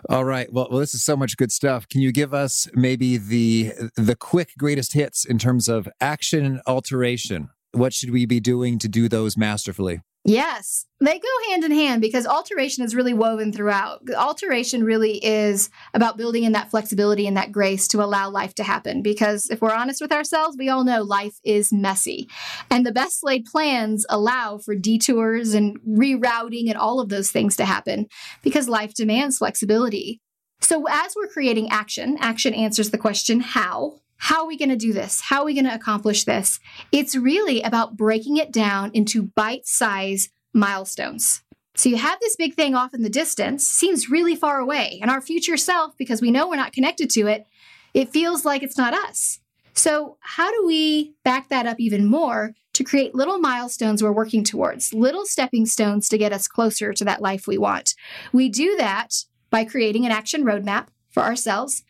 All 0.10 0.24
right. 0.24 0.52
Well, 0.52 0.68
well, 0.70 0.80
this 0.80 0.96
is 0.96 1.04
so 1.04 1.18
much 1.18 1.38
good 1.38 1.52
stuff. 1.52 1.88
Can 1.88 2.02
you 2.02 2.12
give 2.12 2.34
us 2.34 2.68
maybe 2.74 3.18
the 3.18 3.74
the 3.96 4.16
quick 4.16 4.52
greatest 4.58 4.94
hits 4.94 5.26
in 5.26 5.38
terms 5.38 5.68
of 5.68 5.88
action 6.00 6.46
and 6.46 6.62
alteration? 6.66 7.50
What 7.72 7.94
should 7.94 8.12
we 8.12 8.26
be 8.26 8.40
doing 8.40 8.80
to 8.80 8.88
do 8.88 9.10
those 9.10 9.36
masterfully? 9.36 10.02
Yes, 10.26 10.86
they 11.02 11.20
go 11.20 11.28
hand 11.50 11.66
in 11.66 11.72
hand 11.72 12.02
because 12.02 12.26
alteration 12.26 12.86
is 12.86 12.96
really 12.96 13.14
woven 13.14 13.52
throughout. 13.52 14.10
Alteration 14.16 14.86
really 14.86 15.24
is 15.24 15.70
about 15.94 16.16
building 16.16 16.46
in 16.46 16.54
that 16.54 16.72
flexibility 16.72 17.28
and 17.28 17.36
that 17.36 17.52
grace 17.52 17.90
to 17.90 18.02
allow 18.02 18.30
life 18.30 18.56
to 18.56 18.64
happen. 18.64 19.02
Because 19.02 19.50
if 19.50 19.62
we're 19.62 19.74
honest 19.74 20.00
with 20.00 20.14
ourselves, 20.14 20.56
we 20.58 20.70
all 20.70 20.86
know 20.86 21.02
life 21.02 21.40
is 21.44 21.74
messy. 21.74 22.30
And 22.72 22.86
the 22.86 22.94
best 22.94 23.22
laid 23.22 23.44
plans 23.44 24.06
allow 24.10 24.60
for 24.60 24.76
detours 24.76 25.54
and 25.54 25.78
rerouting 25.82 26.70
and 26.70 26.78
all 26.78 27.02
of 27.02 27.10
those 27.10 27.30
things 27.30 27.58
to 27.58 27.66
happen 27.66 28.08
because 28.44 28.70
life 28.70 28.94
demands 28.94 29.40
flexibility. 29.40 30.22
So 30.62 30.86
as 30.90 31.14
we're 31.18 31.28
creating 31.28 31.70
action, 31.70 32.18
action 32.22 32.54
answers 32.54 32.92
the 32.92 32.98
question 32.98 33.42
how. 33.42 34.00
How 34.18 34.42
are 34.42 34.48
we 34.48 34.58
going 34.58 34.70
to 34.70 34.76
do 34.76 34.94
this? 34.94 35.22
How 35.22 35.42
are 35.42 35.46
we 35.46 35.54
going 35.54 35.66
to 35.66 35.74
accomplish 35.74 36.24
this? 36.24 36.60
It's 36.92 37.16
really 37.16 37.62
about 37.62 37.98
breaking 37.98 38.38
it 38.38 38.52
down 38.52 38.92
into 38.94 39.24
bite 39.36 39.68
size 39.68 40.30
milestones. 40.54 41.44
So 41.76 41.90
you 41.90 41.98
have 41.98 42.20
this 42.22 42.36
big 42.36 42.54
thing 42.54 42.76
off 42.76 42.94
in 42.94 43.02
the 43.02 43.10
distance, 43.10 43.66
seems 43.66 44.10
really 44.10 44.36
far 44.36 44.60
away. 44.60 45.00
And 45.02 45.10
our 45.10 45.22
future 45.22 45.58
self, 45.58 45.98
because 45.98 46.22
we 46.22 46.32
know 46.32 46.48
we're 46.48 46.56
not 46.56 46.72
connected 46.72 47.10
to 47.12 47.28
it, 47.28 47.46
it 47.94 48.10
feels 48.10 48.46
like 48.46 48.62
it's 48.64 48.78
not 48.78 48.94
us. 48.94 49.40
So, 49.76 50.18
how 50.22 50.52
do 50.52 50.66
we 50.68 51.16
back 51.24 51.50
that 51.50 51.66
up 51.66 51.80
even 51.80 52.06
more 52.06 52.54
to 52.74 52.84
create 52.84 53.16
little 53.16 53.40
milestones 53.40 54.04
we're 54.04 54.12
working 54.12 54.44
towards, 54.44 54.94
little 54.94 55.26
stepping 55.26 55.66
stones 55.66 56.08
to 56.10 56.18
get 56.18 56.32
us 56.32 56.48
closer 56.48 56.94
to 56.94 57.06
that 57.06 57.22
life 57.22 57.48
we 57.48 57.58
want? 57.58 57.96
We 58.32 58.50
do 58.50 58.76
that 58.78 59.16
by 59.50 59.66
creating 59.66 60.06
an 60.06 60.12
action 60.12 60.44
roadmap 60.44 60.88
for 61.10 61.24
ourselves. 61.24 61.84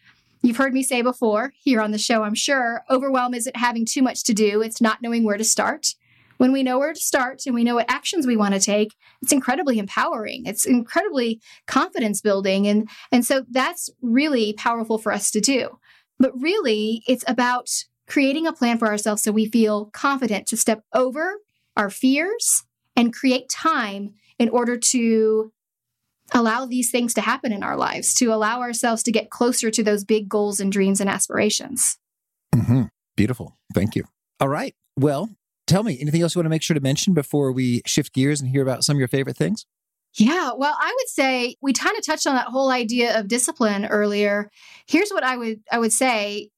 You've 0.46 0.58
heard 0.58 0.74
me 0.74 0.84
say 0.84 1.02
before 1.02 1.54
here 1.58 1.80
on 1.80 1.92
the 1.92 1.98
show, 1.98 2.24
I'm 2.24 2.36
sure, 2.36 2.84
overwhelm 2.90 3.34
isn't 3.34 3.56
having 3.56 3.86
too 3.86 4.02
much 4.02 4.26
to 4.26 4.34
do, 4.34 4.62
it's 4.62 4.82
not 4.82 5.02
knowing 5.02 5.24
where 5.24 5.38
to 5.38 5.44
start. 5.44 5.96
When 6.36 6.52
we 6.52 6.64
know 6.64 6.80
where 6.80 6.92
to 6.92 7.00
start 7.00 7.44
and 7.46 7.56
we 7.56 7.64
know 7.64 7.76
what 7.76 7.90
actions 7.90 8.28
we 8.28 8.36
want 8.36 8.54
to 8.54 8.60
take, 8.60 8.94
it's 9.22 9.32
incredibly 9.32 9.80
empowering. 9.80 10.46
It's 10.46 10.66
incredibly 10.66 11.40
confidence 11.66 12.20
building. 12.20 12.68
And, 12.68 12.90
and 13.10 13.26
so 13.26 13.46
that's 13.50 13.90
really 14.02 14.52
powerful 14.52 14.98
for 14.98 15.14
us 15.14 15.32
to 15.32 15.40
do. 15.40 15.80
But 16.20 16.34
really, 16.38 17.04
it's 17.08 17.24
about 17.26 17.70
creating 18.08 18.46
a 18.46 18.52
plan 18.52 18.78
for 18.78 18.90
ourselves 18.90 19.24
so 19.24 19.32
we 19.32 19.46
feel 19.46 19.86
confident 19.94 20.46
to 20.48 20.58
step 20.58 20.84
over 20.94 21.38
our 21.78 21.90
fears 21.90 22.66
and 22.98 23.14
create 23.14 23.48
time 23.48 24.16
in 24.38 24.50
order 24.50 24.76
to 24.76 25.54
allow 26.34 26.65
these 26.65 26.91
things 26.91 27.13
to 27.13 27.22
happen 27.22 27.52
in 27.52 27.63
our 27.63 27.78
lives, 27.78 28.13
to 28.15 28.34
allow 28.34 28.62
ourselves 28.62 29.04
to 29.04 29.12
get 29.12 29.30
closer 29.30 29.69
to 29.72 29.84
those 29.84 30.04
big 30.04 30.28
goals 30.28 30.60
and 30.60 30.72
dreams 30.72 31.00
and 31.00 31.10
aspirations. 31.10 31.98
Mm-hmm. 32.54 32.84
Beautiful. 33.15 33.58
Thank 33.74 33.96
you. 33.96 34.06
All 34.39 34.50
right. 34.50 34.76
Well, 34.98 35.30
tell 35.67 35.84
me 35.84 35.98
anything 36.00 36.22
else 36.22 36.36
you 36.36 36.39
want 36.39 36.46
to 36.46 36.52
make 36.52 36.62
sure 36.62 36.76
to 36.76 36.82
mention 36.82 37.13
before 37.13 37.52
we 37.52 37.82
shift 37.86 38.13
gears 38.13 38.41
and 38.41 38.50
hear 38.50 38.62
about 38.62 38.84
some 38.84 38.96
of 38.96 39.00
your 39.00 39.08
favorite 39.08 39.38
things? 39.38 39.65
Yeah, 40.15 40.52
well, 40.56 40.78
I 40.80 40.93
would 40.96 41.10
say 41.10 41.56
we 41.62 41.74
kind 41.74 41.98
of 41.98 42.06
touched 42.06 42.28
on 42.28 42.36
that 42.36 42.48
whole 42.48 42.69
idea 42.69 43.19
of 43.19 43.28
discipline 43.28 43.86
earlier. 43.86 44.50
Here's 44.86 45.10
what 45.10 45.24
I 45.24 45.38
would 45.38 45.62
I 45.72 45.80
would 45.80 45.93
say 45.93 46.50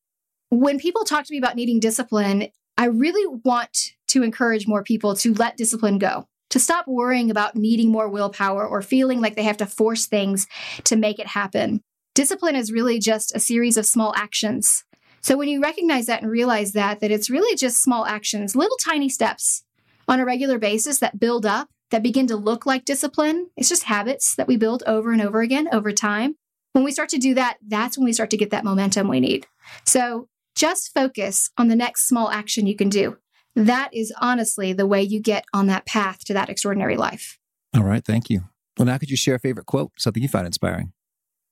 when 0.50 0.78
people 0.78 1.04
talk 1.04 1.26
to 1.26 1.34
me 1.34 1.38
about 1.38 1.56
needing 1.56 1.80
discipline, 1.80 2.50
I 2.78 2.86
really 2.86 3.40
want 3.46 3.94
to 4.10 4.24
encourage 4.24 4.68
more 4.68 4.84
people 4.84 5.16
to 5.18 5.34
let 5.34 5.58
discipline 5.58 5.98
go. 5.98 6.28
To 6.56 6.60
stop 6.60 6.88
worrying 6.88 7.30
about 7.30 7.58
needing 7.58 7.92
more 7.92 8.08
willpower 8.08 8.66
or 8.66 8.82
feeling 8.82 9.20
like 9.20 9.36
they 9.36 9.44
have 9.44 9.58
to 9.58 9.66
force 9.66 10.06
things 10.06 10.48
to 10.86 10.96
make 10.96 11.20
it 11.20 11.28
happen. 11.28 11.82
Discipline 12.14 12.56
is 12.56 12.72
really 12.72 12.98
just 12.98 13.36
a 13.36 13.42
series 13.42 13.76
of 13.76 13.86
small 13.86 14.14
actions. 14.16 14.86
So 15.20 15.36
when 15.36 15.50
you 15.50 15.62
recognize 15.62 16.06
that 16.06 16.22
and 16.22 16.32
realize 16.32 16.72
that 16.72 17.02
that 17.02 17.12
it's 17.12 17.30
really 17.30 17.58
just 17.58 17.84
small 17.84 18.06
actions, 18.06 18.56
little 18.56 18.78
tiny 18.78 19.10
steps 19.10 19.66
on 20.08 20.22
a 20.22 20.26
regular 20.26 20.58
basis 20.58 21.00
that 21.00 21.20
build 21.20 21.46
up 21.46 21.68
that 21.92 22.02
begin 22.02 22.26
to 22.28 22.38
look 22.38 22.66
like 22.66 22.86
discipline. 22.86 23.50
It's 23.58 23.68
just 23.68 23.84
habits 23.84 24.34
that 24.36 24.48
we 24.48 24.56
build 24.56 24.82
over 24.88 25.12
and 25.12 25.22
over 25.22 25.42
again 25.42 25.68
over 25.74 25.92
time. 25.92 26.36
When 26.72 26.86
we 26.86 26.94
start 26.94 27.10
to 27.10 27.18
do 27.18 27.34
that, 27.34 27.58
that's 27.68 27.98
when 27.98 28.06
we 28.06 28.14
start 28.14 28.30
to 28.30 28.38
get 28.38 28.52
that 28.52 28.64
momentum 28.64 29.10
we 29.10 29.20
need. 29.20 29.46
So 29.86 30.30
just 30.56 30.94
focus 30.94 31.50
on 31.58 31.68
the 31.68 31.76
next 31.76 32.08
small 32.08 32.30
action 32.32 32.66
you 32.66 32.78
can 32.78 32.88
do. 32.88 33.18
That 33.56 33.94
is 33.94 34.14
honestly 34.20 34.74
the 34.74 34.88
way 34.88 35.02
you 35.02 35.22
get 35.22 35.46
on 35.54 35.68
that 35.68 35.86
path 35.86 36.24
to 36.26 36.34
that 36.34 36.50
extraordinary 36.50 36.98
life. 36.98 37.40
All 37.76 37.84
right. 37.84 38.04
Thank 38.04 38.30
you. 38.30 38.42
Well, 38.78 38.86
now 38.86 38.98
could 38.98 39.10
you 39.10 39.18
share 39.18 39.36
a 39.36 39.40
favorite 39.40 39.66
quote, 39.66 39.92
something 39.98 40.22
you 40.22 40.30
find 40.30 40.46
inspiring? 40.46 40.92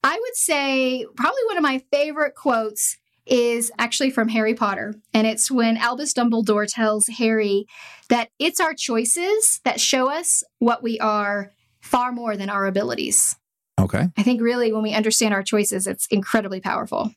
I 0.03 0.17
would 0.19 0.35
say 0.35 1.05
probably 1.15 1.41
one 1.45 1.57
of 1.57 1.63
my 1.63 1.81
favorite 1.91 2.35
quotes 2.35 2.97
is 3.25 3.71
actually 3.79 4.11
from 4.11 4.27
Harry 4.27 4.53
Potter. 4.53 4.95
And 5.13 5.25
it's 5.25 5.49
when 5.49 5.77
Albus 5.77 6.13
Dumbledore 6.13 6.67
tells 6.67 7.07
Harry 7.07 7.65
that 8.09 8.29
it's 8.37 8.59
our 8.59 8.73
choices 8.73 9.61
that 9.63 9.79
show 9.79 10.09
us 10.09 10.43
what 10.59 10.83
we 10.83 10.99
are 10.99 11.51
far 11.79 12.11
more 12.11 12.35
than 12.35 12.49
our 12.49 12.65
abilities. 12.65 13.37
Okay. 13.79 14.09
I 14.17 14.23
think 14.23 14.41
really 14.41 14.73
when 14.73 14.83
we 14.83 14.93
understand 14.93 15.33
our 15.33 15.43
choices, 15.43 15.87
it's 15.87 16.05
incredibly 16.07 16.59
powerful. 16.59 17.11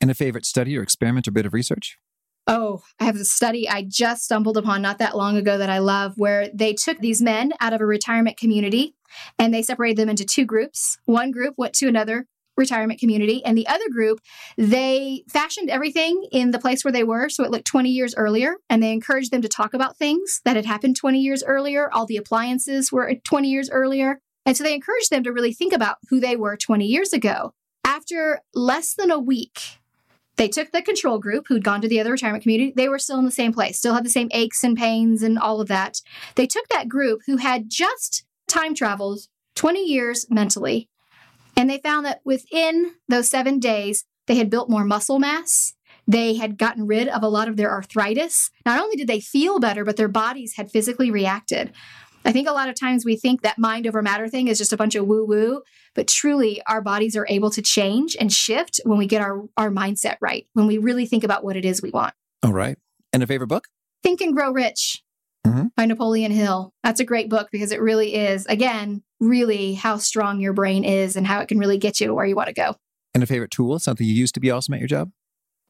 And 0.00 0.10
a 0.10 0.14
favorite 0.14 0.46
study 0.46 0.76
or 0.78 0.82
experiment 0.82 1.28
or 1.28 1.30
bit 1.30 1.44
of 1.44 1.52
research? 1.52 1.98
Oh, 2.52 2.82
I 2.98 3.04
have 3.04 3.14
a 3.14 3.24
study 3.24 3.68
I 3.68 3.84
just 3.86 4.24
stumbled 4.24 4.56
upon 4.56 4.82
not 4.82 4.98
that 4.98 5.16
long 5.16 5.36
ago 5.36 5.56
that 5.56 5.70
I 5.70 5.78
love 5.78 6.14
where 6.16 6.48
they 6.52 6.74
took 6.74 6.98
these 6.98 7.22
men 7.22 7.52
out 7.60 7.72
of 7.72 7.80
a 7.80 7.86
retirement 7.86 8.36
community 8.36 8.96
and 9.38 9.54
they 9.54 9.62
separated 9.62 9.98
them 9.98 10.08
into 10.08 10.24
two 10.24 10.44
groups. 10.44 10.98
One 11.04 11.30
group 11.30 11.54
went 11.56 11.74
to 11.74 11.86
another 11.86 12.26
retirement 12.56 12.98
community 12.98 13.40
and 13.44 13.56
the 13.56 13.68
other 13.68 13.88
group 13.88 14.18
they 14.58 15.22
fashioned 15.28 15.70
everything 15.70 16.26
in 16.32 16.50
the 16.50 16.58
place 16.58 16.84
where 16.84 16.90
they 16.92 17.04
were 17.04 17.28
so 17.28 17.44
it 17.44 17.52
looked 17.52 17.66
20 17.66 17.88
years 17.88 18.16
earlier 18.16 18.56
and 18.68 18.82
they 18.82 18.92
encouraged 18.92 19.30
them 19.30 19.40
to 19.40 19.48
talk 19.48 19.72
about 19.72 19.96
things 19.96 20.40
that 20.44 20.56
had 20.56 20.66
happened 20.66 20.96
20 20.96 21.20
years 21.20 21.42
earlier 21.44 21.88
all 21.90 22.04
the 22.04 22.18
appliances 22.18 22.92
were 22.92 23.14
20 23.24 23.48
years 23.48 23.70
earlier 23.70 24.20
and 24.44 24.56
so 24.56 24.64
they 24.64 24.74
encouraged 24.74 25.10
them 25.10 25.22
to 25.22 25.32
really 25.32 25.54
think 25.54 25.72
about 25.72 25.96
who 26.10 26.20
they 26.20 26.36
were 26.36 26.56
20 26.56 26.84
years 26.84 27.14
ago 27.14 27.54
after 27.84 28.40
less 28.52 28.92
than 28.92 29.10
a 29.10 29.18
week 29.18 29.79
They 30.40 30.48
took 30.48 30.72
the 30.72 30.80
control 30.80 31.18
group 31.18 31.48
who'd 31.48 31.64
gone 31.64 31.82
to 31.82 31.88
the 31.88 32.00
other 32.00 32.12
retirement 32.12 32.44
community. 32.44 32.72
They 32.74 32.88
were 32.88 32.98
still 32.98 33.18
in 33.18 33.26
the 33.26 33.30
same 33.30 33.52
place, 33.52 33.76
still 33.76 33.92
had 33.92 34.06
the 34.06 34.08
same 34.08 34.30
aches 34.32 34.64
and 34.64 34.74
pains 34.74 35.22
and 35.22 35.38
all 35.38 35.60
of 35.60 35.68
that. 35.68 36.00
They 36.34 36.46
took 36.46 36.66
that 36.68 36.88
group 36.88 37.20
who 37.26 37.36
had 37.36 37.68
just 37.68 38.24
time 38.48 38.74
traveled 38.74 39.20
20 39.56 39.84
years 39.84 40.24
mentally, 40.30 40.88
and 41.58 41.68
they 41.68 41.76
found 41.76 42.06
that 42.06 42.22
within 42.24 42.92
those 43.06 43.28
seven 43.28 43.58
days, 43.58 44.06
they 44.28 44.36
had 44.36 44.48
built 44.48 44.70
more 44.70 44.82
muscle 44.82 45.18
mass. 45.18 45.74
They 46.08 46.36
had 46.36 46.56
gotten 46.56 46.86
rid 46.86 47.08
of 47.08 47.22
a 47.22 47.28
lot 47.28 47.48
of 47.48 47.58
their 47.58 47.70
arthritis. 47.70 48.50
Not 48.64 48.80
only 48.80 48.96
did 48.96 49.08
they 49.08 49.20
feel 49.20 49.60
better, 49.60 49.84
but 49.84 49.98
their 49.98 50.08
bodies 50.08 50.54
had 50.56 50.70
physically 50.70 51.10
reacted. 51.10 51.70
I 52.24 52.32
think 52.32 52.48
a 52.48 52.52
lot 52.52 52.70
of 52.70 52.80
times 52.80 53.04
we 53.04 53.16
think 53.16 53.42
that 53.42 53.58
mind 53.58 53.86
over 53.86 54.00
matter 54.00 54.26
thing 54.26 54.48
is 54.48 54.56
just 54.56 54.72
a 54.72 54.76
bunch 54.78 54.94
of 54.94 55.06
woo 55.06 55.26
woo, 55.26 55.62
but 56.00 56.08
truly 56.08 56.62
our 56.66 56.80
bodies 56.80 57.14
are 57.14 57.26
able 57.28 57.50
to 57.50 57.60
change 57.60 58.16
and 58.18 58.32
shift 58.32 58.80
when 58.84 58.96
we 58.96 59.06
get 59.06 59.20
our, 59.20 59.42
our 59.58 59.68
mindset 59.68 60.16
right, 60.22 60.46
when 60.54 60.66
we 60.66 60.78
really 60.78 61.04
think 61.04 61.24
about 61.24 61.44
what 61.44 61.58
it 61.58 61.66
is 61.66 61.82
we 61.82 61.90
want. 61.90 62.14
All 62.42 62.54
right. 62.54 62.78
And 63.12 63.22
a 63.22 63.26
favorite 63.26 63.48
book? 63.48 63.64
Think 64.02 64.22
and 64.22 64.34
Grow 64.34 64.50
Rich 64.50 65.02
Mhm. 65.46 65.72
by 65.76 65.84
Napoleon 65.84 66.32
Hill. 66.32 66.72
That's 66.82 67.00
a 67.00 67.04
great 67.04 67.28
book 67.28 67.50
because 67.52 67.70
it 67.70 67.82
really 67.82 68.14
is, 68.14 68.46
again, 68.46 69.02
really 69.20 69.74
how 69.74 69.98
strong 69.98 70.40
your 70.40 70.54
brain 70.54 70.84
is 70.84 71.16
and 71.16 71.26
how 71.26 71.40
it 71.40 71.48
can 71.48 71.58
really 71.58 71.76
get 71.76 72.00
you 72.00 72.06
to 72.06 72.14
where 72.14 72.24
you 72.24 72.34
want 72.34 72.46
to 72.48 72.54
go. 72.54 72.76
And 73.12 73.22
a 73.22 73.26
favorite 73.26 73.50
tool? 73.50 73.78
Something 73.78 74.06
you 74.06 74.14
used 74.14 74.32
to 74.36 74.40
be 74.40 74.50
awesome 74.50 74.72
at 74.72 74.80
your 74.80 74.88
job? 74.88 75.10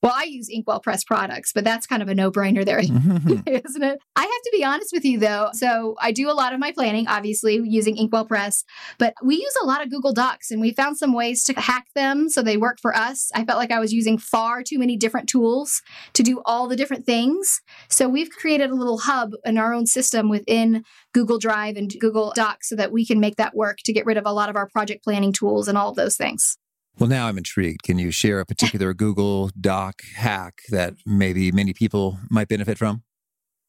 Well, 0.03 0.13
I 0.15 0.25
use 0.25 0.49
Inkwell 0.49 0.81
Press 0.81 1.05
products, 1.05 1.53
but 1.53 1.63
that's 1.63 1.87
kind 1.87 2.03
of 2.03 2.09
a 2.09 2.15
no 2.15 2.31
brainer 2.31 2.65
there. 2.65 2.81
Mhm. 2.81 3.47
isn't 3.67 3.83
it? 3.83 3.99
I 4.17 4.23
have 4.23 4.29
to 4.31 4.51
be 4.53 4.65
honest 4.65 4.91
with 4.93 5.05
you 5.05 5.19
though. 5.19 5.51
So 5.53 5.95
I 6.01 6.11
do 6.13 6.31
a 6.31 6.33
lot 6.33 6.55
of 6.55 6.61
my 6.61 6.73
planning, 6.73 7.07
obviously 7.07 7.61
using 7.63 7.97
Inkwell 7.97 8.25
Press, 8.25 8.65
but 8.99 9.15
we 9.23 9.37
use 9.37 9.55
a 9.63 9.67
lot 9.67 9.83
of 9.83 9.91
Google 9.91 10.13
Docs 10.13 10.51
and 10.51 10.61
we 10.61 10.73
found 10.73 10.97
some 10.97 11.13
ways 11.13 11.45
to 11.45 11.53
hack 11.53 11.87
them 11.95 12.29
so 12.29 12.41
they 12.43 12.57
work 12.57 12.79
for 12.81 12.97
us. 12.97 13.31
I 13.35 13.45
felt 13.45 13.59
like 13.59 13.71
I 13.71 13.81
was 13.81 13.93
using 13.93 14.17
far 14.17 14.63
too 14.63 14.79
many 14.79 14.97
different 14.97 15.29
tools 15.29 15.83
to 16.15 16.23
do 16.23 16.41
all 16.47 16.67
the 16.67 16.77
different 16.77 17.05
things. 17.05 17.61
So 17.89 18.09
we've 18.09 18.31
created 18.31 18.71
a 18.71 18.75
little 18.75 18.99
hub 18.99 19.33
in 19.45 19.59
our 19.59 19.75
own 19.75 19.87
system 19.87 20.29
within 20.31 20.85
Google 21.13 21.39
Drive 21.39 21.77
and 21.77 21.93
Google 22.01 22.33
Docs 22.35 22.71
so 22.71 22.77
that 22.77 22.93
we 22.93 23.05
can 23.05 23.21
make 23.21 23.37
that 23.37 23.55
work 23.55 23.79
to 23.85 23.93
get 23.93 24.07
rid 24.07 24.17
of 24.17 24.25
a 24.25 24.33
lot 24.33 24.49
of 24.49 24.57
our 24.57 24.69
project 24.69 25.05
planning 25.05 25.33
tools 25.33 25.69
and 25.69 25.77
all 25.77 25.91
of 25.91 25.97
those 25.97 26.17
things. 26.17 26.57
Well, 26.99 27.09
now 27.09 27.29
I'm 27.29 27.39
intrigued. 27.39 27.83
Can 27.83 27.99
you 27.99 28.11
share 28.11 28.41
a 28.41 28.47
particular 28.47 28.93
Google 28.95 29.51
Doc 29.59 30.03
hack 30.17 30.61
that 30.71 30.95
maybe 31.07 31.51
many 31.53 31.73
people 31.73 32.19
might 32.31 32.49
benefit 32.49 32.79
from? 32.79 33.03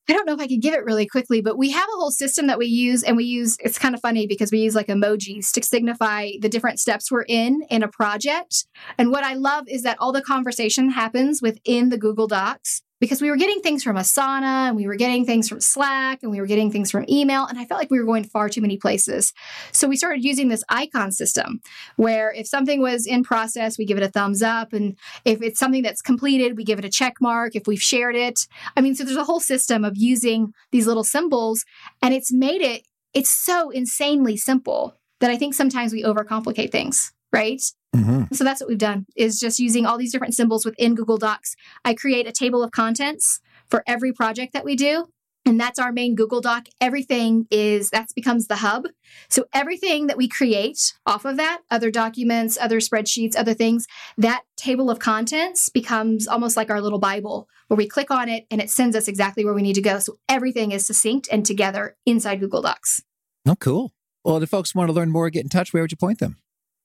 I 0.10 0.14
don't 0.14 0.26
know 0.26 0.34
if 0.34 0.42
I 0.42 0.48
could 0.48 0.62
give 0.62 0.74
it 0.74 0.84
really 0.84 1.06
quickly, 1.06 1.42
but 1.42 1.58
we 1.58 1.70
have 1.72 1.88
a 1.88 1.98
whole 1.98 2.12
system 2.12 2.48
that 2.48 2.58
we 2.58 2.66
use, 2.66 3.04
and 3.04 3.16
we 3.16 3.24
use 3.24 3.56
it's 3.62 3.78
kind 3.78 3.96
of 3.96 4.02
funny 4.02 4.28
because 4.28 4.52
we 4.52 4.60
use 4.60 4.76
like 4.76 4.88
emojis 4.88 5.52
to 5.54 5.64
signify 5.64 6.32
the 6.42 6.50
different 6.50 6.80
steps 6.80 7.12
we're 7.12 7.24
in 7.28 7.62
in 7.70 7.84
a 7.84 7.88
project. 7.88 8.66
And 8.98 9.12
what 9.12 9.24
I 9.24 9.36
love 9.36 9.66
is 9.68 9.84
that 9.84 9.98
all 10.00 10.12
the 10.12 10.22
conversation 10.22 10.90
happens 10.90 11.42
within 11.42 11.90
the 11.90 11.98
Google 11.98 12.28
Docs 12.28 12.82
because 13.02 13.20
we 13.20 13.32
were 13.32 13.36
getting 13.36 13.62
things 13.62 13.84
from 13.84 13.98
Asana 13.98 14.68
and 14.68 14.76
we 14.78 14.86
were 14.88 14.96
getting 14.96 15.26
things 15.26 15.50
from 15.50 15.60
Slack 15.60 16.20
and 16.22 16.32
we 16.32 16.40
were 16.40 16.46
getting 16.46 16.72
things 16.72 16.92
from 16.92 17.04
email. 17.10 17.46
And 17.48 17.60
I 17.60 17.66
felt 17.66 17.82
like 17.82 17.90
we 17.90 18.00
were 18.00 18.06
going 18.06 18.24
far 18.24 18.48
too 18.48 18.62
many 18.62 18.78
places. 18.78 19.34
So 19.72 19.88
we 19.88 19.98
started 19.98 20.24
using 20.24 20.50
this 20.50 20.64
icon 20.70 21.12
system 21.12 21.62
where 21.96 22.32
if 22.32 22.48
something 22.48 22.80
was 22.80 23.08
in 23.08 23.24
process, 23.24 23.80
we 23.80 23.86
give 23.86 23.98
it 23.98 24.04
a 24.04 24.10
thumbs 24.10 24.44
up. 24.44 24.72
And 24.72 24.96
if 25.26 25.42
it's 25.42 25.60
something 25.60 25.82
that's 25.82 26.02
completed, 26.02 26.56
we 26.56 26.64
give 26.64 26.78
it 26.78 26.86
a 26.86 26.90
check 26.90 27.16
mark 27.20 27.56
if 27.56 27.66
we've 27.66 27.82
shared 27.82 28.16
it. 28.16 28.48
I 28.78 28.82
mean, 28.82 28.94
so 28.94 29.04
there's 29.04 29.18
a 29.18 29.24
whole 29.24 29.40
system 29.40 29.84
of 29.84 29.98
using 29.98 30.54
these 30.72 30.86
little 30.86 31.04
symbols, 31.04 31.66
and 32.04 32.14
it's 32.14 32.32
made 32.32 32.62
it, 32.62 32.84
it's 33.16 33.30
so 33.30 33.72
insanely 33.72 34.38
simple 34.38 34.96
that 35.22 35.32
I 35.32 35.38
think 35.38 35.56
sometimes 35.56 35.92
we 35.92 36.04
overcomplicate 36.04 36.72
things, 36.72 37.12
right? 37.34 37.62
Mm-hmm. 37.96 38.34
So 38.34 38.44
that's 38.44 38.62
what 38.62 38.70
we've 38.70 38.78
done 38.78 39.06
is 39.16 39.40
just 39.40 39.60
using 39.60 39.86
all 39.86 39.98
these 39.98 40.12
different 40.12 40.34
symbols 40.34 40.66
within 40.66 40.96
Google 40.96 41.18
Docs. 41.18 41.56
I 41.84 41.94
create 41.94 42.28
a 42.28 42.32
table 42.32 42.64
of 42.64 42.72
contents 42.72 43.42
for 43.70 43.84
every 43.86 44.14
project 44.14 44.54
that 44.54 44.66
we 44.66 44.76
do. 44.76 45.08
And 45.44 45.60
that's 45.60 45.80
our 45.80 45.92
main 45.92 46.14
Google 46.14 46.40
Doc. 46.40 46.68
Everything 46.80 47.48
is 47.50 47.90
that 47.90 48.10
becomes 48.16 48.46
the 48.46 48.58
hub. 48.58 48.86
So 49.28 49.46
everything 49.54 50.06
that 50.08 50.18
we 50.18 50.28
create 50.28 50.94
off 51.08 51.26
of 51.26 51.38
that, 51.38 51.62
other 51.72 51.90
documents, 51.90 52.60
other 52.62 52.78
spreadsheets, 52.78 53.36
other 53.36 53.56
things, 53.56 53.88
that 54.18 54.44
table 54.56 54.92
of 54.92 55.00
contents 55.00 55.68
becomes 55.70 56.28
almost 56.28 56.56
like 56.56 56.70
our 56.70 56.80
little 56.80 57.00
Bible 57.00 57.48
where 57.68 57.78
we 57.78 57.88
click 57.88 58.12
on 58.12 58.30
it 58.30 58.46
and 58.52 58.62
it 58.62 58.70
sends 58.70 58.96
us 58.96 59.08
exactly 59.08 59.44
where 59.44 59.56
we 59.56 59.64
need 59.64 59.74
to 59.74 59.82
go. 59.82 59.98
So 59.98 60.20
everything 60.30 60.72
is 60.72 60.86
succinct 60.86 61.28
and 61.32 61.44
together 61.44 61.98
inside 62.06 62.40
Google 62.40 62.62
Docs. 62.62 63.02
Oh, 63.48 63.56
cool. 63.56 63.94
Well, 64.24 64.42
if 64.44 64.50
folks 64.50 64.76
want 64.76 64.90
to 64.90 64.94
learn 64.94 65.10
more, 65.10 65.32
get 65.32 65.44
in 65.44 65.50
touch, 65.50 65.74
where 65.74 65.82
would 65.82 65.92
you 65.92 65.98
point 65.98 66.20
them? 66.20 66.38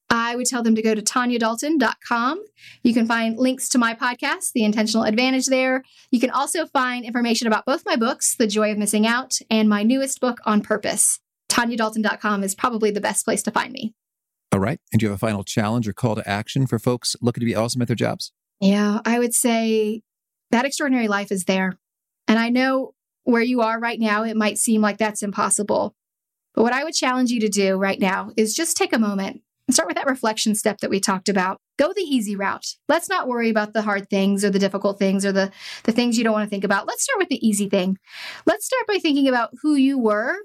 I 0.09 0.37
would 0.37 0.47
tell 0.47 0.63
them 0.63 0.75
to 0.77 0.83
go 0.83 0.95
to 0.95 1.03
tanyadalton.com. 1.03 2.45
You 2.83 2.95
can 2.95 3.07
find 3.07 3.37
links 3.39 3.69
to 3.71 3.79
my 3.79 3.95
podcast, 3.95 4.53
The 4.55 4.65
Intentional 4.65 5.05
Advantage, 5.05 5.47
there. 5.47 5.83
You 6.11 6.21
can 6.21 6.31
also 6.31 6.67
find 6.67 7.05
information 7.05 7.47
about 7.47 7.67
both 7.67 7.85
my 7.85 7.97
books, 7.97 8.37
The 8.37 8.47
Joy 8.47 8.71
of 8.71 8.79
Missing 8.79 9.07
Out, 9.07 9.39
and 9.51 9.69
my 9.69 9.83
newest 9.83 10.21
book, 10.21 10.39
On 10.45 10.61
Purpose. 10.61 11.19
tanyadalton.com 11.49 12.45
is 12.45 12.55
probably 12.55 12.91
the 12.91 13.01
best 13.01 13.25
place 13.25 13.43
to 13.45 13.51
find 13.51 13.73
me. 13.73 13.95
All 14.53 14.61
right. 14.61 14.79
And 14.93 15.01
do 15.01 15.07
you 15.07 15.11
have 15.11 15.17
a 15.17 15.27
final 15.27 15.45
challenge 15.45 15.89
or 15.89 15.93
call 15.93 16.15
to 16.15 16.29
action 16.29 16.67
for 16.67 16.79
folks 16.79 17.17
looking 17.21 17.41
to 17.41 17.47
be 17.47 17.55
awesome 17.55 17.83
at 17.83 17.89
their 17.89 17.97
jobs? 17.97 18.33
Yeah, 18.61 19.01
I 19.05 19.19
would 19.19 19.35
say 19.35 20.03
that 20.51 20.65
extraordinary 20.65 21.09
life 21.09 21.33
is 21.33 21.45
there. 21.45 21.79
And 22.29 22.39
I 22.39 22.49
know 22.49 22.95
where 23.25 23.43
you 23.43 23.61
are 23.61 23.79
right 23.79 23.99
now, 23.99 24.23
it 24.23 24.37
might 24.37 24.57
seem 24.57 24.81
like 24.81 24.99
that's 24.99 25.23
impossible. 25.23 25.95
But 26.55 26.63
what 26.63 26.73
I 26.73 26.85
would 26.85 26.95
challenge 26.95 27.31
you 27.31 27.41
to 27.41 27.49
do 27.49 27.77
right 27.77 27.99
now 27.99 28.31
is 28.37 28.55
just 28.55 28.77
take 28.77 28.93
a 28.93 28.99
moment 28.99 29.43
start 29.75 29.89
with 29.89 29.97
that 29.97 30.07
reflection 30.07 30.55
step 30.55 30.79
that 30.79 30.91
we 30.91 31.01
talked 31.01 31.29
about. 31.29 31.61
Go 31.77 31.93
the 31.93 32.03
easy 32.03 32.37
route. 32.37 32.67
Let's 32.89 33.09
not 33.09 33.27
worry 33.27 33.51
about 33.51 33.73
the 33.73 33.83
hard 33.83 34.09
things 34.09 34.45
or 34.45 34.51
the 34.51 34.59
difficult 34.59 34.99
things 34.99 35.27
or 35.27 35.33
the, 35.33 35.51
the 35.83 35.93
things 35.93 36.17
you 36.17 36.25
don't 36.25 36.33
want 36.33 36.47
to 36.47 36.51
think 36.51 36.65
about. 36.65 36.87
Let's 36.87 37.03
start 37.03 37.19
with 37.19 37.29
the 37.29 37.47
easy 37.47 37.69
thing. 37.69 37.99
Let's 38.47 38.67
start 38.67 38.87
by 38.87 38.99
thinking 38.99 39.29
about 39.29 39.51
who 39.63 39.75
you 39.75 39.99
were 39.99 40.37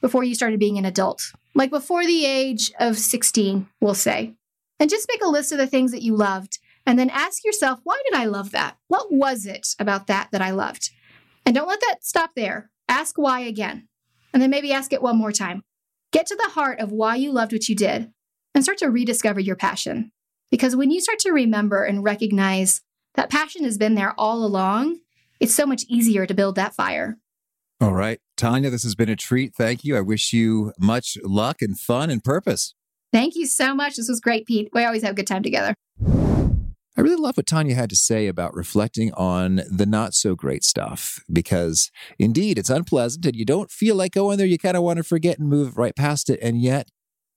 before 0.00 0.24
you 0.24 0.34
started 0.34 0.60
being 0.60 0.78
an 0.78 0.84
adult, 0.84 1.32
like 1.54 1.70
before 1.70 2.06
the 2.06 2.24
age 2.24 2.72
of 2.78 2.96
16, 2.96 3.68
we'll 3.80 3.94
say. 3.94 4.34
And 4.78 4.88
just 4.88 5.08
make 5.12 5.22
a 5.22 5.28
list 5.28 5.52
of 5.52 5.58
the 5.58 5.66
things 5.66 5.92
that 5.92 6.02
you 6.02 6.16
loved 6.16 6.58
and 6.86 6.98
then 6.98 7.10
ask 7.10 7.44
yourself, 7.44 7.80
why 7.84 8.00
did 8.08 8.18
I 8.18 8.24
love 8.24 8.52
that? 8.52 8.76
What 8.88 9.12
was 9.12 9.46
it 9.46 9.68
about 9.78 10.06
that 10.06 10.28
that 10.32 10.40
I 10.40 10.52
loved? 10.52 10.90
And 11.44 11.54
don't 11.54 11.68
let 11.68 11.80
that 11.80 12.04
stop 12.04 12.30
there. 12.34 12.70
Ask 12.88 13.18
why 13.18 13.40
again. 13.40 13.88
And 14.32 14.40
then 14.40 14.50
maybe 14.50 14.72
ask 14.72 14.92
it 14.92 15.02
one 15.02 15.18
more 15.18 15.32
time. 15.32 15.62
Get 16.12 16.26
to 16.26 16.36
the 16.36 16.50
heart 16.50 16.80
of 16.80 16.92
why 16.92 17.16
you 17.16 17.32
loved 17.32 17.52
what 17.52 17.68
you 17.68 17.76
did 17.76 18.10
and 18.54 18.64
start 18.64 18.78
to 18.78 18.90
rediscover 18.90 19.40
your 19.40 19.56
passion. 19.56 20.12
Because 20.50 20.74
when 20.74 20.90
you 20.90 21.00
start 21.00 21.18
to 21.20 21.32
remember 21.32 21.84
and 21.84 22.02
recognize 22.02 22.82
that 23.14 23.30
passion 23.30 23.64
has 23.64 23.78
been 23.78 23.94
there 23.94 24.14
all 24.18 24.44
along, 24.44 24.98
it's 25.38 25.54
so 25.54 25.66
much 25.66 25.84
easier 25.88 26.26
to 26.26 26.34
build 26.34 26.56
that 26.56 26.74
fire. 26.74 27.18
All 27.80 27.94
right. 27.94 28.20
Tanya, 28.36 28.68
this 28.68 28.82
has 28.82 28.94
been 28.94 29.08
a 29.08 29.16
treat. 29.16 29.54
Thank 29.54 29.84
you. 29.84 29.96
I 29.96 30.00
wish 30.00 30.32
you 30.32 30.72
much 30.78 31.16
luck 31.24 31.62
and 31.62 31.78
fun 31.78 32.10
and 32.10 32.22
purpose. 32.22 32.74
Thank 33.12 33.34
you 33.34 33.46
so 33.46 33.74
much. 33.74 33.96
This 33.96 34.08
was 34.08 34.20
great, 34.20 34.46
Pete. 34.46 34.68
We 34.72 34.84
always 34.84 35.02
have 35.02 35.12
a 35.12 35.14
good 35.14 35.26
time 35.26 35.42
together. 35.42 35.74
I 36.96 37.02
really 37.02 37.16
love 37.16 37.36
what 37.36 37.46
Tanya 37.46 37.74
had 37.74 37.88
to 37.90 37.96
say 37.96 38.26
about 38.26 38.54
reflecting 38.54 39.12
on 39.14 39.62
the 39.70 39.86
not 39.86 40.12
so 40.12 40.34
great 40.34 40.64
stuff 40.64 41.20
because 41.32 41.90
indeed 42.18 42.58
it's 42.58 42.68
unpleasant 42.68 43.24
and 43.24 43.34
you 43.34 43.46
don't 43.46 43.70
feel 43.70 43.96
like 43.96 44.12
going 44.12 44.36
there. 44.36 44.46
You 44.46 44.58
kind 44.58 44.76
of 44.76 44.82
want 44.82 44.98
to 44.98 45.02
forget 45.02 45.38
and 45.38 45.48
move 45.48 45.78
right 45.78 45.96
past 45.96 46.28
it. 46.28 46.38
And 46.42 46.60
yet, 46.60 46.88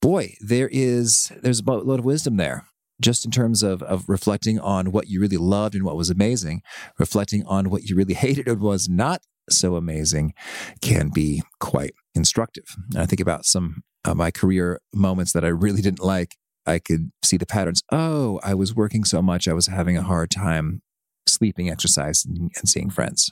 boy, 0.03 0.35
there 0.41 0.69
is 0.69 1.31
there's 1.41 1.61
a 1.61 1.63
load 1.63 1.99
of 1.99 2.05
wisdom 2.05 2.35
there. 2.35 2.67
Just 3.01 3.25
in 3.25 3.31
terms 3.31 3.63
of, 3.63 3.81
of 3.83 4.07
reflecting 4.07 4.59
on 4.59 4.91
what 4.91 5.07
you 5.07 5.19
really 5.19 5.37
loved 5.37 5.75
and 5.75 5.83
what 5.83 5.95
was 5.95 6.09
amazing, 6.09 6.61
reflecting 6.99 7.43
on 7.47 7.69
what 7.69 7.83
you 7.83 7.95
really 7.95 8.13
hated 8.25 8.47
and 8.47 8.59
was 8.59 8.89
not 8.89 9.21
so 9.49 9.75
amazing 9.75 10.33
can 10.81 11.09
be 11.09 11.41
quite 11.59 11.93
instructive. 12.13 12.65
And 12.91 13.01
I 13.01 13.05
think 13.05 13.21
about 13.21 13.45
some 13.45 13.83
of 14.05 14.17
my 14.17 14.29
career 14.29 14.79
moments 14.93 15.31
that 15.31 15.45
I 15.45 15.47
really 15.47 15.81
didn't 15.81 16.03
like 16.03 16.35
I 16.65 16.79
could 16.79 17.11
see 17.23 17.37
the 17.37 17.45
patterns. 17.45 17.81
Oh, 17.91 18.39
I 18.43 18.53
was 18.53 18.75
working 18.75 19.05
so 19.05 19.21
much, 19.21 19.47
I 19.47 19.53
was 19.53 19.67
having 19.67 19.97
a 19.97 20.03
hard 20.03 20.31
time 20.31 20.81
sleeping, 21.27 21.69
exercise, 21.69 22.25
and 22.25 22.51
seeing 22.65 22.89
friends. 22.89 23.31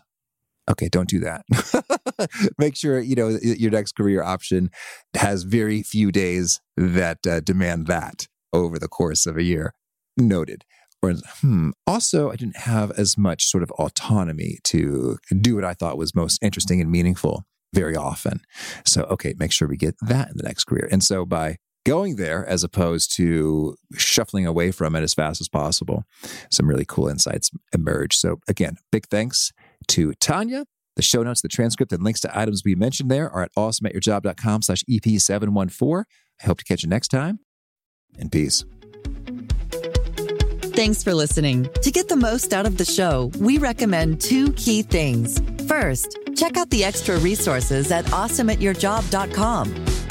Okay, 0.70 0.90
don't 0.90 1.10
do 1.10 1.20
that. 1.20 1.44
Make 2.58 2.76
sure 2.76 3.00
you 3.00 3.16
know 3.16 3.38
your 3.42 3.72
next 3.72 3.94
career 3.94 4.24
option 4.24 4.70
has 5.16 5.44
very 5.44 5.84
few 5.84 6.12
days 6.12 6.60
that 6.78 7.26
uh, 7.28 7.40
demand 7.42 7.88
that 7.88 8.28
over 8.54 8.80
the 8.80 8.88
course 8.88 9.26
of 9.26 9.38
a 9.38 9.44
year. 9.44 9.74
Noted. 10.18 10.66
Or, 11.04 11.14
hmm, 11.42 11.72
also, 11.88 12.30
I 12.30 12.36
didn't 12.36 12.58
have 12.58 12.92
as 12.92 13.18
much 13.18 13.46
sort 13.46 13.64
of 13.64 13.72
autonomy 13.72 14.60
to 14.66 15.18
do 15.40 15.56
what 15.56 15.66
I 15.66 15.74
thought 15.74 15.98
was 15.98 16.14
most 16.14 16.38
interesting 16.44 16.80
and 16.80 16.92
meaningful 16.92 17.44
very 17.74 17.96
often. 17.96 18.42
So, 18.86 19.04
okay, 19.04 19.34
make 19.38 19.52
sure 19.52 19.68
we 19.68 19.78
get 19.78 19.96
that 20.02 20.30
in 20.30 20.38
the 20.38 20.44
next 20.44 20.66
career. 20.66 20.88
And 20.92 21.04
so, 21.04 21.26
by 21.26 21.58
going 21.86 22.16
there 22.16 22.46
as 22.46 22.64
opposed 22.64 23.16
to 23.18 23.76
shuffling 23.96 24.46
away 24.46 24.72
from 24.72 24.96
it 24.96 25.02
as 25.02 25.14
fast 25.14 25.42
as 25.42 25.50
possible. 25.50 26.04
Some 26.52 26.68
really 26.68 26.86
cool 26.88 27.08
insights 27.08 27.50
emerge. 27.74 28.16
So, 28.16 28.40
again, 28.48 28.78
big 28.92 29.08
thanks 29.08 29.52
to 29.88 30.14
Tanya. 30.16 30.66
The 30.96 31.02
show 31.02 31.24
notes, 31.24 31.42
the 31.42 31.48
transcript, 31.48 31.94
and 31.94 32.04
links 32.04 32.20
to 32.22 32.38
items 32.38 32.64
we 32.66 32.76
mentioned 32.76 33.10
there 33.10 33.30
are 33.30 33.44
at 33.44 33.54
awesomeatyourjob.com 33.56 34.64
slash 34.64 34.84
EP714. 34.89 36.04
I 36.42 36.46
hope 36.46 36.58
to 36.58 36.64
catch 36.64 36.84
you 36.84 36.89
next 36.89 37.10
time, 37.10 37.39
and 38.20 38.32
peace. 38.32 38.66
Thanks 40.74 41.04
for 41.04 41.14
listening. 41.14 41.70
To 41.82 41.92
get 41.92 42.08
the 42.08 42.16
most 42.16 42.54
out 42.54 42.66
of 42.66 42.78
the 42.78 42.86
show, 42.86 43.32
we 43.39 43.58
recommend 43.58 44.22
two 44.22 44.54
key 44.54 44.82
things. 44.82 45.42
First, 45.68 46.18
check 46.36 46.58
out 46.58 46.70
the 46.70 46.84
extra 46.84 47.18
resources 47.20 47.92
at 47.92 48.06
awesomeatyourjob.com. 48.06 50.11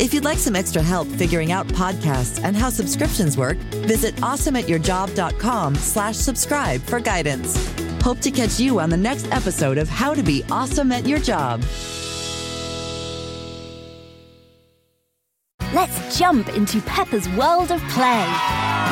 If 0.00 0.14
you'd 0.14 0.24
like 0.24 0.38
some 0.38 0.56
extra 0.56 0.82
help 0.82 1.06
figuring 1.08 1.52
out 1.52 1.66
podcasts 1.68 2.42
and 2.42 2.56
how 2.56 2.70
subscriptions 2.70 3.36
work, 3.36 3.58
visit 3.84 4.14
awesomeatyourjob.com 4.16 5.74
slash 5.74 6.16
subscribe 6.16 6.80
for 6.80 7.00
guidance. 7.00 7.70
Hope 8.00 8.18
to 8.20 8.30
catch 8.30 8.58
you 8.58 8.80
on 8.80 8.88
the 8.88 8.96
next 8.96 9.30
episode 9.30 9.76
of 9.76 9.90
How 9.90 10.14
to 10.14 10.22
Be 10.22 10.42
Awesome 10.50 10.90
at 10.90 11.06
Your 11.06 11.18
Job. 11.18 11.60
Let's 15.74 16.18
jump 16.18 16.48
into 16.48 16.80
Peppa's 16.80 17.28
world 17.30 17.70
of 17.70 17.82
play. 17.90 18.26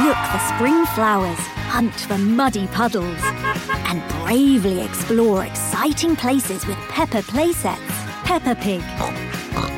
Look 0.05 0.19
for 0.19 0.39
spring 0.55 0.85
flowers, 0.95 1.39
hunt 1.71 1.95
for 1.95 2.19
muddy 2.19 2.67
puddles, 2.67 3.19
and 3.23 4.07
bravely 4.23 4.83
explore 4.83 5.47
exciting 5.47 6.17
places 6.17 6.67
with 6.67 6.77
Peppa 6.91 7.23
playsets. 7.23 7.95
Peppa 8.25 8.55
Pig, 8.57 8.83